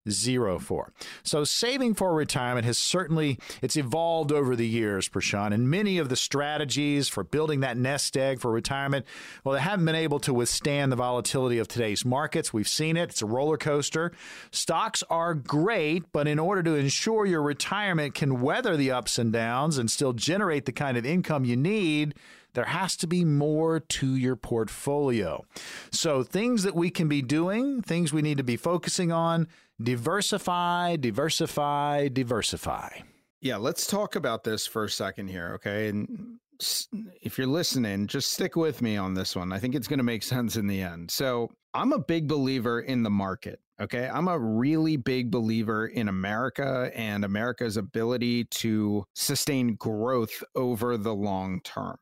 Zero 0.10 0.60
four. 0.60 0.92
So 1.24 1.44
saving 1.44 1.94
for 1.96 2.14
retirement 2.14 2.66
has 2.66 2.78
certainly 2.78 3.40
it's 3.62 3.78
evolved 3.78 4.32
over 4.32 4.56
the 4.56 4.68
years, 4.68 5.10
Prashant, 5.10 5.54
and 5.54 5.70
many 5.70 5.98
of 5.98 6.10
the 6.10 6.16
strategies 6.16 7.08
for 7.08 7.24
building 7.24 7.62
that 7.62 7.78
nest 7.78 8.16
egg 8.18 8.40
for 8.40 8.52
retirement, 8.52 9.06
well, 9.44 9.54
they 9.54 9.62
haven't 9.62 9.86
been 9.86 9.96
able 9.96 10.20
to 10.20 10.34
withstand 10.34 10.92
the 10.92 10.96
volatility 10.96 11.58
of 11.60 11.68
today's 11.68 12.06
markets. 12.06 12.54
We've 12.54 12.68
seen 12.68 12.98
it; 12.98 13.10
it's 13.10 13.22
a 13.22 13.26
roller 13.26 13.58
coaster. 13.58 14.12
Stocks 14.52 15.04
are 15.10 15.34
great, 15.34 16.12
but 16.12 16.28
in 16.28 16.40
order 16.40 16.64
to 16.64 16.76
ensure 16.76 17.26
your 17.26 17.42
retirement 17.42 18.14
can 18.14 18.42
weather 18.42 18.78
the 18.78 18.92
ups 18.92 19.18
and 19.18 19.32
downs 19.32 19.78
and 19.78 19.90
still 19.90 20.14
generate 20.14 20.66
the 20.66 20.72
kind 20.72 20.98
of 20.98 21.06
income 21.06 21.46
you 21.46 21.56
need, 21.56 22.16
there 22.54 22.66
has 22.66 22.96
to 22.98 23.08
be 23.08 23.24
more 23.24 23.80
to 23.80 24.16
your 24.16 24.36
portfolio. 24.36 25.46
So, 25.92 26.24
things 26.24 26.64
that 26.64 26.76
we 26.76 26.90
can 26.90 27.08
be 27.08 27.22
doing, 27.22 27.82
things 27.82 28.12
we 28.12 28.22
need 28.22 28.38
to 28.38 28.44
be 28.44 28.58
focusing 28.58 29.12
on 29.12 29.48
diversify, 29.82 30.96
diversify, 30.96 32.08
diversify. 32.08 32.90
Yeah, 33.42 33.58
let's 33.58 33.86
talk 33.86 34.16
about 34.16 34.44
this 34.44 34.66
for 34.66 34.86
a 34.86 34.90
second 34.90 35.28
here, 35.28 35.52
okay? 35.56 35.90
And 35.90 36.40
if 37.22 37.38
you're 37.38 37.46
listening, 37.46 38.08
just 38.08 38.34
stick 38.34 38.56
with 38.56 38.82
me 38.82 38.98
on 38.98 39.14
this 39.14 39.36
one. 39.36 39.54
I 39.54 39.60
think 39.60 39.76
it's 39.76 39.88
going 39.88 40.00
to 40.00 40.04
make 40.04 40.24
sense 40.24 40.56
in 40.56 40.68
the 40.68 40.82
end. 40.82 41.12
So, 41.12 41.52
I'm 41.74 41.94
a 41.94 42.00
big 42.00 42.28
believer 42.28 42.80
in 42.80 43.04
the 43.04 43.12
market. 43.12 43.60
Okay. 43.80 44.10
I'm 44.12 44.28
a 44.28 44.40
really 44.40 44.98
big 44.98 45.30
believer 45.30 45.86
in 45.86 46.08
America 46.08 46.90
and 46.96 47.24
America's 47.24 47.78
ability 47.78 48.46
to 48.46 49.06
sustain 49.14 49.76
growth 49.76 50.44
over 50.56 50.98
the 50.98 51.14
long 51.14 51.62
term. 51.62 51.98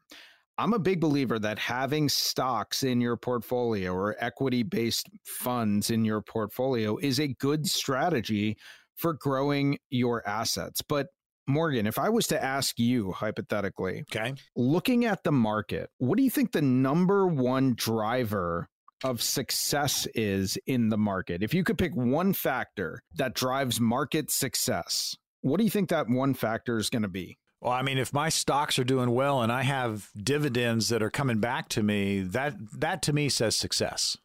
I'm 0.58 0.74
a 0.74 0.80
big 0.80 1.01
believer 1.01 1.38
that 1.39 1.60
having 1.60 2.08
stocks 2.08 2.84
in 2.84 3.01
your 3.01 3.18
portfolio 3.18 3.93
or 3.93 4.16
equity 4.20 4.64
based 4.64 5.10
funds 5.26 5.89
in 5.89 6.06
your 6.06 6.22
portfolio 6.22 6.97
is 6.97 7.20
a 7.20 7.28
good 7.28 7.68
strategy 7.68 8.58
for 8.95 9.14
growing 9.14 9.78
your 9.89 10.26
assets. 10.28 10.82
But 10.82 11.08
Morgan, 11.47 11.86
if 11.86 11.99
I 11.99 12.08
was 12.10 12.28
to 12.28 12.41
ask 12.41 12.80
you 12.80 13.12
hypothetically, 13.12 14.03
okay, 14.10 14.34
looking 14.56 15.03
at 15.03 15.24
the 15.24 15.32
market, 15.32 15.89
what 15.97 16.18
do 16.18 16.24
you 16.24 16.30
think 16.30 16.53
the 16.53 16.62
number 16.62 17.28
one 17.28 17.76
driver 17.76 18.70
of 19.03 19.22
success 19.22 20.08
is 20.16 20.58
in 20.66 20.88
the 20.88 20.97
market? 20.97 21.43
If 21.43 21.53
you 21.53 21.66
could 21.66 21.78
pick 21.78 21.93
one 21.93 22.32
factor 22.32 23.03
that 23.16 23.36
drives 23.36 23.82
market 23.82 24.32
success, 24.32 25.18
what 25.41 25.58
do 25.58 25.66
you 25.66 25.70
think 25.70 25.89
that 25.89 26.10
one 26.10 26.34
factor 26.34 26.78
is 26.78 26.89
going 26.89 27.03
to 27.03 27.10
be? 27.10 27.38
Well, 27.66 27.74
I 27.74 27.82
mean, 27.82 27.97
if 27.97 28.13
my 28.13 28.30
stocks 28.30 28.78
are 28.78 28.84
doing 28.84 29.09
well 29.09 29.41
and 29.41 29.51
I 29.51 29.63
have 29.63 30.11
dividends 30.16 30.89
that 30.89 31.01
are 31.01 31.09
coming 31.09 31.39
back 31.39 31.68
to 31.70 31.82
me, 31.82 32.20
that 32.20 32.53
that 32.74 33.01
to 33.01 33.13
me 33.13 33.28
says 33.28 33.55
success. 33.55 34.16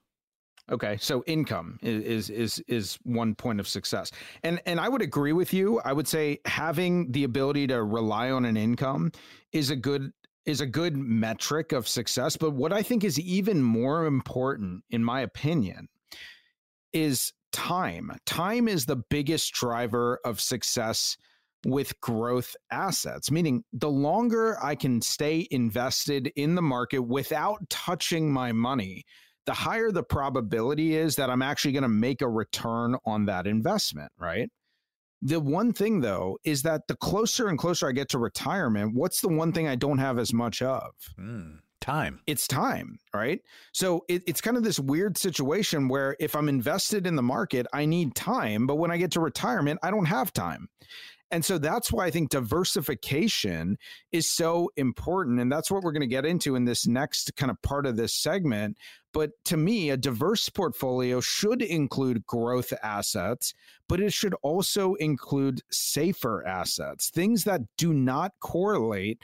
Okay, 0.71 0.99
so 1.01 1.25
income 1.27 1.79
is 1.81 2.29
is 2.29 2.63
is 2.69 2.99
one 3.03 3.35
point 3.35 3.59
of 3.59 3.67
success, 3.67 4.13
and 4.43 4.61
and 4.67 4.79
I 4.79 4.91
would 4.91 5.01
agree 5.01 5.33
with 5.33 5.55
you. 5.55 5.81
I 5.87 5.95
would 5.95 6.07
say 6.07 6.41
having 6.45 7.13
the 7.13 7.25
ability 7.25 7.67
to 7.69 7.83
rely 7.83 8.31
on 8.31 8.45
an 8.45 8.59
income 8.59 9.11
is 9.53 9.71
a 9.71 9.77
good 9.77 10.13
is 10.45 10.61
a 10.61 10.67
good 10.67 10.99
metric 10.99 11.73
of 11.73 11.89
success. 11.89 12.37
But 12.37 12.51
what 12.51 12.75
I 12.75 12.83
think 12.83 13.05
is 13.05 13.19
even 13.19 13.63
more 13.63 14.05
important, 14.05 14.85
in 14.91 15.03
my 15.03 15.23
opinion, 15.23 15.89
is 16.93 17.33
time. 17.53 18.13
Time 18.27 18.69
is 18.69 18.85
the 18.85 18.97
biggest 18.97 19.55
driver 19.55 20.21
of 20.27 20.43
success 20.43 21.17
with 21.65 21.99
growth 22.01 22.57
assets, 22.71 23.31
meaning 23.31 23.65
the 23.73 23.91
longer 23.91 24.57
I 24.63 24.75
can 24.75 25.03
stay 25.03 25.47
invested 25.51 26.33
in 26.37 26.55
the 26.55 26.63
market 26.63 27.01
without 27.01 27.59
touching 27.69 28.33
my 28.33 28.53
money, 28.53 29.05
the 29.47 29.53
higher 29.53 29.91
the 29.91 30.03
probability 30.03 30.97
is 30.97 31.17
that 31.17 31.31
I'm 31.31 31.43
actually 31.43 31.73
going 31.73 31.83
to 31.83 31.89
make 31.89 32.23
a 32.23 32.29
return 32.29 32.97
on 33.05 33.27
that 33.27 33.47
investment, 33.47 34.13
right? 34.19 34.51
The 35.23 35.41
one 35.41 35.73
thing 35.73 36.01
though 36.01 36.39
is 36.45 36.63
that 36.63 36.83
the 36.89 36.97
closer 36.97 37.49
and 37.49 37.59
closer 37.59 37.89
I 37.89 37.93
get 37.93 38.09
to 38.11 38.19
retirement, 38.19 38.95
what's 38.95 39.21
the 39.21 39.29
one 39.29 39.53
thing 39.53 39.69
I 39.69 39.77
don't 39.77 39.99
have 39.99 40.19
as 40.19 40.33
much 40.33 40.63
of? 40.63 40.93
Mm, 41.19 41.59
time. 41.81 42.21
It's 42.27 42.47
time, 42.47 42.99
right? 43.13 43.41
So 43.73 44.05
it, 44.09 44.23
it's 44.27 44.41
kind 44.41 44.57
of 44.57 44.63
this 44.63 44.79
weird 44.79 45.19
situation 45.19 45.89
where 45.89 46.17
if 46.21 46.35
I'm 46.35 46.49
invested 46.49 47.07
in 47.07 47.17
the 47.17 47.23
market, 47.23 47.67
I 47.73 47.85
need 47.85 48.15
time, 48.15 48.67
but 48.67 48.77
when 48.77 48.91
I 48.91 48.97
get 48.97 49.11
to 49.13 49.21
retirement, 49.21 49.81
I 49.83 49.91
don't 49.91 50.07
have 50.07 50.33
time. 50.33 50.69
And 51.31 51.45
so 51.45 51.59
that's 51.59 51.93
why 51.93 52.07
I 52.07 52.11
think 52.11 52.31
diversification 52.31 53.79
is 54.11 54.31
so 54.31 54.71
important. 54.77 55.41
And 55.41 55.51
that's 55.51 55.71
what 55.71 55.83
we're 55.83 55.93
going 55.93 56.01
to 56.01 56.07
get 56.07 56.27
into 56.27 56.57
in 56.57 56.65
this 56.65 56.87
next 56.87 57.35
kind 57.37 57.51
of 57.51 57.61
part 57.63 57.87
of 57.87 57.97
this 57.97 58.13
segment. 58.13 58.77
But 59.13 59.31
to 59.47 59.57
me, 59.57 59.91
a 59.91 59.97
diverse 59.97 60.49
portfolio 60.49 61.21
should 61.21 61.63
include 61.63 62.27
growth 62.27 62.73
assets, 62.83 63.55
but 63.89 64.01
it 64.01 64.13
should 64.13 64.35
also 64.43 64.95
include 64.95 65.63
safer 65.71 66.47
assets, 66.47 67.11
things 67.11 67.45
that 67.45 67.63
do 67.77 67.93
not 67.93 68.33
correlate 68.41 69.21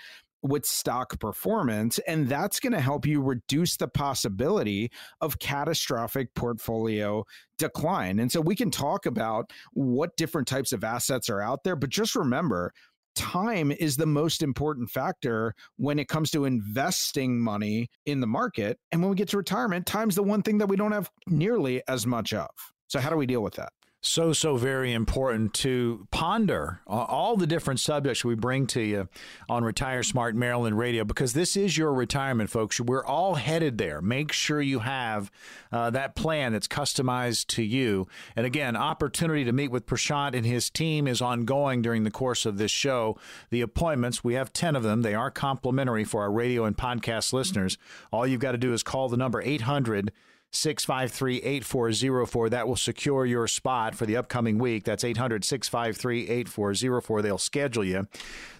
with 0.47 0.65
stock 0.65 1.19
performance. 1.21 1.99
And 2.07 2.29
that's 2.29 2.61
going 2.61 2.73
to 2.73 2.81
help 2.81 3.07
you 3.07 3.21
reduce 3.21 3.77
the 3.77 3.89
possibility 3.89 4.91
of 5.21 5.39
catastrophic 5.39 6.35
portfolio 6.35 7.25
decline. 7.59 8.19
And 8.19 8.31
so 8.31 8.41
we 8.41 8.57
can 8.57 8.71
talk 8.71 9.07
about 9.07 9.53
what 9.73 10.17
different 10.17 10.49
types 10.49 10.73
of 10.73 10.85
assets 10.85 11.29
are 11.29 11.41
out 11.41 11.65
there, 11.65 11.77
but 11.77 11.91
just 11.91 12.15
remember, 12.15 12.73
time 13.15 13.73
is 13.73 13.97
the 13.97 14.07
most 14.07 14.43
important 14.43 14.91
factor 14.91 15.55
when 15.77 15.99
it 15.99 16.07
comes 16.07 16.31
to 16.31 16.45
investing 16.45 17.41
money 17.41 17.89
in 18.05 18.21
the 18.21 18.27
market. 18.27 18.79
And 18.93 19.01
when 19.01 19.11
we 19.11 19.17
get 19.17 19.29
to 19.31 19.39
retirement, 19.39 19.87
time's 19.87 20.15
the 20.15 20.23
one 20.23 20.43
thing 20.43 20.59
that 20.59 20.69
we 20.69 20.77
don't 20.77 20.93
have 20.93 21.11
nearly 21.27 21.83
as 21.89 22.07
much 22.07 22.33
of. 22.33 22.49
So, 22.89 23.01
how 23.01 23.11
do 23.11 23.17
we 23.17 23.27
deal 23.27 23.43
with 23.43 23.55
that? 23.55 23.73
So 24.07 24.33
so 24.33 24.57
very 24.57 24.93
important 24.93 25.53
to 25.53 26.07
ponder 26.11 26.81
all 26.87 27.37
the 27.37 27.47
different 27.47 27.81
subjects 27.81 28.25
we 28.25 28.35
bring 28.35 28.67
to 28.67 28.81
you 28.81 29.09
on 29.49 29.65
retire 29.65 30.03
smart 30.03 30.35
maryland 30.35 30.79
radio 30.79 31.05
because 31.05 31.33
this 31.33 31.57
is 31.57 31.77
your 31.77 31.93
retirement 31.93 32.51
folks. 32.51 32.81
We're 32.81 33.05
all 33.05 33.35
headed 33.35 33.79
there. 33.79 34.01
Make 34.01 34.33
sure 34.33 34.61
you 34.61 34.81
have 34.81 35.31
uh, 35.73 35.91
that 35.91 36.15
plan 36.15 36.53
that's 36.53 36.69
customized 36.69 37.47
to 37.49 37.63
you. 37.63 38.07
And 38.35 38.47
again 38.47 38.77
opportunity 38.77 39.45
to 39.45 39.53
meet 39.53 39.71
with 39.71 39.87
prashant 39.87 40.35
and 40.35 40.47
his 40.47 40.71
team 40.71 41.07
is 41.07 41.21
ongoing 41.21 41.83
during 41.83 42.05
the 42.05 42.11
course 42.11 42.47
of 42.47 42.59
this 42.59 42.71
show. 42.71 43.19
The 43.51 43.61
appointments 43.61 44.23
we 44.23 44.35
have 44.35 44.53
10 44.53 44.77
of 44.77 44.83
them. 44.83 45.03
They 45.03 45.15
are 45.15 45.31
complimentary 45.31 46.05
for 46.05 46.23
our 46.23 46.33
radio 46.33 46.65
and 46.65 46.77
podcast 46.77 47.33
listeners. 47.33 47.77
All 48.13 48.27
you've 48.27 48.41
got 48.41 48.53
to 48.53 48.59
do 48.59 48.73
is 48.73 48.83
call 48.83 49.09
the 49.09 49.17
number 49.17 49.43
800 49.43 50.13
653 50.53 51.43
8404. 51.43 52.51
That 52.51 52.69
will 52.69 52.77
secure 52.77 53.27
your 53.27 53.47
spot 53.47 53.95
for 53.95 54.07
the 54.07 54.17
upcoming 54.17 54.59
week. 54.59 54.85
That's 54.85 55.05
800 55.05 55.45
653 55.45 56.29
8404. 56.29 57.23
They'll 57.23 57.39
schedule 57.39 57.85
you. 57.85 58.09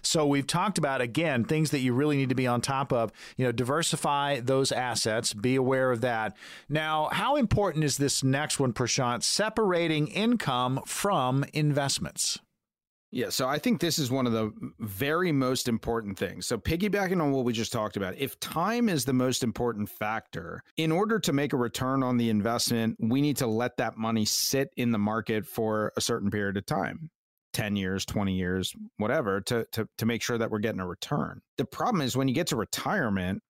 So 0.01 0.25
we've 0.25 0.47
talked 0.47 0.77
about, 0.77 1.01
again, 1.01 1.43
things 1.43 1.71
that 1.71 1.79
you 1.79 1.93
really 1.93 2.17
need 2.17 2.29
to 2.29 2.35
be 2.35 2.47
on 2.47 2.61
top 2.61 2.93
of. 2.93 3.11
You 3.35 3.45
know, 3.45 3.51
diversify 3.51 4.39
those 4.39 4.71
assets, 4.71 5.33
be 5.33 5.55
aware 5.55 5.91
of 5.91 6.01
that. 6.01 6.35
Now, 6.69 7.09
how 7.11 7.35
important 7.35 7.83
is 7.83 7.97
this 7.97 8.23
next 8.23 8.59
one, 8.59 8.73
Prashant, 8.73 9.23
separating 9.23 10.07
income 10.07 10.81
from 10.85 11.45
investments? 11.53 12.39
Yeah, 13.11 13.29
so 13.29 13.47
I 13.47 13.57
think 13.57 13.79
this 13.79 13.99
is 13.99 14.11
one 14.11 14.27
of 14.27 14.33
the 14.33 14.51
very 14.79 15.31
most 15.31 15.69
important 15.69 16.19
things. 16.19 16.45
So, 16.45 16.57
piggybacking 16.57 17.21
on 17.21 17.31
what 17.31 17.45
we 17.45 17.53
just 17.53 17.71
talked 17.71 17.95
about, 17.95 18.17
if 18.17 18.37
time 18.41 18.89
is 18.89 19.05
the 19.05 19.13
most 19.13 19.43
important 19.43 19.89
factor, 19.89 20.61
in 20.75 20.91
order 20.91 21.17
to 21.19 21.31
make 21.31 21.53
a 21.53 21.57
return 21.57 22.03
on 22.03 22.17
the 22.17 22.29
investment, 22.29 22.97
we 22.99 23.21
need 23.21 23.37
to 23.37 23.47
let 23.47 23.77
that 23.77 23.97
money 23.97 24.25
sit 24.25 24.69
in 24.75 24.91
the 24.91 24.97
market 24.97 25.45
for 25.45 25.93
a 25.95 26.01
certain 26.01 26.29
period 26.29 26.57
of 26.57 26.65
time. 26.65 27.09
10 27.53 27.75
years, 27.75 28.05
20 28.05 28.33
years, 28.33 28.73
whatever, 28.97 29.41
to, 29.41 29.65
to, 29.71 29.87
to 29.97 30.05
make 30.05 30.21
sure 30.21 30.37
that 30.37 30.51
we're 30.51 30.59
getting 30.59 30.81
a 30.81 30.87
return. 30.87 31.41
The 31.57 31.65
problem 31.65 32.01
is 32.01 32.15
when 32.15 32.27
you 32.27 32.35
get 32.35 32.47
to 32.47 32.55
retirement, 32.55 33.41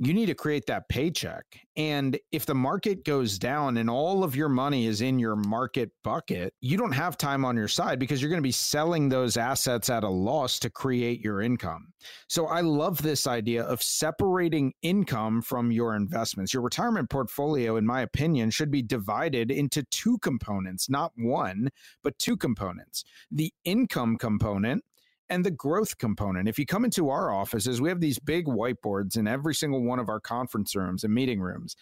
you 0.00 0.14
need 0.14 0.26
to 0.26 0.34
create 0.34 0.66
that 0.66 0.88
paycheck. 0.88 1.44
And 1.76 2.18
if 2.30 2.46
the 2.46 2.54
market 2.54 3.04
goes 3.04 3.38
down 3.38 3.76
and 3.78 3.90
all 3.90 4.22
of 4.22 4.36
your 4.36 4.48
money 4.48 4.86
is 4.86 5.00
in 5.00 5.18
your 5.18 5.34
market 5.34 5.90
bucket, 6.04 6.54
you 6.60 6.76
don't 6.76 6.92
have 6.92 7.16
time 7.16 7.44
on 7.44 7.56
your 7.56 7.68
side 7.68 7.98
because 7.98 8.22
you're 8.22 8.30
going 8.30 8.42
to 8.42 8.46
be 8.46 8.52
selling 8.52 9.08
those 9.08 9.36
assets 9.36 9.90
at 9.90 10.04
a 10.04 10.08
loss 10.08 10.60
to 10.60 10.70
create 10.70 11.20
your 11.20 11.40
income. 11.42 11.92
So 12.28 12.46
I 12.46 12.60
love 12.60 13.02
this 13.02 13.26
idea 13.26 13.64
of 13.64 13.82
separating 13.82 14.72
income 14.82 15.42
from 15.42 15.72
your 15.72 15.96
investments. 15.96 16.54
Your 16.54 16.62
retirement 16.62 17.10
portfolio, 17.10 17.76
in 17.76 17.86
my 17.86 18.02
opinion, 18.02 18.50
should 18.50 18.70
be 18.70 18.82
divided 18.82 19.50
into 19.50 19.82
two 19.90 20.18
components, 20.18 20.88
not 20.88 21.12
one, 21.16 21.70
but 22.04 22.18
two 22.18 22.36
components. 22.36 23.04
The 23.32 23.52
income 23.64 24.16
component 24.16 24.84
and 25.30 25.44
the 25.44 25.50
growth 25.50 25.98
component. 25.98 26.48
If 26.48 26.58
you 26.58 26.66
come 26.66 26.84
into 26.84 27.10
our 27.10 27.30
offices, 27.32 27.80
we 27.80 27.88
have 27.88 28.00
these 28.00 28.18
big 28.18 28.46
whiteboards 28.46 29.16
in 29.16 29.26
every 29.26 29.54
single 29.54 29.82
one 29.82 29.98
of 29.98 30.08
our 30.08 30.20
conference 30.20 30.74
rooms 30.74 31.04
and 31.04 31.14
meeting 31.14 31.40
rooms. 31.40 31.76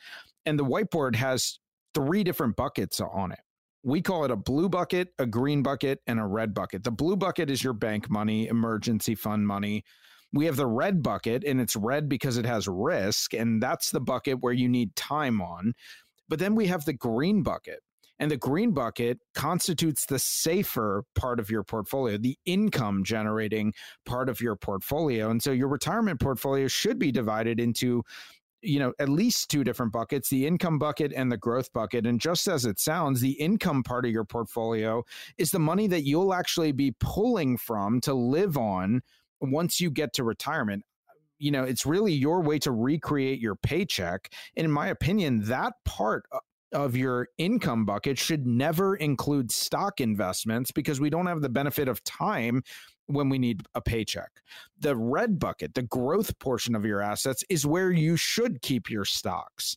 And 0.44 0.58
the 0.58 0.64
whiteboard 0.64 1.14
has 1.16 1.58
three 1.94 2.24
different 2.24 2.56
buckets 2.56 3.00
on 3.00 3.32
it. 3.32 3.40
We 3.82 4.02
call 4.02 4.24
it 4.24 4.30
a 4.30 4.36
blue 4.36 4.68
bucket, 4.68 5.08
a 5.18 5.26
green 5.26 5.62
bucket, 5.62 6.00
and 6.06 6.18
a 6.18 6.26
red 6.26 6.52
bucket. 6.52 6.82
The 6.82 6.90
blue 6.90 7.16
bucket 7.16 7.50
is 7.50 7.62
your 7.62 7.72
bank 7.72 8.10
money, 8.10 8.48
emergency 8.48 9.14
fund 9.14 9.46
money. 9.46 9.84
We 10.32 10.46
have 10.46 10.56
the 10.56 10.66
red 10.66 11.02
bucket, 11.02 11.44
and 11.44 11.60
it's 11.60 11.76
red 11.76 12.08
because 12.08 12.36
it 12.36 12.44
has 12.44 12.66
risk, 12.66 13.32
and 13.32 13.62
that's 13.62 13.90
the 13.90 14.00
bucket 14.00 14.42
where 14.42 14.52
you 14.52 14.68
need 14.68 14.96
time 14.96 15.40
on. 15.40 15.72
But 16.28 16.40
then 16.40 16.56
we 16.56 16.66
have 16.66 16.84
the 16.84 16.92
green 16.92 17.42
bucket, 17.44 17.80
and 18.18 18.30
the 18.30 18.36
green 18.36 18.72
bucket 18.72 19.18
constitutes 19.34 20.06
the 20.06 20.18
safer 20.18 21.04
part 21.14 21.38
of 21.38 21.50
your 21.50 21.62
portfolio, 21.62 22.16
the 22.16 22.38
income 22.46 23.04
generating 23.04 23.74
part 24.04 24.28
of 24.28 24.40
your 24.40 24.56
portfolio. 24.56 25.30
And 25.30 25.42
so 25.42 25.52
your 25.52 25.68
retirement 25.68 26.20
portfolio 26.20 26.68
should 26.68 26.98
be 26.98 27.12
divided 27.12 27.60
into 27.60 28.02
you 28.62 28.78
know 28.78 28.92
at 28.98 29.08
least 29.08 29.50
two 29.50 29.62
different 29.62 29.92
buckets 29.92 30.28
the 30.28 30.46
income 30.46 30.78
bucket 30.78 31.12
and 31.14 31.30
the 31.30 31.36
growth 31.36 31.72
bucket. 31.72 32.06
And 32.06 32.20
just 32.20 32.48
as 32.48 32.64
it 32.64 32.80
sounds 32.80 33.20
the 33.20 33.32
income 33.32 33.82
part 33.82 34.04
of 34.04 34.10
your 34.10 34.24
portfolio 34.24 35.04
is 35.38 35.50
the 35.50 35.58
money 35.58 35.86
that 35.88 36.04
you'll 36.04 36.34
actually 36.34 36.72
be 36.72 36.94
pulling 36.98 37.58
from 37.58 38.00
to 38.02 38.14
live 38.14 38.56
on 38.56 39.02
once 39.40 39.80
you 39.80 39.90
get 39.90 40.14
to 40.14 40.24
retirement. 40.24 40.84
You 41.38 41.50
know 41.50 41.64
it's 41.64 41.84
really 41.84 42.14
your 42.14 42.40
way 42.40 42.58
to 42.60 42.72
recreate 42.72 43.40
your 43.40 43.56
paycheck. 43.56 44.32
And 44.56 44.64
in 44.64 44.72
my 44.72 44.88
opinion 44.88 45.44
that 45.44 45.74
part 45.84 46.24
uh, 46.32 46.38
of 46.72 46.96
your 46.96 47.28
income 47.38 47.84
bucket 47.84 48.18
should 48.18 48.46
never 48.46 48.96
include 48.96 49.50
stock 49.50 50.00
investments 50.00 50.70
because 50.70 51.00
we 51.00 51.10
don't 51.10 51.26
have 51.26 51.40
the 51.40 51.48
benefit 51.48 51.88
of 51.88 52.02
time 52.04 52.62
when 53.06 53.28
we 53.28 53.38
need 53.38 53.62
a 53.74 53.80
paycheck. 53.80 54.30
The 54.80 54.96
red 54.96 55.38
bucket, 55.38 55.74
the 55.74 55.82
growth 55.82 56.38
portion 56.38 56.74
of 56.74 56.84
your 56.84 57.00
assets, 57.00 57.44
is 57.48 57.66
where 57.66 57.92
you 57.92 58.16
should 58.16 58.62
keep 58.62 58.90
your 58.90 59.04
stocks. 59.04 59.76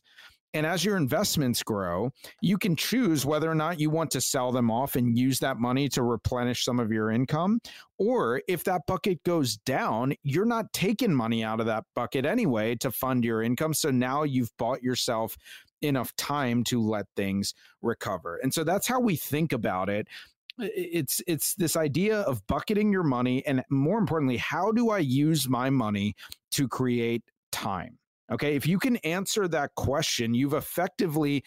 And 0.52 0.66
as 0.66 0.84
your 0.84 0.96
investments 0.96 1.62
grow, 1.62 2.10
you 2.40 2.58
can 2.58 2.74
choose 2.74 3.24
whether 3.24 3.48
or 3.48 3.54
not 3.54 3.78
you 3.78 3.88
want 3.88 4.10
to 4.10 4.20
sell 4.20 4.50
them 4.50 4.68
off 4.68 4.96
and 4.96 5.16
use 5.16 5.38
that 5.38 5.58
money 5.58 5.88
to 5.90 6.02
replenish 6.02 6.64
some 6.64 6.80
of 6.80 6.90
your 6.90 7.12
income. 7.12 7.60
Or 7.98 8.42
if 8.48 8.64
that 8.64 8.82
bucket 8.86 9.22
goes 9.22 9.58
down, 9.58 10.14
you're 10.24 10.44
not 10.44 10.72
taking 10.72 11.14
money 11.14 11.44
out 11.44 11.60
of 11.60 11.66
that 11.66 11.84
bucket 11.94 12.26
anyway 12.26 12.74
to 12.76 12.90
fund 12.90 13.24
your 13.24 13.42
income. 13.42 13.74
So 13.74 13.92
now 13.92 14.24
you've 14.24 14.50
bought 14.58 14.82
yourself 14.82 15.36
enough 15.82 16.14
time 16.16 16.64
to 16.64 16.80
let 16.80 17.06
things 17.16 17.54
recover. 17.82 18.38
And 18.42 18.52
so 18.52 18.64
that's 18.64 18.86
how 18.86 19.00
we 19.00 19.16
think 19.16 19.52
about 19.52 19.88
it 19.88 20.08
it's 20.62 21.22
it's 21.26 21.54
this 21.54 21.76
idea 21.76 22.20
of 22.20 22.46
bucketing 22.46 22.92
your 22.92 23.02
money 23.02 23.44
and 23.46 23.62
more 23.70 23.98
importantly 23.98 24.36
how 24.36 24.70
do 24.72 24.90
i 24.90 24.98
use 24.98 25.48
my 25.48 25.70
money 25.70 26.14
to 26.50 26.68
create 26.68 27.22
time 27.52 27.98
okay 28.30 28.56
if 28.56 28.66
you 28.66 28.78
can 28.78 28.96
answer 28.98 29.48
that 29.48 29.74
question 29.76 30.34
you've 30.34 30.54
effectively 30.54 31.42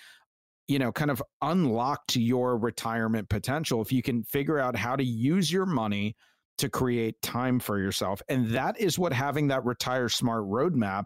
you 0.68 0.80
know 0.80 0.92
kind 0.92 1.12
of 1.12 1.22
unlocked 1.42 2.16
your 2.16 2.58
retirement 2.58 3.30
potential 3.30 3.82
if 3.82 3.92
you 3.92 4.02
can 4.02 4.24
figure 4.24 4.60
out 4.60 4.76
how 4.76 4.96
to 4.96 5.04
use 5.04 5.52
your 5.52 5.66
money 5.66 6.16
to 6.58 6.70
create 6.70 7.22
time 7.22 7.60
for 7.60 7.80
yourself. 7.80 8.22
And 8.30 8.50
that 8.50 8.80
is 8.80 9.00
what 9.00 9.14
having 9.14 9.48
that 9.48 9.66
retire 9.66 10.10
smart 10.10 10.44
roadmap 10.44 11.06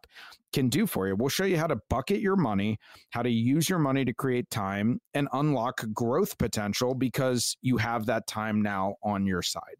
can 0.53 0.69
do 0.69 0.85
for 0.85 1.07
you. 1.07 1.15
We'll 1.15 1.29
show 1.29 1.45
you 1.45 1.57
how 1.57 1.67
to 1.67 1.79
bucket 1.89 2.19
your 2.19 2.35
money, 2.35 2.77
how 3.11 3.21
to 3.21 3.29
use 3.29 3.69
your 3.69 3.79
money 3.79 4.05
to 4.05 4.13
create 4.13 4.49
time 4.49 4.99
and 5.13 5.27
unlock 5.33 5.83
growth 5.93 6.37
potential 6.37 6.93
because 6.93 7.57
you 7.61 7.77
have 7.77 8.05
that 8.07 8.27
time 8.27 8.61
now 8.61 8.95
on 9.03 9.25
your 9.25 9.41
side. 9.41 9.75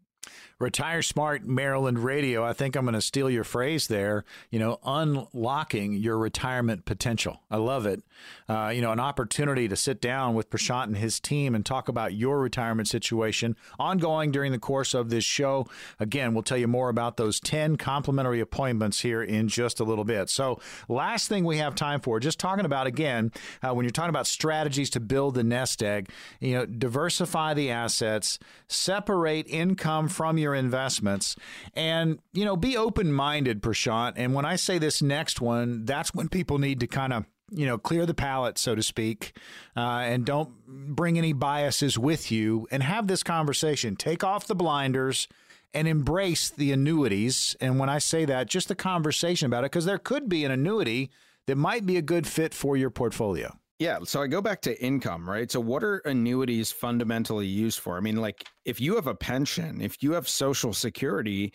Retire 0.58 1.02
Smart 1.02 1.44
Maryland 1.44 2.00
Radio. 2.00 2.44
I 2.44 2.52
think 2.52 2.74
I'm 2.74 2.84
going 2.84 2.94
to 2.94 3.00
steal 3.00 3.30
your 3.30 3.44
phrase 3.44 3.86
there. 3.86 4.24
You 4.50 4.58
know, 4.58 4.78
unlocking 4.84 5.92
your 5.92 6.18
retirement 6.18 6.84
potential. 6.84 7.40
I 7.50 7.58
love 7.58 7.86
it. 7.86 8.02
Uh, 8.48 8.72
you 8.74 8.80
know, 8.80 8.90
an 8.90 9.00
opportunity 9.00 9.68
to 9.68 9.76
sit 9.76 10.00
down 10.00 10.34
with 10.34 10.50
Prashant 10.50 10.84
and 10.84 10.96
his 10.96 11.20
team 11.20 11.54
and 11.54 11.64
talk 11.64 11.88
about 11.88 12.14
your 12.14 12.40
retirement 12.40 12.88
situation 12.88 13.56
ongoing 13.78 14.32
during 14.32 14.52
the 14.52 14.58
course 14.58 14.94
of 14.94 15.10
this 15.10 15.24
show. 15.24 15.66
Again, 16.00 16.34
we'll 16.34 16.42
tell 16.42 16.58
you 16.58 16.66
more 16.66 16.88
about 16.88 17.16
those 17.16 17.38
10 17.40 17.76
complimentary 17.76 18.40
appointments 18.40 19.00
here 19.00 19.22
in 19.22 19.48
just 19.48 19.80
a 19.80 19.84
little 19.84 20.04
bit. 20.04 20.28
So, 20.30 20.60
last 20.88 21.28
thing 21.28 21.44
we 21.44 21.58
have 21.58 21.74
time 21.74 22.00
for, 22.00 22.18
just 22.18 22.40
talking 22.40 22.64
about 22.64 22.86
again, 22.86 23.32
uh, 23.62 23.72
when 23.74 23.84
you're 23.84 23.90
talking 23.90 24.10
about 24.10 24.26
strategies 24.26 24.90
to 24.90 25.00
build 25.00 25.34
the 25.34 25.44
nest 25.44 25.82
egg, 25.82 26.10
you 26.40 26.54
know, 26.54 26.66
diversify 26.66 27.54
the 27.54 27.70
assets, 27.70 28.38
separate 28.66 29.46
income 29.48 30.08
from 30.18 30.36
your 30.36 30.52
investments 30.52 31.36
and, 31.74 32.18
you 32.32 32.44
know, 32.44 32.56
be 32.56 32.76
open 32.76 33.12
minded, 33.12 33.62
Prashant. 33.62 34.14
And 34.16 34.34
when 34.34 34.44
I 34.44 34.56
say 34.56 34.76
this 34.76 35.00
next 35.00 35.40
one, 35.40 35.84
that's 35.84 36.12
when 36.12 36.28
people 36.28 36.58
need 36.58 36.80
to 36.80 36.88
kind 36.88 37.12
of 37.12 37.24
you 37.50 37.64
know, 37.64 37.78
clear 37.78 38.04
the 38.04 38.14
palate, 38.14 38.58
so 38.58 38.74
to 38.74 38.82
speak, 38.82 39.32
uh, 39.76 39.80
and 39.80 40.26
don't 40.26 40.50
bring 40.66 41.16
any 41.16 41.32
biases 41.32 41.96
with 41.96 42.30
you 42.30 42.66
and 42.70 42.82
have 42.82 43.06
this 43.06 43.22
conversation. 43.22 43.96
Take 43.96 44.22
off 44.22 44.46
the 44.46 44.54
blinders 44.54 45.28
and 45.72 45.88
embrace 45.88 46.50
the 46.50 46.72
annuities. 46.72 47.56
And 47.60 47.78
when 47.78 47.88
I 47.88 47.98
say 48.00 48.26
that, 48.26 48.48
just 48.48 48.68
the 48.68 48.74
conversation 48.74 49.46
about 49.46 49.64
it, 49.64 49.70
because 49.70 49.86
there 49.86 49.98
could 49.98 50.28
be 50.28 50.44
an 50.44 50.50
annuity 50.50 51.10
that 51.46 51.56
might 51.56 51.86
be 51.86 51.96
a 51.96 52.02
good 52.02 52.26
fit 52.26 52.52
for 52.52 52.76
your 52.76 52.90
portfolio. 52.90 53.56
Yeah. 53.78 53.98
So 54.04 54.20
I 54.20 54.26
go 54.26 54.40
back 54.42 54.60
to 54.62 54.82
income, 54.82 55.28
right? 55.28 55.50
So 55.50 55.60
what 55.60 55.84
are 55.84 55.98
annuities 55.98 56.72
fundamentally 56.72 57.46
used 57.46 57.78
for? 57.78 57.96
I 57.96 58.00
mean, 58.00 58.16
like 58.16 58.44
if 58.64 58.80
you 58.80 58.96
have 58.96 59.06
a 59.06 59.14
pension, 59.14 59.80
if 59.80 60.02
you 60.02 60.12
have 60.12 60.28
social 60.28 60.72
security, 60.72 61.52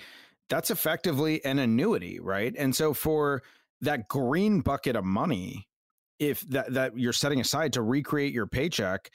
that's 0.50 0.72
effectively 0.72 1.44
an 1.44 1.60
annuity, 1.60 2.20
right? 2.22 2.54
And 2.58 2.74
so 2.74 2.94
for 2.94 3.44
that 3.82 4.08
green 4.08 4.62
bucket 4.62 4.96
of 4.96 5.04
money, 5.04 5.68
if 6.20 6.42
that, 6.50 6.72
that 6.74 6.98
you're 6.98 7.12
setting 7.12 7.42
aside 7.42 7.74
to 7.74 7.82
recreate 7.82 8.34
your 8.34 8.48
paycheck, 8.48 9.10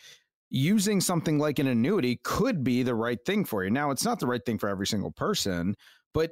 using 0.51 1.01
something 1.01 1.39
like 1.39 1.59
an 1.59 1.67
annuity 1.67 2.21
could 2.25 2.63
be 2.63 2.83
the 2.83 2.95
right 2.95 3.19
thing 3.25 3.45
for 3.45 3.65
you. 3.65 3.71
Now, 3.71 3.91
it's 3.91 4.05
not 4.05 4.19
the 4.19 4.27
right 4.27 4.45
thing 4.45 4.59
for 4.59 4.69
every 4.69 4.87
single 4.87 5.13
person, 5.13 5.75
but 6.13 6.31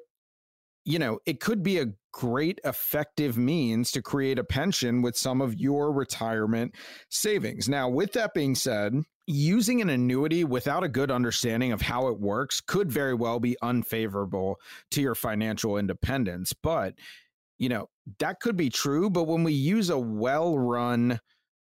you 0.87 1.01
know, 1.01 1.18
it 1.26 1.41
could 1.41 1.64
be 1.64 1.80
a 1.80 1.93
great 2.12 2.61
effective 2.64 3.37
means 3.37 3.91
to 3.91 4.01
create 4.01 4.39
a 4.39 4.45
pension 4.45 5.03
with 5.03 5.16
some 5.16 5.41
of 5.41 5.59
your 5.59 5.93
retirement 5.93 6.74
savings. 7.11 7.68
Now, 7.68 7.89
with 7.89 8.12
that 8.12 8.32
being 8.34 8.55
said, 8.55 8.95
using 9.26 9.82
an 9.82 9.91
annuity 9.91 10.45
without 10.45 10.84
a 10.84 10.89
good 10.89 11.11
understanding 11.11 11.72
of 11.72 11.82
how 11.82 12.07
it 12.07 12.20
works 12.20 12.61
could 12.61 12.91
very 12.91 13.14
well 13.14 13.41
be 13.41 13.57
unfavorable 13.62 14.61
to 14.93 15.03
your 15.03 15.16
financial 15.16 15.76
independence. 15.76 16.53
But, 16.53 16.95
you 17.59 17.68
know, 17.68 17.89
that 18.20 18.39
could 18.39 18.57
be 18.57 18.70
true. 18.70 19.11
But 19.11 19.24
when 19.24 19.43
we 19.43 19.55
use 19.55 19.91
a 19.91 19.99
well 19.99 20.57
run, 20.57 21.18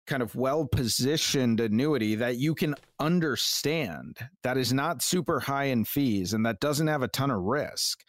kind 0.09 0.21
of 0.21 0.35
well 0.35 0.67
positioned 0.67 1.61
annuity 1.61 2.17
that 2.17 2.39
you 2.39 2.57
can 2.57 2.75
understand, 2.99 4.19
that 4.43 4.59
is 4.59 4.73
not 4.73 5.01
super 5.01 5.39
high 5.39 5.67
in 5.67 5.85
fees 5.85 6.33
and 6.33 6.45
that 6.45 6.59
doesn't 6.59 6.89
have 6.89 7.03
a 7.03 7.09
ton 7.09 7.31
of 7.31 7.41
risk 7.41 8.01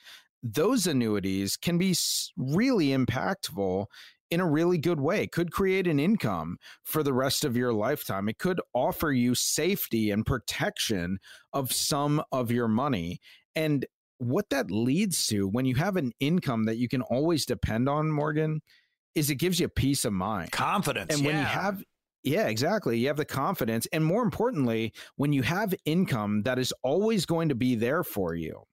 those 0.43 0.85
annuities 0.85 1.55
can 1.57 1.77
be 1.77 1.95
really 2.37 2.87
impactful 2.87 3.85
in 4.29 4.39
a 4.39 4.49
really 4.49 4.77
good 4.77 4.99
way. 4.99 5.23
It 5.23 5.31
could 5.31 5.51
create 5.51 5.87
an 5.87 5.99
income 5.99 6.57
for 6.83 7.03
the 7.03 7.13
rest 7.13 7.45
of 7.45 7.55
your 7.55 7.71
lifetime. 7.71 8.27
It 8.27 8.39
could 8.39 8.59
offer 8.73 9.11
you 9.11 9.35
safety 9.35 10.11
and 10.11 10.25
protection 10.25 11.19
of 11.53 11.71
some 11.71 12.21
of 12.31 12.51
your 12.51 12.67
money. 12.67 13.19
And 13.55 13.85
what 14.17 14.49
that 14.49 14.71
leads 14.71 15.27
to 15.27 15.47
when 15.47 15.65
you 15.65 15.75
have 15.75 15.97
an 15.97 16.11
income 16.19 16.65
that 16.65 16.77
you 16.77 16.89
can 16.89 17.01
always 17.03 17.45
depend 17.45 17.87
on, 17.87 18.11
Morgan, 18.11 18.61
is 19.15 19.29
it 19.29 19.35
gives 19.35 19.59
you 19.59 19.69
peace 19.69 20.03
of 20.03 20.13
mind. 20.13 20.51
Confidence. 20.51 21.15
And 21.15 21.25
when 21.25 21.35
yeah. 21.35 21.41
you 21.41 21.47
have 21.47 21.83
yeah, 22.23 22.47
exactly. 22.47 22.97
You 22.97 23.07
have 23.07 23.17
the 23.17 23.25
confidence. 23.25 23.85
And 23.91 24.03
more 24.03 24.23
importantly, 24.23 24.93
when 25.17 25.33
you 25.33 25.43
have 25.43 25.75
income 25.83 26.43
that 26.43 26.57
is 26.57 26.73
always 26.81 27.25
going 27.25 27.49
to 27.49 27.55
be 27.55 27.75
there 27.75 28.01
for 28.01 28.33
you, 28.33 28.63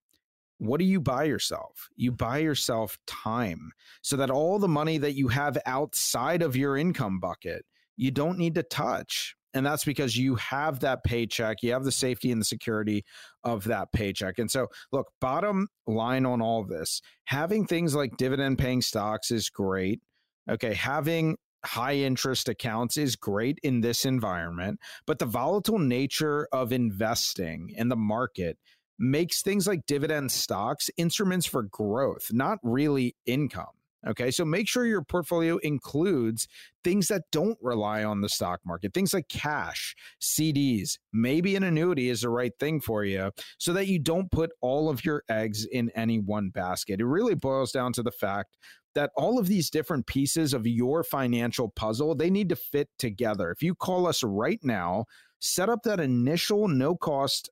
what 0.60 0.78
do 0.78 0.84
you 0.84 1.00
buy 1.00 1.24
yourself? 1.24 1.88
You 1.96 2.12
buy 2.12 2.38
yourself 2.38 2.98
time 3.06 3.72
so 4.02 4.16
that 4.16 4.30
all 4.30 4.58
the 4.58 4.68
money 4.68 4.98
that 4.98 5.14
you 5.14 5.28
have 5.28 5.56
outside 5.64 6.42
of 6.42 6.54
your 6.54 6.76
income 6.76 7.18
bucket, 7.18 7.64
you 7.96 8.10
don't 8.10 8.36
need 8.36 8.54
to 8.56 8.62
touch. 8.62 9.34
And 9.54 9.64
that's 9.64 9.84
because 9.84 10.18
you 10.18 10.34
have 10.36 10.80
that 10.80 11.02
paycheck, 11.02 11.62
you 11.62 11.72
have 11.72 11.84
the 11.84 11.90
safety 11.90 12.30
and 12.30 12.40
the 12.40 12.44
security 12.44 13.04
of 13.42 13.64
that 13.64 13.90
paycheck. 13.92 14.38
And 14.38 14.50
so, 14.50 14.66
look, 14.92 15.06
bottom 15.18 15.66
line 15.86 16.26
on 16.26 16.42
all 16.42 16.62
this 16.62 17.00
having 17.24 17.66
things 17.66 17.94
like 17.94 18.18
dividend 18.18 18.58
paying 18.58 18.82
stocks 18.82 19.30
is 19.30 19.48
great. 19.48 20.00
Okay. 20.48 20.74
Having 20.74 21.38
high 21.64 21.96
interest 21.96 22.50
accounts 22.50 22.98
is 22.98 23.16
great 23.16 23.58
in 23.62 23.80
this 23.80 24.04
environment, 24.04 24.78
but 25.06 25.18
the 25.18 25.26
volatile 25.26 25.78
nature 25.78 26.48
of 26.52 26.70
investing 26.70 27.72
in 27.76 27.88
the 27.88 27.96
market 27.96 28.58
makes 29.00 29.42
things 29.42 29.66
like 29.66 29.86
dividend 29.86 30.30
stocks 30.30 30.90
instruments 30.96 31.46
for 31.46 31.64
growth, 31.64 32.28
not 32.32 32.58
really 32.62 33.16
income. 33.26 33.66
Okay. 34.06 34.30
So 34.30 34.46
make 34.46 34.66
sure 34.66 34.86
your 34.86 35.02
portfolio 35.02 35.58
includes 35.58 36.48
things 36.82 37.08
that 37.08 37.24
don't 37.30 37.58
rely 37.60 38.02
on 38.02 38.22
the 38.22 38.30
stock 38.30 38.60
market, 38.64 38.94
things 38.94 39.12
like 39.12 39.28
cash, 39.28 39.94
CDs, 40.22 40.98
maybe 41.12 41.54
an 41.54 41.64
annuity 41.64 42.08
is 42.08 42.22
the 42.22 42.30
right 42.30 42.52
thing 42.58 42.80
for 42.80 43.04
you 43.04 43.30
so 43.58 43.74
that 43.74 43.88
you 43.88 43.98
don't 43.98 44.30
put 44.30 44.52
all 44.62 44.88
of 44.88 45.04
your 45.04 45.22
eggs 45.28 45.66
in 45.66 45.90
any 45.94 46.18
one 46.18 46.48
basket. 46.48 47.00
It 47.00 47.06
really 47.06 47.34
boils 47.34 47.72
down 47.72 47.92
to 47.94 48.02
the 48.02 48.10
fact 48.10 48.56
that 48.94 49.10
all 49.16 49.38
of 49.38 49.48
these 49.48 49.68
different 49.68 50.06
pieces 50.06 50.54
of 50.54 50.66
your 50.66 51.04
financial 51.04 51.68
puzzle, 51.68 52.14
they 52.14 52.30
need 52.30 52.48
to 52.48 52.56
fit 52.56 52.88
together. 52.98 53.50
If 53.50 53.62
you 53.62 53.74
call 53.74 54.06
us 54.06 54.22
right 54.22 54.60
now, 54.62 55.04
set 55.40 55.68
up 55.68 55.82
that 55.84 56.00
initial 56.00 56.68
no 56.68 56.96
cost 56.96 57.50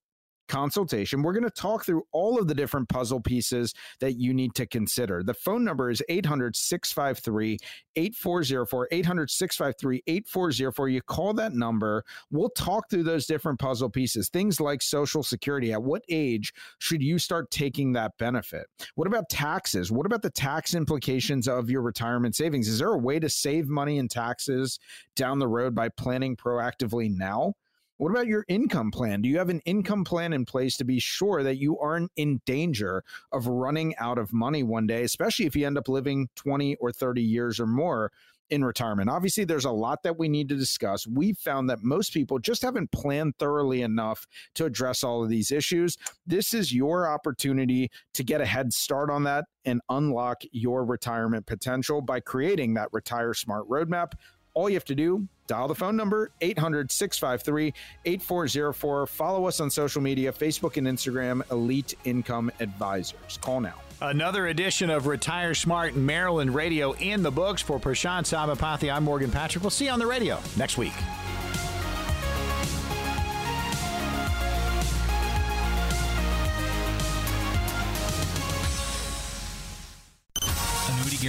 consultation. 0.48 1.22
We're 1.22 1.32
going 1.32 1.44
to 1.44 1.50
talk 1.50 1.84
through 1.84 2.02
all 2.12 2.38
of 2.38 2.48
the 2.48 2.54
different 2.54 2.88
puzzle 2.88 3.20
pieces 3.20 3.74
that 4.00 4.14
you 4.14 4.34
need 4.34 4.54
to 4.56 4.66
consider. 4.66 5.22
The 5.22 5.34
phone 5.34 5.64
number 5.64 5.90
is 5.90 6.02
800 6.08 6.56
653 6.56 7.58
8404. 7.96 8.88
800 8.90 9.30
653 9.30 10.02
8404. 10.06 10.88
You 10.88 11.02
call 11.02 11.34
that 11.34 11.52
number. 11.52 12.04
We'll 12.30 12.50
talk 12.50 12.90
through 12.90 13.04
those 13.04 13.26
different 13.26 13.58
puzzle 13.58 13.90
pieces. 13.90 14.28
Things 14.28 14.60
like 14.60 14.82
Social 14.82 15.22
Security. 15.22 15.72
At 15.72 15.82
what 15.82 16.02
age 16.08 16.52
should 16.78 17.02
you 17.02 17.18
start 17.18 17.50
taking 17.50 17.92
that 17.92 18.12
benefit? 18.18 18.66
What 18.94 19.08
about 19.08 19.28
taxes? 19.28 19.92
What 19.92 20.06
about 20.06 20.22
the 20.22 20.30
tax 20.30 20.74
implications 20.74 21.48
of 21.48 21.70
your 21.70 21.82
retirement 21.82 22.36
savings? 22.36 22.68
Is 22.68 22.78
there 22.78 22.92
a 22.92 22.98
way 22.98 23.18
to 23.18 23.28
save 23.28 23.68
money 23.68 23.98
in 23.98 24.08
taxes 24.08 24.78
down 25.16 25.38
the 25.38 25.48
road 25.48 25.74
by 25.74 25.88
planning 25.88 26.36
proactively 26.36 27.14
now? 27.14 27.54
What 27.98 28.12
about 28.12 28.28
your 28.28 28.44
income 28.46 28.92
plan? 28.92 29.22
Do 29.22 29.28
you 29.28 29.38
have 29.38 29.48
an 29.48 29.60
income 29.64 30.04
plan 30.04 30.32
in 30.32 30.44
place 30.44 30.76
to 30.76 30.84
be 30.84 31.00
sure 31.00 31.42
that 31.42 31.56
you 31.56 31.80
aren't 31.80 32.12
in 32.14 32.40
danger 32.46 33.02
of 33.32 33.48
running 33.48 33.96
out 33.96 34.18
of 34.18 34.32
money 34.32 34.62
one 34.62 34.86
day, 34.86 35.02
especially 35.02 35.46
if 35.46 35.56
you 35.56 35.66
end 35.66 35.76
up 35.76 35.88
living 35.88 36.28
20 36.36 36.76
or 36.76 36.92
30 36.92 37.22
years 37.22 37.58
or 37.58 37.66
more 37.66 38.12
in 38.50 38.64
retirement? 38.64 39.10
Obviously, 39.10 39.42
there's 39.42 39.64
a 39.64 39.70
lot 39.72 40.04
that 40.04 40.16
we 40.16 40.28
need 40.28 40.48
to 40.48 40.54
discuss. 40.54 41.08
We've 41.08 41.36
found 41.36 41.68
that 41.70 41.82
most 41.82 42.14
people 42.14 42.38
just 42.38 42.62
haven't 42.62 42.92
planned 42.92 43.36
thoroughly 43.36 43.82
enough 43.82 44.28
to 44.54 44.64
address 44.64 45.02
all 45.02 45.24
of 45.24 45.28
these 45.28 45.50
issues. 45.50 45.96
This 46.24 46.54
is 46.54 46.72
your 46.72 47.12
opportunity 47.12 47.90
to 48.14 48.22
get 48.22 48.40
a 48.40 48.46
head 48.46 48.72
start 48.72 49.10
on 49.10 49.24
that 49.24 49.46
and 49.64 49.80
unlock 49.88 50.42
your 50.52 50.84
retirement 50.84 51.46
potential 51.46 52.00
by 52.00 52.20
creating 52.20 52.74
that 52.74 52.90
Retire 52.92 53.34
Smart 53.34 53.68
roadmap. 53.68 54.12
All 54.58 54.68
you 54.68 54.74
have 54.74 54.84
to 54.86 54.96
do, 54.96 55.28
dial 55.46 55.68
the 55.68 55.74
phone 55.76 55.94
number 55.94 56.32
800 56.40 56.90
653 56.90 57.72
8404. 58.04 59.06
Follow 59.06 59.46
us 59.46 59.60
on 59.60 59.70
social 59.70 60.02
media 60.02 60.32
Facebook 60.32 60.76
and 60.76 60.84
Instagram, 60.84 61.48
Elite 61.52 61.94
Income 62.02 62.50
Advisors. 62.58 63.38
Call 63.40 63.60
now. 63.60 63.74
Another 64.00 64.48
edition 64.48 64.90
of 64.90 65.06
Retire 65.06 65.54
Smart 65.54 65.94
Maryland 65.94 66.56
Radio 66.56 66.90
in 66.94 67.22
the 67.22 67.30
books 67.30 67.62
for 67.62 67.78
Prashant 67.78 68.24
Sabapathy. 68.24 68.92
I'm 68.92 69.04
Morgan 69.04 69.30
Patrick. 69.30 69.62
We'll 69.62 69.70
see 69.70 69.84
you 69.84 69.92
on 69.92 70.00
the 70.00 70.08
radio 70.08 70.40
next 70.56 70.76
week. 70.76 70.94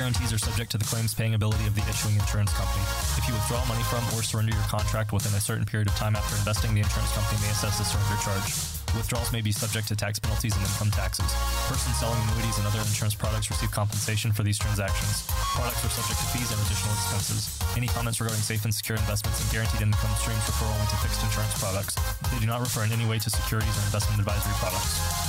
Guarantees 0.10 0.34
are 0.34 0.42
subject 0.42 0.74
to 0.74 0.78
the 0.82 0.90
claims 0.90 1.14
paying 1.14 1.38
ability 1.38 1.70
of 1.70 1.78
the 1.78 1.86
issuing 1.86 2.18
insurance 2.18 2.50
company. 2.58 2.82
If 3.14 3.30
you 3.30 3.34
withdraw 3.38 3.62
money 3.70 3.86
from 3.94 4.02
or 4.18 4.26
surrender 4.26 4.58
your 4.58 4.66
contract 4.66 5.14
within 5.14 5.30
a 5.38 5.40
certain 5.40 5.70
period 5.70 5.86
of 5.86 5.94
time 6.02 6.18
after 6.18 6.34
investing, 6.34 6.74
the 6.74 6.82
insurance 6.82 7.14
company 7.14 7.38
may 7.46 7.54
assess 7.54 7.78
a 7.78 7.86
surrender 7.86 8.18
charge. 8.18 8.50
Withdrawals 8.98 9.30
may 9.30 9.46
be 9.46 9.54
subject 9.54 9.86
to 9.86 9.94
tax 9.94 10.18
penalties 10.18 10.58
and 10.58 10.66
income 10.66 10.90
taxes. 10.90 11.30
Persons 11.70 11.94
selling 12.02 12.18
annuities 12.26 12.58
and 12.58 12.66
other 12.66 12.82
insurance 12.82 13.14
products 13.14 13.54
receive 13.54 13.70
compensation 13.70 14.34
for 14.34 14.42
these 14.42 14.58
transactions. 14.58 15.30
Products 15.54 15.86
are 15.86 15.94
subject 15.94 16.18
to 16.18 16.28
fees 16.34 16.50
and 16.50 16.58
additional 16.66 16.98
expenses. 16.98 17.46
Any 17.78 17.86
comments 17.86 18.18
regarding 18.18 18.42
safe 18.42 18.66
and 18.66 18.74
secure 18.74 18.98
investments 18.98 19.38
and 19.46 19.54
guaranteed 19.54 19.86
income 19.86 20.10
streams 20.18 20.42
refer 20.42 20.66
only 20.74 20.90
to 20.90 20.98
fixed 21.06 21.22
insurance 21.22 21.54
products. 21.62 21.94
They 22.34 22.42
do 22.42 22.50
not 22.50 22.66
refer 22.66 22.82
in 22.82 22.90
any 22.90 23.06
way 23.06 23.22
to 23.22 23.30
securities 23.30 23.78
or 23.78 23.86
investment 23.94 24.26
advisory 24.26 24.58
products. 24.58 25.29